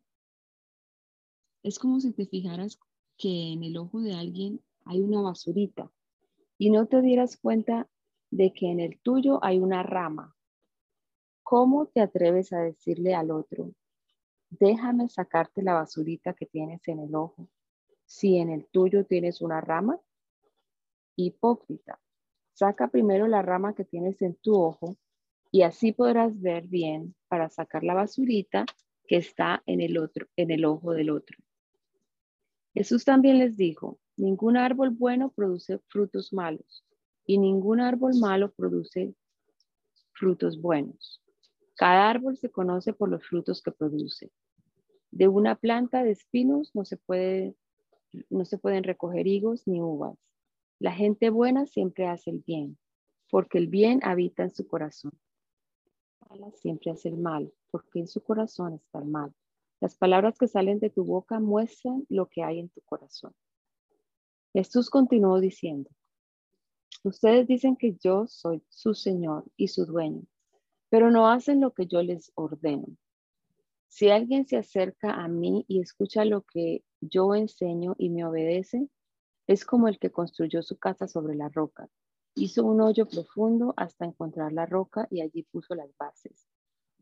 Es 1.66 1.80
como 1.80 2.00
si 2.00 2.12
te 2.12 2.28
fijaras 2.28 2.80
que 3.18 3.54
en 3.54 3.64
el 3.64 3.78
ojo 3.78 4.00
de 4.00 4.14
alguien 4.14 4.62
hay 4.86 5.02
una 5.02 5.22
basurita 5.22 5.92
y 6.60 6.70
no 6.70 6.86
te 6.86 7.02
dieras 7.02 7.38
cuenta 7.38 7.90
de 8.30 8.54
que 8.54 8.68
en 8.68 8.80
el 8.80 9.00
tuyo 9.00 9.44
hay 9.44 9.58
una 9.58 9.82
rama. 9.82 10.38
¿Cómo 11.42 11.88
te 11.88 12.02
atreves 12.02 12.54
a 12.54 12.60
decirle 12.60 13.16
al 13.16 13.32
otro, 13.32 13.74
déjame 14.52 15.10
sacarte 15.10 15.64
la 15.64 15.74
basurita 15.74 16.36
que 16.36 16.46
tienes 16.46 16.88
en 16.88 17.00
el 17.00 17.16
ojo, 17.16 17.50
si 18.06 18.38
en 18.38 18.52
el 18.52 18.68
tuyo 18.68 19.04
tienes 19.08 19.42
una 19.42 19.60
rama? 19.60 20.00
Hipócrita, 21.16 22.00
saca 22.54 22.90
primero 22.90 23.26
la 23.26 23.42
rama 23.42 23.74
que 23.74 23.86
tienes 23.86 24.22
en 24.22 24.36
tu 24.36 24.54
ojo 24.54 24.98
y 25.50 25.64
así 25.64 25.94
podrás 25.94 26.40
ver 26.40 26.68
bien 26.68 27.16
para 27.28 27.50
sacar 27.50 27.84
la 27.84 27.96
basurita 27.96 28.68
que 29.08 29.18
está 29.18 29.64
en 29.66 29.82
el 29.82 29.98
otro, 29.98 30.28
en 30.36 30.52
el 30.52 30.64
ojo 30.64 30.92
del 30.92 31.10
otro. 31.10 31.40
Jesús 32.76 33.06
también 33.06 33.40
les 33.40 33.56
dijo, 33.56 34.00
ningún 34.18 34.58
árbol 34.58 34.90
bueno 34.90 35.32
produce 35.32 35.80
frutos 35.88 36.34
malos 36.34 36.86
y 37.26 37.38
ningún 37.38 37.80
árbol 37.80 38.16
malo 38.20 38.52
produce 38.52 39.16
frutos 40.12 40.62
buenos. 40.62 41.24
Cada 41.76 42.10
árbol 42.10 42.38
se 42.38 42.52
conoce 42.52 42.92
por 42.92 43.10
los 43.10 43.26
frutos 43.26 43.62
que 43.62 43.72
produce. 43.72 44.30
De 45.10 45.30
una 45.30 45.56
planta 45.56 46.04
de 46.04 46.12
espinos 46.12 46.76
no 46.76 46.84
se, 46.84 46.98
puede, 46.98 47.56
no 48.30 48.44
se 48.44 48.58
pueden 48.58 48.84
recoger 48.84 49.26
higos 49.26 49.66
ni 49.66 49.82
uvas. 49.82 50.18
La 50.78 50.92
gente 50.92 51.30
buena 51.30 51.66
siempre 51.68 52.08
hace 52.08 52.30
el 52.30 52.44
bien, 52.46 52.78
porque 53.30 53.58
el 53.58 53.68
bien 53.68 54.02
habita 54.04 54.44
en 54.44 54.54
su 54.54 54.68
corazón. 54.68 55.14
siempre 56.56 56.92
hace 56.92 57.08
el 57.08 57.18
mal, 57.18 57.54
porque 57.72 58.00
en 58.00 58.08
su 58.10 58.22
corazón 58.22 58.74
está 58.74 59.00
el 59.00 59.06
mal. 59.06 59.34
Las 59.86 59.98
palabras 59.98 60.40
que 60.40 60.48
salen 60.48 60.80
de 60.80 60.90
tu 60.90 61.04
boca 61.04 61.40
muestran 61.40 62.08
lo 62.10 62.28
que 62.28 62.42
hay 62.42 62.58
en 62.58 62.70
tu 62.70 62.82
corazón. 62.82 63.36
Jesús 64.52 64.90
continuó 64.90 65.40
diciendo, 65.40 65.92
ustedes 67.04 67.46
dicen 67.46 67.76
que 67.76 67.96
yo 68.04 68.26
soy 68.26 68.64
su 68.68 68.96
Señor 68.96 69.44
y 69.56 69.68
su 69.68 69.86
dueño, 69.86 70.24
pero 70.90 71.12
no 71.12 71.30
hacen 71.30 71.62
lo 71.62 71.72
que 71.76 71.86
yo 71.86 72.02
les 72.02 72.32
ordeno. 72.34 72.88
Si 73.88 74.10
alguien 74.10 74.48
se 74.48 74.58
acerca 74.58 75.24
a 75.24 75.28
mí 75.28 75.66
y 75.68 75.82
escucha 75.82 76.26
lo 76.26 76.42
que 76.42 76.84
yo 77.00 77.36
enseño 77.36 77.94
y 78.00 78.10
me 78.10 78.26
obedece, 78.26 78.90
es 79.46 79.66
como 79.66 79.88
el 79.88 80.00
que 80.00 80.10
construyó 80.10 80.64
su 80.64 80.80
casa 80.80 81.08
sobre 81.08 81.36
la 81.36 81.50
roca. 81.50 81.88
Hizo 82.34 82.66
un 82.66 82.82
hoyo 82.82 83.06
profundo 83.06 83.76
hasta 83.78 84.06
encontrar 84.06 84.52
la 84.52 84.66
roca 84.66 85.08
y 85.12 85.22
allí 85.22 85.44
puso 85.44 85.76
las 85.76 85.96
bases. 85.96 86.48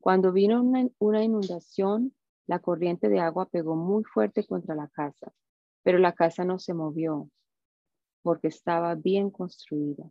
Cuando 0.02 0.34
vino 0.34 0.62
una, 0.62 0.90
una 1.00 1.24
inundación, 1.24 2.14
la 2.48 2.60
corriente 2.60 3.10
de 3.10 3.20
agua 3.20 3.48
pegó 3.48 3.76
muy 3.76 4.04
fuerte 4.04 4.46
contra 4.46 4.76
la 4.76 4.88
casa, 4.88 5.32
pero 5.84 5.98
la 5.98 6.14
casa 6.14 6.44
no 6.44 6.60
se 6.60 6.74
movió 6.74 7.30
porque 8.22 8.48
estaba 8.48 8.96
bien 8.96 9.30
construida. 9.30 10.10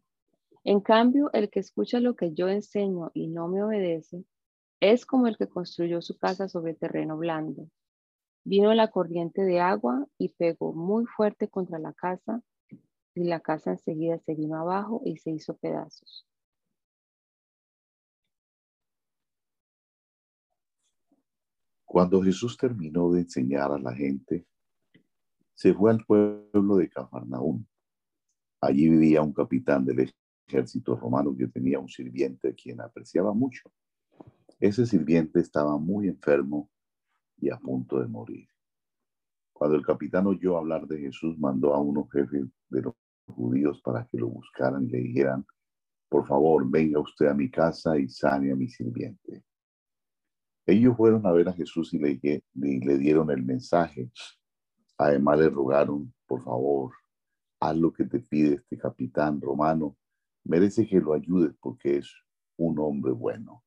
En 0.64 0.80
cambio, 0.80 1.30
el 1.32 1.50
que 1.50 1.60
escucha 1.60 1.98
lo 1.98 2.14
que 2.14 2.32
yo 2.32 2.48
enseño 2.48 3.10
y 3.14 3.28
no 3.28 3.48
me 3.48 3.64
obedece, 3.64 4.24
es 4.80 5.06
como 5.06 5.26
el 5.26 5.36
que 5.36 5.48
construyó 5.48 6.02
su 6.02 6.18
casa 6.18 6.48
sobre 6.48 6.74
terreno 6.74 7.16
blando. 7.16 7.68
Vino 8.44 8.72
la 8.74 8.88
corriente 8.88 9.42
de 9.42 9.60
agua 9.60 10.06
y 10.18 10.28
pegó 10.30 10.72
muy 10.72 11.06
fuerte 11.06 11.48
contra 11.48 11.78
la 11.78 11.92
casa, 11.92 12.42
y 13.14 13.24
la 13.24 13.40
casa 13.40 13.72
enseguida 13.72 14.18
se 14.18 14.34
vino 14.34 14.56
abajo 14.58 15.02
y 15.04 15.16
se 15.18 15.30
hizo 15.30 15.56
pedazos. 15.56 16.26
Cuando 21.92 22.22
Jesús 22.22 22.56
terminó 22.56 23.12
de 23.12 23.20
enseñar 23.20 23.70
a 23.70 23.78
la 23.78 23.94
gente, 23.94 24.46
se 25.52 25.74
fue 25.74 25.90
al 25.90 26.02
pueblo 26.06 26.76
de 26.76 26.88
Cafarnaúm. 26.88 27.66
Allí 28.62 28.88
vivía 28.88 29.20
un 29.20 29.34
capitán 29.34 29.84
del 29.84 30.10
ejército 30.48 30.96
romano 30.96 31.36
que 31.36 31.48
tenía 31.48 31.78
un 31.78 31.90
sirviente 31.90 32.54
quien 32.54 32.80
apreciaba 32.80 33.34
mucho. 33.34 33.70
Ese 34.58 34.86
sirviente 34.86 35.40
estaba 35.40 35.76
muy 35.76 36.08
enfermo 36.08 36.70
y 37.36 37.50
a 37.50 37.58
punto 37.58 38.00
de 38.00 38.08
morir. 38.08 38.48
Cuando 39.52 39.76
el 39.76 39.84
capitán 39.84 40.26
oyó 40.26 40.56
hablar 40.56 40.86
de 40.86 40.98
Jesús, 40.98 41.38
mandó 41.38 41.74
a 41.74 41.78
unos 41.82 42.10
jefes 42.10 42.46
de 42.70 42.80
los 42.80 42.94
judíos 43.26 43.82
para 43.82 44.06
que 44.06 44.16
lo 44.16 44.28
buscaran 44.28 44.84
y 44.84 44.92
le 44.92 44.98
dijeran, 44.98 45.44
por 46.08 46.26
favor, 46.26 46.66
venga 46.70 47.00
usted 47.00 47.26
a 47.26 47.34
mi 47.34 47.50
casa 47.50 47.98
y 47.98 48.08
sane 48.08 48.50
a 48.50 48.56
mi 48.56 48.70
sirviente. 48.70 49.44
Ellos 50.66 50.96
fueron 50.96 51.26
a 51.26 51.32
ver 51.32 51.48
a 51.48 51.52
Jesús 51.52 51.92
y 51.92 51.98
le, 51.98 52.98
dieron 52.98 53.30
el 53.30 53.42
mensaje. 53.42 54.10
Además 54.96 55.38
le 55.40 55.48
rogaron, 55.48 56.12
por 56.26 56.42
favor, 56.42 56.92
haz 57.60 57.76
lo 57.76 57.92
que 57.92 58.04
te 58.04 58.20
pide 58.20 58.54
este 58.54 58.78
capitán 58.78 59.40
romano. 59.40 59.96
Merece 60.44 60.86
que 60.86 61.00
lo 61.00 61.14
ayudes 61.14 61.54
porque 61.60 61.98
es 61.98 62.14
un 62.56 62.78
hombre 62.78 63.12
bueno. 63.12 63.64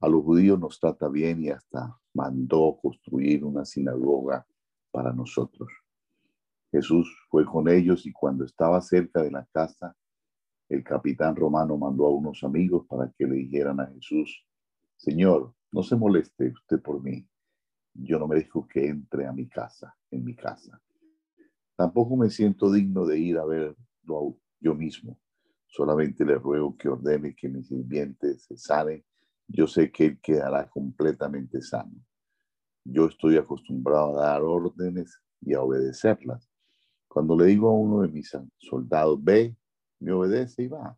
A 0.00 0.08
los 0.08 0.24
judíos 0.24 0.58
nos 0.58 0.78
trata 0.80 1.08
bien 1.08 1.42
y 1.42 1.50
hasta 1.50 1.96
mandó 2.12 2.78
construir 2.82 3.44
una 3.44 3.64
sinagoga 3.64 4.46
para 4.90 5.12
nosotros. 5.12 5.68
Jesús 6.70 7.08
fue 7.30 7.44
con 7.44 7.68
ellos 7.68 8.04
y 8.06 8.12
cuando 8.12 8.44
estaba 8.44 8.80
cerca 8.80 9.22
de 9.22 9.30
la 9.30 9.46
casa, 9.52 9.96
el 10.68 10.82
capitán 10.82 11.36
romano 11.36 11.76
mandó 11.76 12.06
a 12.06 12.10
unos 12.10 12.42
amigos 12.42 12.84
para 12.88 13.12
que 13.16 13.26
le 13.26 13.36
dijeran 13.36 13.78
a 13.80 13.86
Jesús, 13.86 14.44
Señor, 14.96 15.54
no 15.74 15.82
se 15.82 15.96
moleste 15.96 16.52
usted 16.52 16.80
por 16.80 17.02
mí. 17.02 17.28
Yo 17.94 18.16
no 18.20 18.28
merezco 18.28 18.64
que 18.68 18.86
entre 18.86 19.26
a 19.26 19.32
mi 19.32 19.48
casa, 19.48 19.92
en 20.08 20.24
mi 20.24 20.36
casa. 20.36 20.80
Tampoco 21.74 22.16
me 22.16 22.30
siento 22.30 22.70
digno 22.70 23.04
de 23.04 23.18
ir 23.18 23.38
a 23.38 23.44
verlo 23.44 24.38
yo 24.60 24.72
mismo. 24.76 25.18
Solamente 25.66 26.24
le 26.24 26.36
ruego 26.36 26.76
que 26.76 26.88
ordene 26.88 27.34
que 27.34 27.48
mi 27.48 27.64
sirviente 27.64 28.38
se 28.38 28.56
sane. 28.56 29.04
Yo 29.48 29.66
sé 29.66 29.90
que 29.90 30.06
él 30.06 30.20
quedará 30.20 30.70
completamente 30.70 31.60
sano. 31.60 32.06
Yo 32.84 33.06
estoy 33.06 33.36
acostumbrado 33.36 34.16
a 34.16 34.26
dar 34.26 34.42
órdenes 34.42 35.20
y 35.40 35.54
a 35.54 35.60
obedecerlas. 35.60 36.48
Cuando 37.08 37.36
le 37.36 37.46
digo 37.46 37.68
a 37.68 37.74
uno 37.74 38.02
de 38.02 38.08
mis 38.08 38.30
soldados, 38.58 39.18
ve, 39.24 39.56
me 39.98 40.12
obedece 40.12 40.62
y 40.62 40.68
va. 40.68 40.96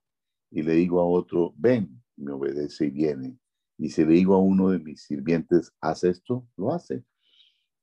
Y 0.50 0.62
le 0.62 0.74
digo 0.74 1.00
a 1.00 1.06
otro, 1.06 1.54
ven, 1.56 2.02
me 2.16 2.32
obedece 2.32 2.86
y 2.86 2.90
viene. 2.90 3.38
Y 3.78 3.90
si 3.90 4.04
le 4.04 4.14
digo 4.14 4.34
a 4.34 4.38
uno 4.38 4.70
de 4.70 4.78
mis 4.78 5.02
sirvientes, 5.02 5.72
haz 5.80 6.04
esto, 6.04 6.46
lo 6.56 6.72
hace. 6.72 7.04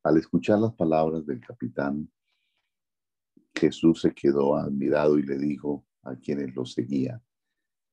Al 0.03 0.17
escuchar 0.17 0.59
las 0.59 0.73
palabras 0.73 1.25
del 1.25 1.39
capitán, 1.39 2.11
Jesús 3.55 4.01
se 4.01 4.13
quedó 4.13 4.55
admirado 4.55 5.17
y 5.17 5.23
le 5.23 5.37
dijo 5.37 5.85
a 6.01 6.15
quienes 6.15 6.53
lo 6.55 6.65
seguían, 6.65 7.21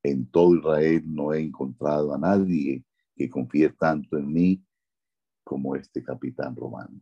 en 0.03 0.26
todo 0.30 0.57
Israel 0.57 1.03
no 1.07 1.32
he 1.32 1.40
encontrado 1.40 2.14
a 2.14 2.18
nadie 2.18 2.84
que 3.14 3.28
confíe 3.28 3.68
tanto 3.70 4.16
en 4.16 4.32
mí 4.32 4.64
como 5.44 5.76
este 5.76 6.03
capitán 6.03 6.57
romano. 6.57 7.01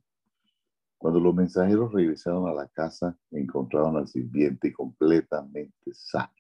Cuando 0.99 1.21
los 1.21 1.35
mensajeros 1.35 1.93
regresaron 1.93 2.49
a 2.49 2.53
la 2.53 2.67
casa, 2.67 3.17
encontraron 3.31 3.97
al 3.97 4.09
sirviente 4.09 4.73
completamente 4.73 5.95
sano. 5.95 6.33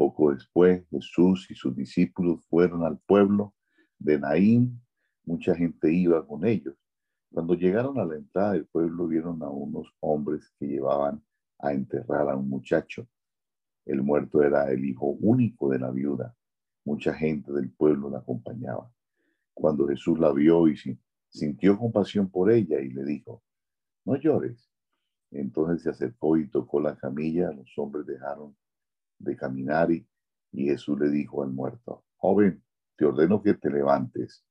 Poco 0.00 0.32
después, 0.32 0.82
Jesús 0.88 1.46
y 1.50 1.54
sus 1.54 1.76
discípulos 1.76 2.42
fueron 2.48 2.84
al 2.84 2.98
pueblo 3.00 3.52
de 3.98 4.18
Naín. 4.18 4.80
Mucha 5.26 5.54
gente 5.54 5.92
iba 5.92 6.26
con 6.26 6.46
ellos. 6.46 6.74
Cuando 7.30 7.52
llegaron 7.52 7.98
a 7.98 8.06
la 8.06 8.14
entrada 8.14 8.52
del 8.52 8.64
pueblo, 8.64 9.06
vieron 9.08 9.42
a 9.42 9.50
unos 9.50 9.94
hombres 10.00 10.54
que 10.58 10.68
llevaban 10.68 11.22
a 11.58 11.74
enterrar 11.74 12.30
a 12.30 12.34
un 12.34 12.48
muchacho. 12.48 13.06
El 13.84 14.02
muerto 14.02 14.42
era 14.42 14.70
el 14.72 14.86
hijo 14.86 15.18
único 15.20 15.68
de 15.68 15.80
la 15.80 15.90
viuda. 15.90 16.34
Mucha 16.86 17.12
gente 17.12 17.52
del 17.52 17.70
pueblo 17.70 18.08
la 18.08 18.20
acompañaba. 18.20 18.90
Cuando 19.52 19.86
Jesús 19.86 20.18
la 20.18 20.32
vio 20.32 20.66
y 20.66 20.76
sintió 21.28 21.78
compasión 21.78 22.30
por 22.30 22.50
ella 22.50 22.80
y 22.80 22.88
le 22.88 23.04
dijo, 23.04 23.42
no 24.06 24.16
llores. 24.16 24.66
Entonces 25.30 25.82
se 25.82 25.90
acercó 25.90 26.38
y 26.38 26.48
tocó 26.48 26.80
la 26.80 26.96
camilla. 26.96 27.52
Los 27.52 27.76
hombres 27.76 28.06
dejaron 28.06 28.56
de 29.20 29.36
caminar 29.36 29.92
y, 29.92 30.06
Jesús 30.52 30.98
le 30.98 31.08
dijo 31.10 31.44
al 31.44 31.52
muerto, 31.52 32.04
joven, 32.16 32.60
te 32.96 33.04
ordeno 33.04 33.40
que 33.40 33.54
te 33.54 33.70
levantes. 33.70 34.44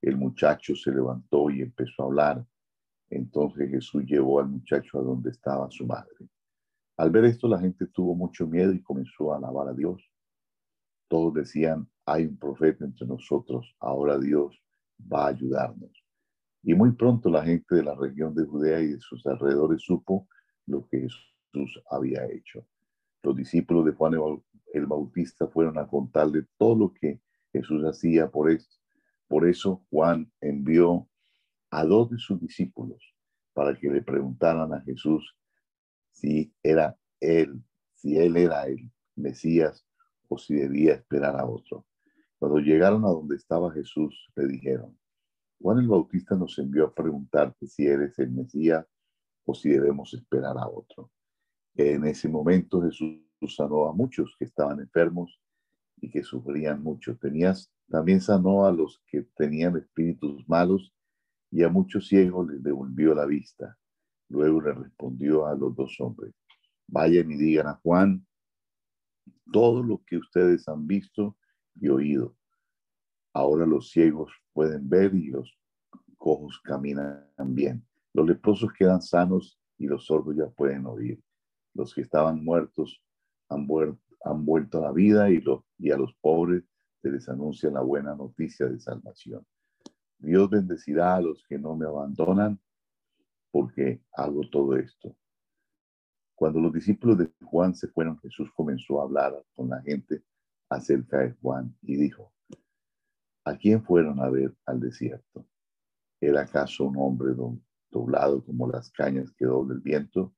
El 0.00 0.16
muchacho 0.16 0.76
se 0.76 0.92
levantó 0.92 1.50
y 1.50 1.62
empezó 1.62 2.02
a 2.02 2.06
hablar. 2.06 2.46
Entonces 3.10 3.68
Jesús 3.68 4.04
llevó 4.06 4.38
al 4.38 4.48
muchacho 4.48 5.00
a 5.00 5.02
donde 5.02 5.30
estaba 5.30 5.68
su 5.68 5.84
madre. 5.86 6.28
Al 6.96 7.10
ver 7.10 7.24
esto, 7.24 7.48
la 7.48 7.58
gente 7.58 7.86
tuvo 7.88 8.14
mucho 8.14 8.46
miedo 8.46 8.72
y 8.72 8.80
comenzó 8.80 9.32
a 9.32 9.38
alabar 9.38 9.68
a 9.68 9.74
Dios. 9.74 10.08
Todos 11.08 11.34
decían, 11.34 11.88
hay 12.06 12.26
un 12.26 12.38
profeta 12.38 12.84
entre 12.84 13.08
nosotros, 13.08 13.74
ahora 13.80 14.18
Dios 14.18 14.62
va 15.12 15.24
a 15.24 15.28
ayudarnos. 15.30 15.90
Y 16.62 16.74
muy 16.74 16.92
pronto 16.92 17.28
la 17.28 17.42
gente 17.42 17.74
de 17.74 17.82
la 17.82 17.96
región 17.96 18.34
de 18.34 18.44
Judea 18.44 18.80
y 18.80 18.92
de 18.92 19.00
sus 19.00 19.26
alrededores 19.26 19.82
supo 19.82 20.28
lo 20.66 20.86
que 20.86 21.00
Jesús 21.00 21.82
había 21.90 22.24
hecho 22.26 22.64
los 23.22 23.36
discípulos 23.36 23.84
de 23.84 23.92
Juan 23.92 24.14
el 24.72 24.86
Bautista 24.86 25.46
fueron 25.48 25.78
a 25.78 25.86
contarle 25.86 26.46
todo 26.56 26.76
lo 26.76 26.94
que 26.94 27.20
Jesús 27.52 27.82
hacía. 27.84 28.30
Por 28.30 28.50
eso, 28.50 28.68
por 29.28 29.48
eso 29.48 29.84
Juan 29.90 30.30
envió 30.40 31.08
a 31.70 31.84
dos 31.84 32.10
de 32.10 32.18
sus 32.18 32.40
discípulos 32.40 33.14
para 33.52 33.78
que 33.78 33.90
le 33.90 34.02
preguntaran 34.02 34.72
a 34.72 34.80
Jesús 34.80 35.36
si 36.10 36.52
era 36.62 36.98
él, 37.20 37.62
si 37.94 38.18
él 38.18 38.36
era 38.36 38.66
el 38.66 38.90
Mesías 39.16 39.86
o 40.28 40.38
si 40.38 40.54
debía 40.54 40.94
esperar 40.94 41.36
a 41.36 41.46
otro. 41.46 41.86
Cuando 42.38 42.58
llegaron 42.58 43.04
a 43.04 43.08
donde 43.08 43.36
estaba 43.36 43.72
Jesús, 43.72 44.30
le 44.34 44.46
dijeron, 44.46 44.98
Juan 45.60 45.78
el 45.78 45.88
Bautista 45.88 46.36
nos 46.36 46.58
envió 46.58 46.86
a 46.86 46.94
preguntarte 46.94 47.66
si 47.66 47.86
eres 47.86 48.18
el 48.18 48.30
Mesías 48.30 48.86
o 49.44 49.54
si 49.54 49.68
debemos 49.68 50.14
esperar 50.14 50.56
a 50.56 50.66
otro. 50.66 51.10
En 51.76 52.04
ese 52.04 52.28
momento 52.28 52.82
Jesús 52.82 53.20
sanó 53.48 53.86
a 53.86 53.92
muchos 53.92 54.34
que 54.38 54.44
estaban 54.44 54.80
enfermos 54.80 55.40
y 56.00 56.10
que 56.10 56.22
sufrían 56.22 56.82
mucho. 56.82 57.16
Tenías, 57.16 57.72
también 57.88 58.20
sanó 58.20 58.66
a 58.66 58.72
los 58.72 59.02
que 59.06 59.22
tenían 59.36 59.76
espíritus 59.76 60.46
malos 60.48 60.92
y 61.50 61.62
a 61.62 61.68
muchos 61.68 62.08
ciegos 62.08 62.48
les 62.48 62.62
devolvió 62.62 63.14
la 63.14 63.26
vista. 63.26 63.78
Luego 64.28 64.60
le 64.60 64.72
respondió 64.72 65.46
a 65.46 65.54
los 65.54 65.74
dos 65.74 65.96
hombres, 66.00 66.34
vayan 66.86 67.30
y 67.30 67.36
digan 67.36 67.66
a 67.66 67.80
Juan 67.82 68.26
todo 69.52 69.82
lo 69.82 70.02
que 70.04 70.16
ustedes 70.16 70.68
han 70.68 70.86
visto 70.86 71.36
y 71.80 71.88
oído. 71.88 72.36
Ahora 73.32 73.66
los 73.66 73.90
ciegos 73.90 74.32
pueden 74.52 74.88
ver 74.88 75.14
y 75.14 75.30
los 75.30 75.56
cojos 76.16 76.60
caminan 76.62 77.24
bien. 77.38 77.84
Los 78.12 78.26
leprosos 78.26 78.72
quedan 78.72 79.02
sanos 79.02 79.58
y 79.78 79.86
los 79.86 80.06
sordos 80.06 80.36
ya 80.36 80.48
pueden 80.50 80.86
oír 80.86 81.20
los 81.80 81.94
que 81.94 82.02
estaban 82.02 82.44
muertos 82.44 83.02
han, 83.48 83.66
vuelto, 83.66 84.78
a 84.78 84.80
la 84.82 84.92
vida 84.92 85.30
y, 85.30 85.42
y 85.78 85.90
a 85.90 85.96
los 85.96 86.14
pobres 86.20 86.62
se 87.02 87.10
les 87.10 87.28
anuncia 87.28 87.70
la 87.70 87.80
buena 87.80 88.14
noticia 88.14 88.66
de 88.66 88.78
salvación. 88.78 89.44
Dios 90.18 90.50
bendecirá 90.50 91.16
a 91.16 91.20
los 91.20 91.42
que 91.48 91.58
no 91.58 91.74
me 91.74 91.86
abandonan 91.86 92.60
porque 93.50 94.02
hago 94.12 94.42
todo 94.50 94.76
esto. 94.76 95.16
Cuando 96.34 96.60
los 96.60 96.72
discípulos 96.72 97.18
de 97.18 97.32
Juan 97.42 97.74
se 97.74 97.88
fueron, 97.88 98.18
Jesús 98.20 98.50
comenzó 98.54 99.00
a 99.00 99.04
hablar 99.04 99.44
con 99.54 99.70
la 99.70 99.80
gente 99.82 100.22
acerca 100.68 101.18
de 101.20 101.32
Juan 101.40 101.74
y 101.82 101.96
dijo, 101.96 102.32
¿a 103.44 103.56
quién 103.56 103.82
fueron 103.82 104.20
a 104.20 104.28
ver 104.28 104.54
al 104.66 104.80
desierto? 104.80 105.46
¿Era 106.20 106.42
acaso 106.42 106.84
un 106.84 106.96
hombre 106.98 107.34
doblado 107.90 108.44
como 108.44 108.68
las 108.68 108.90
cañas 108.90 109.32
que 109.32 109.46
dobla 109.46 109.74
el 109.74 109.80
viento? 109.80 110.34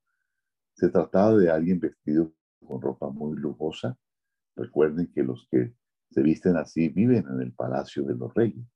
Se 0.75 0.89
trataba 0.89 1.37
de 1.37 1.51
alguien 1.51 1.79
vestido 1.81 2.33
con 2.67 2.81
ropa 2.81 3.11
muy 3.11 3.37
lujosa. 3.37 3.97
Recuerden 4.57 5.11
que 5.13 5.23
los 5.23 5.47
que 5.51 5.75
se 6.11 6.23
visten 6.23 6.57
así 6.57 6.89
viven 6.89 7.27
en 7.29 7.41
el 7.41 7.53
palacio 7.53 8.05
de 8.05 8.15
los 8.15 8.33
reyes. 8.35 8.67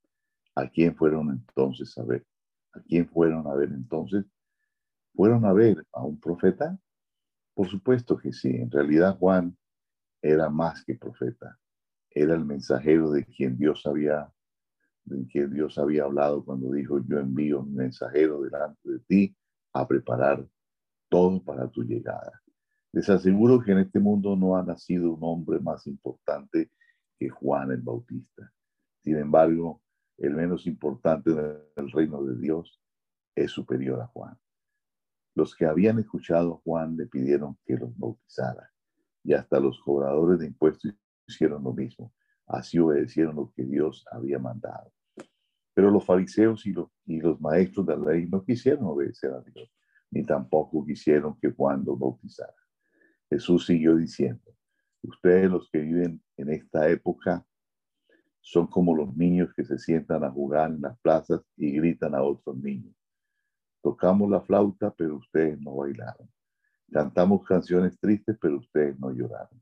¿A 0.55 0.67
quién 0.67 0.95
fueron 0.95 1.29
entonces 1.29 1.97
a 1.97 2.03
ver? 2.03 2.25
¿A 2.73 2.81
quién 2.81 3.07
fueron 3.07 3.45
a 3.47 3.53
ver 3.53 3.69
entonces? 3.69 4.25
¿Fueron 5.13 5.45
a 5.45 5.53
ver 5.53 5.85
a 5.93 6.03
un 6.03 6.19
profeta? 6.19 6.79
Por 7.53 7.67
supuesto 7.67 8.17
que 8.17 8.33
sí. 8.33 8.49
En 8.49 8.71
realidad 8.71 9.17
Juan 9.17 9.55
era 10.21 10.49
más 10.49 10.83
que 10.83 10.95
profeta. 10.95 11.59
Era 12.09 12.33
el 12.33 12.45
mensajero 12.45 13.11
de 13.11 13.25
quien 13.25 13.57
Dios 13.57 13.85
había, 13.85 14.31
de 15.05 15.27
quien 15.27 15.53
Dios 15.53 15.77
había 15.77 16.03
hablado 16.03 16.43
cuando 16.43 16.71
dijo, 16.71 16.99
yo 17.07 17.19
envío 17.19 17.59
un 17.59 17.75
mensajero 17.75 18.41
delante 18.41 18.89
de 18.89 18.99
ti 18.99 19.35
a 19.73 19.87
preparar 19.87 20.47
todo 21.09 21.43
para 21.43 21.69
tu 21.69 21.83
llegada. 21.83 22.41
Les 22.91 23.09
aseguro 23.09 23.61
que 23.61 23.71
en 23.71 23.79
este 23.79 23.99
mundo 23.99 24.35
no 24.35 24.55
ha 24.55 24.63
nacido 24.63 25.13
un 25.13 25.19
hombre 25.21 25.59
más 25.59 25.85
importante 25.87 26.71
que 27.19 27.29
Juan 27.29 27.71
el 27.71 27.81
Bautista. 27.81 28.51
Sin 29.03 29.17
embargo, 29.17 29.81
el 30.17 30.33
menos 30.33 30.65
importante 30.65 31.33
del 31.33 31.91
reino 31.91 32.23
de 32.23 32.37
Dios 32.37 32.81
es 33.35 33.51
superior 33.51 34.01
a 34.01 34.07
Juan. 34.07 34.37
Los 35.35 35.55
que 35.55 35.65
habían 35.65 35.99
escuchado 35.99 36.55
a 36.55 36.57
Juan 36.57 36.97
le 36.97 37.05
pidieron 37.05 37.57
que 37.63 37.77
los 37.77 37.95
bautizara 37.95 38.71
y 39.23 39.33
hasta 39.33 39.59
los 39.59 39.79
cobradores 39.81 40.39
de 40.39 40.47
impuestos 40.47 40.93
hicieron 41.27 41.63
lo 41.63 41.73
mismo. 41.73 42.13
Así 42.47 42.79
obedecieron 42.79 43.35
lo 43.35 43.51
que 43.51 43.63
Dios 43.63 44.05
había 44.11 44.39
mandado. 44.39 44.91
Pero 45.73 45.91
los 45.91 46.05
fariseos 46.05 46.65
y 46.65 46.71
los, 46.71 46.89
y 47.05 47.19
los 47.19 47.39
maestros 47.39 47.85
de 47.85 47.97
la 47.97 48.13
ley 48.13 48.25
no 48.25 48.43
quisieron 48.43 48.85
obedecer 48.85 49.31
a 49.31 49.41
Dios, 49.41 49.69
ni 50.11 50.23
tampoco 50.25 50.85
quisieron 50.85 51.37
que 51.39 51.51
Juan 51.51 51.83
los 51.85 51.99
bautizara. 51.99 52.53
Jesús 53.29 53.65
siguió 53.65 53.95
diciendo, 53.95 54.55
ustedes 55.01 55.49
los 55.49 55.69
que 55.69 55.79
viven 55.79 56.21
en 56.37 56.51
esta 56.51 56.89
época 56.89 57.45
son 58.41 58.67
como 58.67 58.95
los 58.95 59.15
niños 59.15 59.53
que 59.53 59.65
se 59.65 59.77
sientan 59.77 60.23
a 60.23 60.31
jugar 60.31 60.71
en 60.71 60.81
las 60.81 60.97
plazas 60.99 61.41
y 61.57 61.71
gritan 61.71 62.15
a 62.15 62.23
otros 62.23 62.57
niños. 62.57 62.95
Tocamos 63.81 64.29
la 64.29 64.41
flauta, 64.41 64.93
pero 64.95 65.17
ustedes 65.17 65.59
no 65.59 65.75
bailaron. 65.75 66.29
Cantamos 66.91 67.45
canciones 67.45 67.99
tristes, 67.99 68.37
pero 68.39 68.57
ustedes 68.57 68.97
no 68.99 69.11
lloraron. 69.11 69.61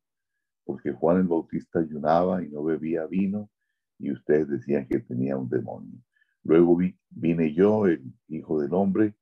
Porque 0.64 0.92
Juan 0.92 1.18
el 1.18 1.28
Bautista 1.28 1.80
ayunaba 1.80 2.44
y 2.44 2.50
no 2.50 2.64
bebía 2.64 3.08
vino 3.08 3.50
y 3.98 4.12
ustedes 4.12 4.50
decían 4.50 4.88
que 4.88 5.00
tenía 5.00 5.38
un 5.38 5.50
demonio. 5.50 6.00
Luego 6.44 6.78
vine 7.10 7.54
yo, 7.54 7.88
el 7.88 8.04
Hijo 8.28 8.62
del 8.62 8.74
Hombre, 8.74 9.16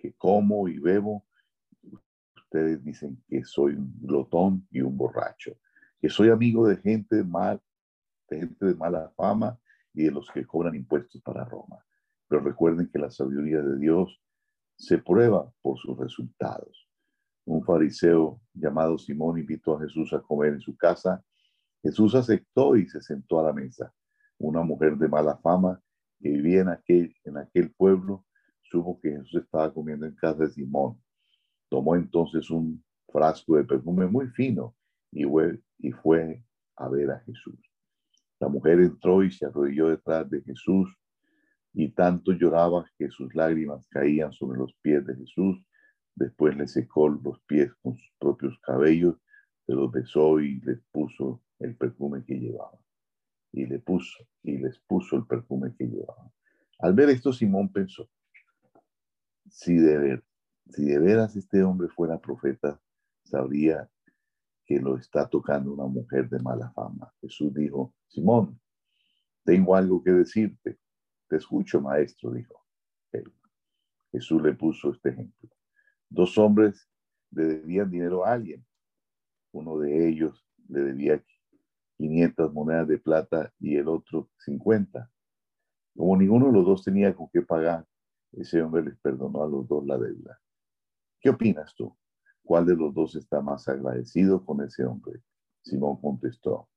que 0.00 0.14
como 0.14 0.66
y 0.66 0.78
bebo 0.78 1.26
ustedes 2.34 2.82
dicen 2.82 3.22
que 3.28 3.44
soy 3.44 3.74
un 3.74 3.94
glotón 4.00 4.66
y 4.70 4.80
un 4.80 4.96
borracho, 4.96 5.56
que 6.00 6.08
soy 6.08 6.30
amigo 6.30 6.66
de 6.66 6.78
gente 6.78 7.22
mal, 7.22 7.60
de 8.28 8.40
gente 8.40 8.66
de 8.66 8.74
mala 8.74 9.12
fama 9.14 9.58
y 9.92 10.04
de 10.04 10.10
los 10.10 10.28
que 10.30 10.44
cobran 10.46 10.74
impuestos 10.74 11.20
para 11.22 11.44
Roma. 11.44 11.84
Pero 12.26 12.42
recuerden 12.42 12.88
que 12.90 12.98
la 12.98 13.10
sabiduría 13.10 13.60
de 13.60 13.78
Dios 13.78 14.20
se 14.76 14.98
prueba 14.98 15.52
por 15.60 15.78
sus 15.78 15.96
resultados. 15.98 16.88
Un 17.44 17.62
fariseo 17.62 18.40
llamado 18.54 18.98
Simón 18.98 19.38
invitó 19.38 19.76
a 19.76 19.80
Jesús 19.80 20.12
a 20.12 20.20
comer 20.20 20.54
en 20.54 20.60
su 20.60 20.76
casa. 20.76 21.22
Jesús 21.82 22.14
aceptó 22.14 22.76
y 22.76 22.88
se 22.88 23.00
sentó 23.00 23.38
a 23.38 23.44
la 23.44 23.52
mesa. 23.52 23.92
Una 24.38 24.62
mujer 24.62 24.96
de 24.96 25.08
mala 25.08 25.36
fama 25.36 25.80
que 26.18 26.30
vivía 26.30 26.62
en 26.62 27.36
aquel 27.36 27.74
pueblo 27.76 28.24
supo 28.70 29.00
que 29.00 29.10
Jesús 29.10 29.42
estaba 29.42 29.72
comiendo 29.72 30.06
en 30.06 30.14
casa 30.14 30.44
de 30.44 30.50
Simón 30.50 30.98
Tomó 31.70 31.94
entonces 31.94 32.50
un 32.50 32.84
frasco 33.08 33.56
de 33.56 33.64
perfume 33.64 34.06
muy 34.06 34.26
fino 34.30 34.74
y 35.12 35.24
fue, 35.24 35.60
y 35.78 35.92
fue 35.92 36.44
a 36.76 36.88
ver 36.88 37.12
a 37.12 37.20
Jesús. 37.20 37.58
La 38.40 38.48
mujer 38.48 38.80
entró 38.80 39.22
y 39.22 39.30
se 39.30 39.46
arrodilló 39.46 39.88
detrás 39.88 40.28
de 40.28 40.42
Jesús 40.42 40.92
y 41.72 41.90
tanto 41.90 42.32
lloraba 42.32 42.90
que 42.98 43.08
sus 43.08 43.32
lágrimas 43.36 43.86
caían 43.88 44.32
sobre 44.32 44.58
los 44.58 44.74
pies 44.82 45.06
de 45.06 45.14
Jesús. 45.14 45.64
Después 46.16 46.56
le 46.56 46.66
secó 46.66 47.08
los 47.08 47.40
pies 47.42 47.72
con 47.82 47.96
sus 47.96 48.12
propios 48.18 48.58
cabellos, 48.62 49.14
se 49.64 49.72
los 49.72 49.92
besó 49.92 50.40
y 50.40 50.60
les 50.62 50.80
puso 50.90 51.40
el 51.60 51.76
perfume 51.76 52.24
que 52.24 52.34
llevaba. 52.34 52.80
Y 53.52 53.66
le 53.66 53.78
puso 53.78 54.26
y 54.42 54.58
les 54.58 54.76
puso 54.80 55.16
el 55.16 55.26
perfume 55.26 55.72
que 55.78 55.86
llevaba. 55.86 56.32
Al 56.80 56.94
ver 56.94 57.10
esto, 57.10 57.32
Simón 57.32 57.72
pensó, 57.72 58.08
si 59.50 59.76
de, 59.76 59.98
ver, 59.98 60.24
si 60.70 60.84
de 60.84 60.98
veras 60.98 61.36
este 61.36 61.62
hombre 61.62 61.88
fuera 61.88 62.18
profeta, 62.18 62.80
sabría 63.24 63.90
que 64.64 64.78
lo 64.78 64.96
está 64.96 65.28
tocando 65.28 65.72
una 65.72 65.86
mujer 65.86 66.28
de 66.28 66.38
mala 66.38 66.70
fama. 66.72 67.12
Jesús 67.20 67.52
dijo, 67.52 67.94
Simón, 68.06 68.60
tengo 69.44 69.74
algo 69.74 70.02
que 70.02 70.12
decirte. 70.12 70.78
Te 71.28 71.36
escucho, 71.36 71.80
maestro, 71.80 72.32
dijo 72.32 72.64
él. 73.12 73.32
Jesús 74.12 74.40
le 74.42 74.54
puso 74.54 74.92
este 74.92 75.10
ejemplo. 75.10 75.50
Dos 76.08 76.38
hombres 76.38 76.88
le 77.32 77.44
debían 77.44 77.90
dinero 77.90 78.24
a 78.24 78.32
alguien. 78.32 78.64
Uno 79.52 79.78
de 79.78 80.08
ellos 80.08 80.46
le 80.68 80.82
debía 80.82 81.22
500 81.96 82.52
monedas 82.52 82.88
de 82.88 82.98
plata 82.98 83.52
y 83.58 83.76
el 83.76 83.88
otro 83.88 84.30
50. 84.38 85.10
Como 85.96 86.16
ninguno 86.16 86.46
de 86.46 86.52
los 86.52 86.64
dos 86.64 86.84
tenía 86.84 87.14
con 87.14 87.28
qué 87.32 87.42
pagar, 87.42 87.86
ese 88.32 88.62
hombre 88.62 88.82
les 88.82 88.96
perdonó 88.98 89.42
a 89.42 89.48
los 89.48 89.66
dos 89.66 89.84
la 89.86 89.98
deuda. 89.98 90.40
¿Qué 91.20 91.30
opinas 91.30 91.74
tú? 91.74 91.96
¿Cuál 92.42 92.66
de 92.66 92.76
los 92.76 92.94
dos 92.94 93.14
está 93.16 93.40
más 93.40 93.68
agradecido 93.68 94.44
con 94.44 94.62
ese 94.62 94.84
hombre? 94.84 95.20
Simón 95.62 96.00
contestó, 96.00 96.68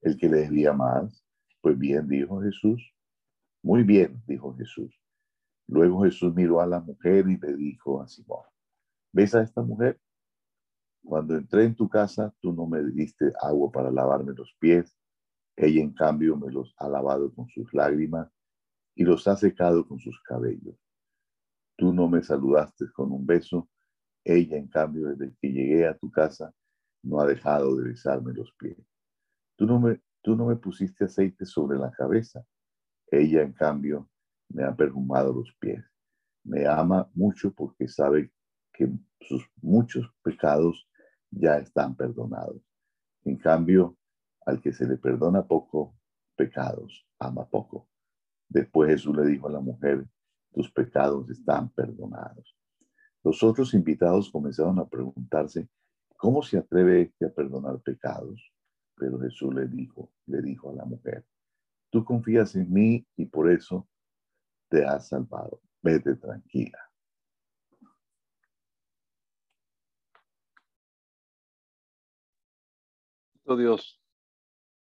el 0.00 0.16
que 0.16 0.28
le 0.28 0.38
debía 0.38 0.72
más. 0.72 1.24
Pues 1.60 1.76
bien, 1.78 2.06
dijo 2.08 2.40
Jesús. 2.40 2.94
Muy 3.62 3.82
bien, 3.82 4.22
dijo 4.26 4.54
Jesús. 4.56 4.94
Luego 5.66 6.04
Jesús 6.04 6.34
miró 6.34 6.60
a 6.60 6.66
la 6.66 6.80
mujer 6.80 7.28
y 7.28 7.36
le 7.36 7.54
dijo 7.56 8.00
a 8.00 8.08
Simón, 8.08 8.44
¿ves 9.12 9.34
a 9.34 9.42
esta 9.42 9.60
mujer? 9.60 10.00
Cuando 11.02 11.36
entré 11.36 11.64
en 11.64 11.74
tu 11.74 11.88
casa, 11.88 12.34
tú 12.40 12.52
no 12.52 12.66
me 12.66 12.82
diste 12.84 13.32
agua 13.42 13.70
para 13.70 13.90
lavarme 13.90 14.32
los 14.34 14.54
pies. 14.58 14.96
Ella, 15.56 15.82
en 15.82 15.92
cambio, 15.92 16.36
me 16.36 16.50
los 16.52 16.74
ha 16.78 16.88
lavado 16.88 17.32
con 17.34 17.48
sus 17.48 17.72
lágrimas 17.74 18.30
y 18.94 19.04
los 19.04 19.26
ha 19.26 19.36
secado 19.36 19.86
con 19.86 19.98
sus 19.98 20.20
cabellos. 20.22 20.76
Tú 21.78 21.92
no 21.92 22.08
me 22.08 22.24
saludaste 22.24 22.90
con 22.92 23.12
un 23.12 23.24
beso, 23.24 23.68
ella, 24.24 24.56
en 24.56 24.66
cambio, 24.66 25.10
desde 25.10 25.32
que 25.40 25.48
llegué 25.48 25.86
a 25.86 25.96
tu 25.96 26.10
casa, 26.10 26.52
no 27.04 27.20
ha 27.20 27.26
dejado 27.26 27.76
de 27.76 27.90
besarme 27.90 28.34
los 28.34 28.52
pies. 28.58 28.76
Tú 29.56 29.64
no 29.64 29.78
me, 29.78 30.02
tú 30.20 30.34
no 30.34 30.46
me 30.46 30.56
pusiste 30.56 31.04
aceite 31.04 31.46
sobre 31.46 31.78
la 31.78 31.92
cabeza. 31.92 32.44
Ella, 33.12 33.42
en 33.42 33.52
cambio, 33.52 34.10
me 34.48 34.64
ha 34.64 34.74
perfumado 34.74 35.32
los 35.32 35.54
pies. 35.60 35.84
Me 36.42 36.66
ama 36.66 37.08
mucho 37.14 37.52
porque 37.54 37.86
sabe 37.86 38.32
que 38.72 38.90
sus 39.20 39.48
muchos 39.62 40.12
pecados 40.24 40.88
ya 41.30 41.58
están 41.58 41.94
perdonados. 41.94 42.60
En 43.24 43.36
cambio, 43.36 43.96
al 44.46 44.60
que 44.60 44.72
se 44.72 44.84
le 44.84 44.96
perdona 44.96 45.46
poco 45.46 45.94
pecados, 46.34 47.06
ama 47.20 47.48
poco. 47.48 47.88
Después 48.48 48.90
Jesús 48.90 49.16
le 49.16 49.26
dijo 49.26 49.46
a 49.46 49.52
la 49.52 49.60
mujer, 49.60 50.04
tus 50.52 50.70
pecados 50.70 51.28
están 51.30 51.70
perdonados. 51.70 52.56
Los 53.22 53.42
otros 53.42 53.74
invitados 53.74 54.30
comenzaron 54.30 54.78
a 54.78 54.88
preguntarse, 54.88 55.68
¿cómo 56.16 56.42
se 56.42 56.58
atreve 56.58 57.02
este 57.02 57.26
a 57.26 57.32
perdonar 57.32 57.80
pecados? 57.80 58.52
Pero 58.96 59.20
Jesús 59.20 59.54
le 59.54 59.66
dijo, 59.66 60.10
le 60.26 60.42
dijo 60.42 60.70
a 60.70 60.74
la 60.74 60.84
mujer, 60.84 61.24
tú 61.90 62.04
confías 62.04 62.54
en 62.56 62.72
mí 62.72 63.06
y 63.16 63.26
por 63.26 63.50
eso 63.50 63.88
te 64.68 64.84
has 64.84 65.08
salvado. 65.08 65.60
Vete 65.82 66.16
tranquila. 66.16 66.78
Dios, 73.56 73.98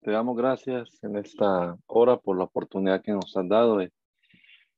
te 0.02 0.12
damos 0.12 0.36
gracias 0.36 1.02
en 1.02 1.16
esta 1.16 1.78
hora 1.86 2.18
por 2.18 2.38
la 2.38 2.44
oportunidad 2.44 3.02
que 3.02 3.14
nos 3.14 3.36
has 3.38 3.48
dado 3.48 3.78
de 3.78 3.94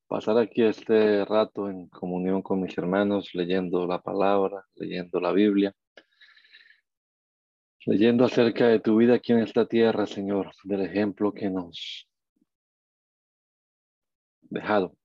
pasar 0.10 0.40
aquí 0.40 0.64
este 0.64 1.24
rato 1.24 1.70
en 1.70 1.88
comunión 1.88 2.42
con 2.42 2.60
mis 2.60 2.76
hermanos, 2.78 3.30
leyendo 3.36 3.86
la 3.86 4.02
palabra, 4.02 4.66
leyendo 4.76 5.22
la 5.22 5.32
Biblia, 5.32 5.74
leyendo 7.86 8.26
acerca 8.26 8.68
de 8.68 8.80
tu 8.80 8.98
vida 8.98 9.14
aquí 9.14 9.34
en 9.34 9.40
esta 9.40 9.68
tierra, 9.68 10.08
Señor, 10.08 10.52
del 10.64 10.82
ejemplo 10.82 11.32
que 11.32 11.52
nos 11.52 12.08
dejado. 14.42 14.98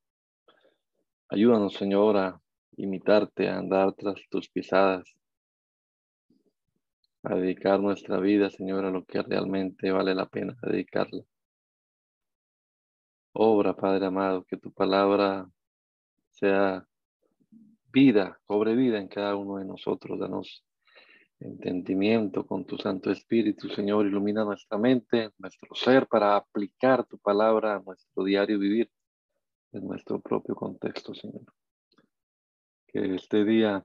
Ayúdanos, 1.29 1.75
Señor, 1.75 2.17
a 2.17 2.41
imitarte, 2.79 3.51
a 3.51 3.59
andar 3.59 3.93
tras 3.93 4.17
tus 4.31 4.49
pisadas, 4.49 5.05
a 7.25 7.35
dedicar 7.35 7.79
nuestra 7.79 8.19
vida, 8.21 8.49
Señor, 8.49 8.87
a 8.87 8.91
lo 8.91 9.05
que 9.05 9.21
realmente 9.21 9.93
vale 9.93 10.15
la 10.15 10.27
pena 10.27 10.57
dedicarla. 10.63 11.25
Obra, 13.37 13.74
Padre 13.74 14.07
amado, 14.07 14.45
que 14.45 14.57
tu 14.57 14.72
palabra 14.72 15.51
sea 16.30 16.87
vida, 17.93 18.39
cobre 18.45 18.76
vida 18.76 18.99
en 19.01 19.09
cada 19.09 19.35
uno 19.35 19.57
de 19.57 19.64
nosotros. 19.64 20.20
Danos 20.20 20.64
entendimiento 21.41 22.47
con 22.47 22.64
tu 22.64 22.78
Santo 22.78 23.11
Espíritu, 23.11 23.68
Señor. 23.68 24.07
Ilumina 24.07 24.45
nuestra 24.45 24.78
mente, 24.78 25.32
nuestro 25.39 25.74
ser 25.74 26.07
para 26.07 26.37
aplicar 26.37 27.05
tu 27.07 27.18
palabra 27.18 27.74
a 27.74 27.80
nuestro 27.80 28.22
diario 28.22 28.57
vivir 28.57 28.89
en 29.72 29.85
nuestro 29.85 30.20
propio 30.20 30.55
contexto, 30.55 31.12
Señor. 31.12 31.53
Que 32.87 33.16
este 33.16 33.45
día 33.45 33.85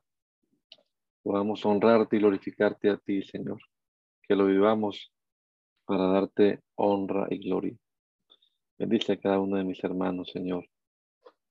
podamos 1.24 1.66
honrarte 1.66 2.18
y 2.18 2.20
glorificarte 2.20 2.92
a 2.92 2.98
ti, 2.98 3.24
Señor. 3.24 3.60
Que 4.22 4.36
lo 4.36 4.46
vivamos 4.46 5.12
para 5.86 6.06
darte 6.06 6.62
honra 6.76 7.26
y 7.32 7.40
gloria. 7.40 7.76
Bendice 8.80 9.12
a 9.12 9.18
cada 9.18 9.42
uno 9.42 9.58
de 9.58 9.66
mis 9.66 9.84
hermanos, 9.84 10.30
Señor. 10.32 10.66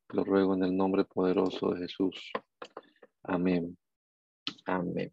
Lo 0.09 0.24
ruego 0.24 0.55
en 0.55 0.62
el 0.62 0.74
nombre 0.74 1.05
poderoso 1.05 1.72
de 1.72 1.81
Jesús. 1.81 2.33
Amén. 3.22 3.76
Amén. 4.64 5.12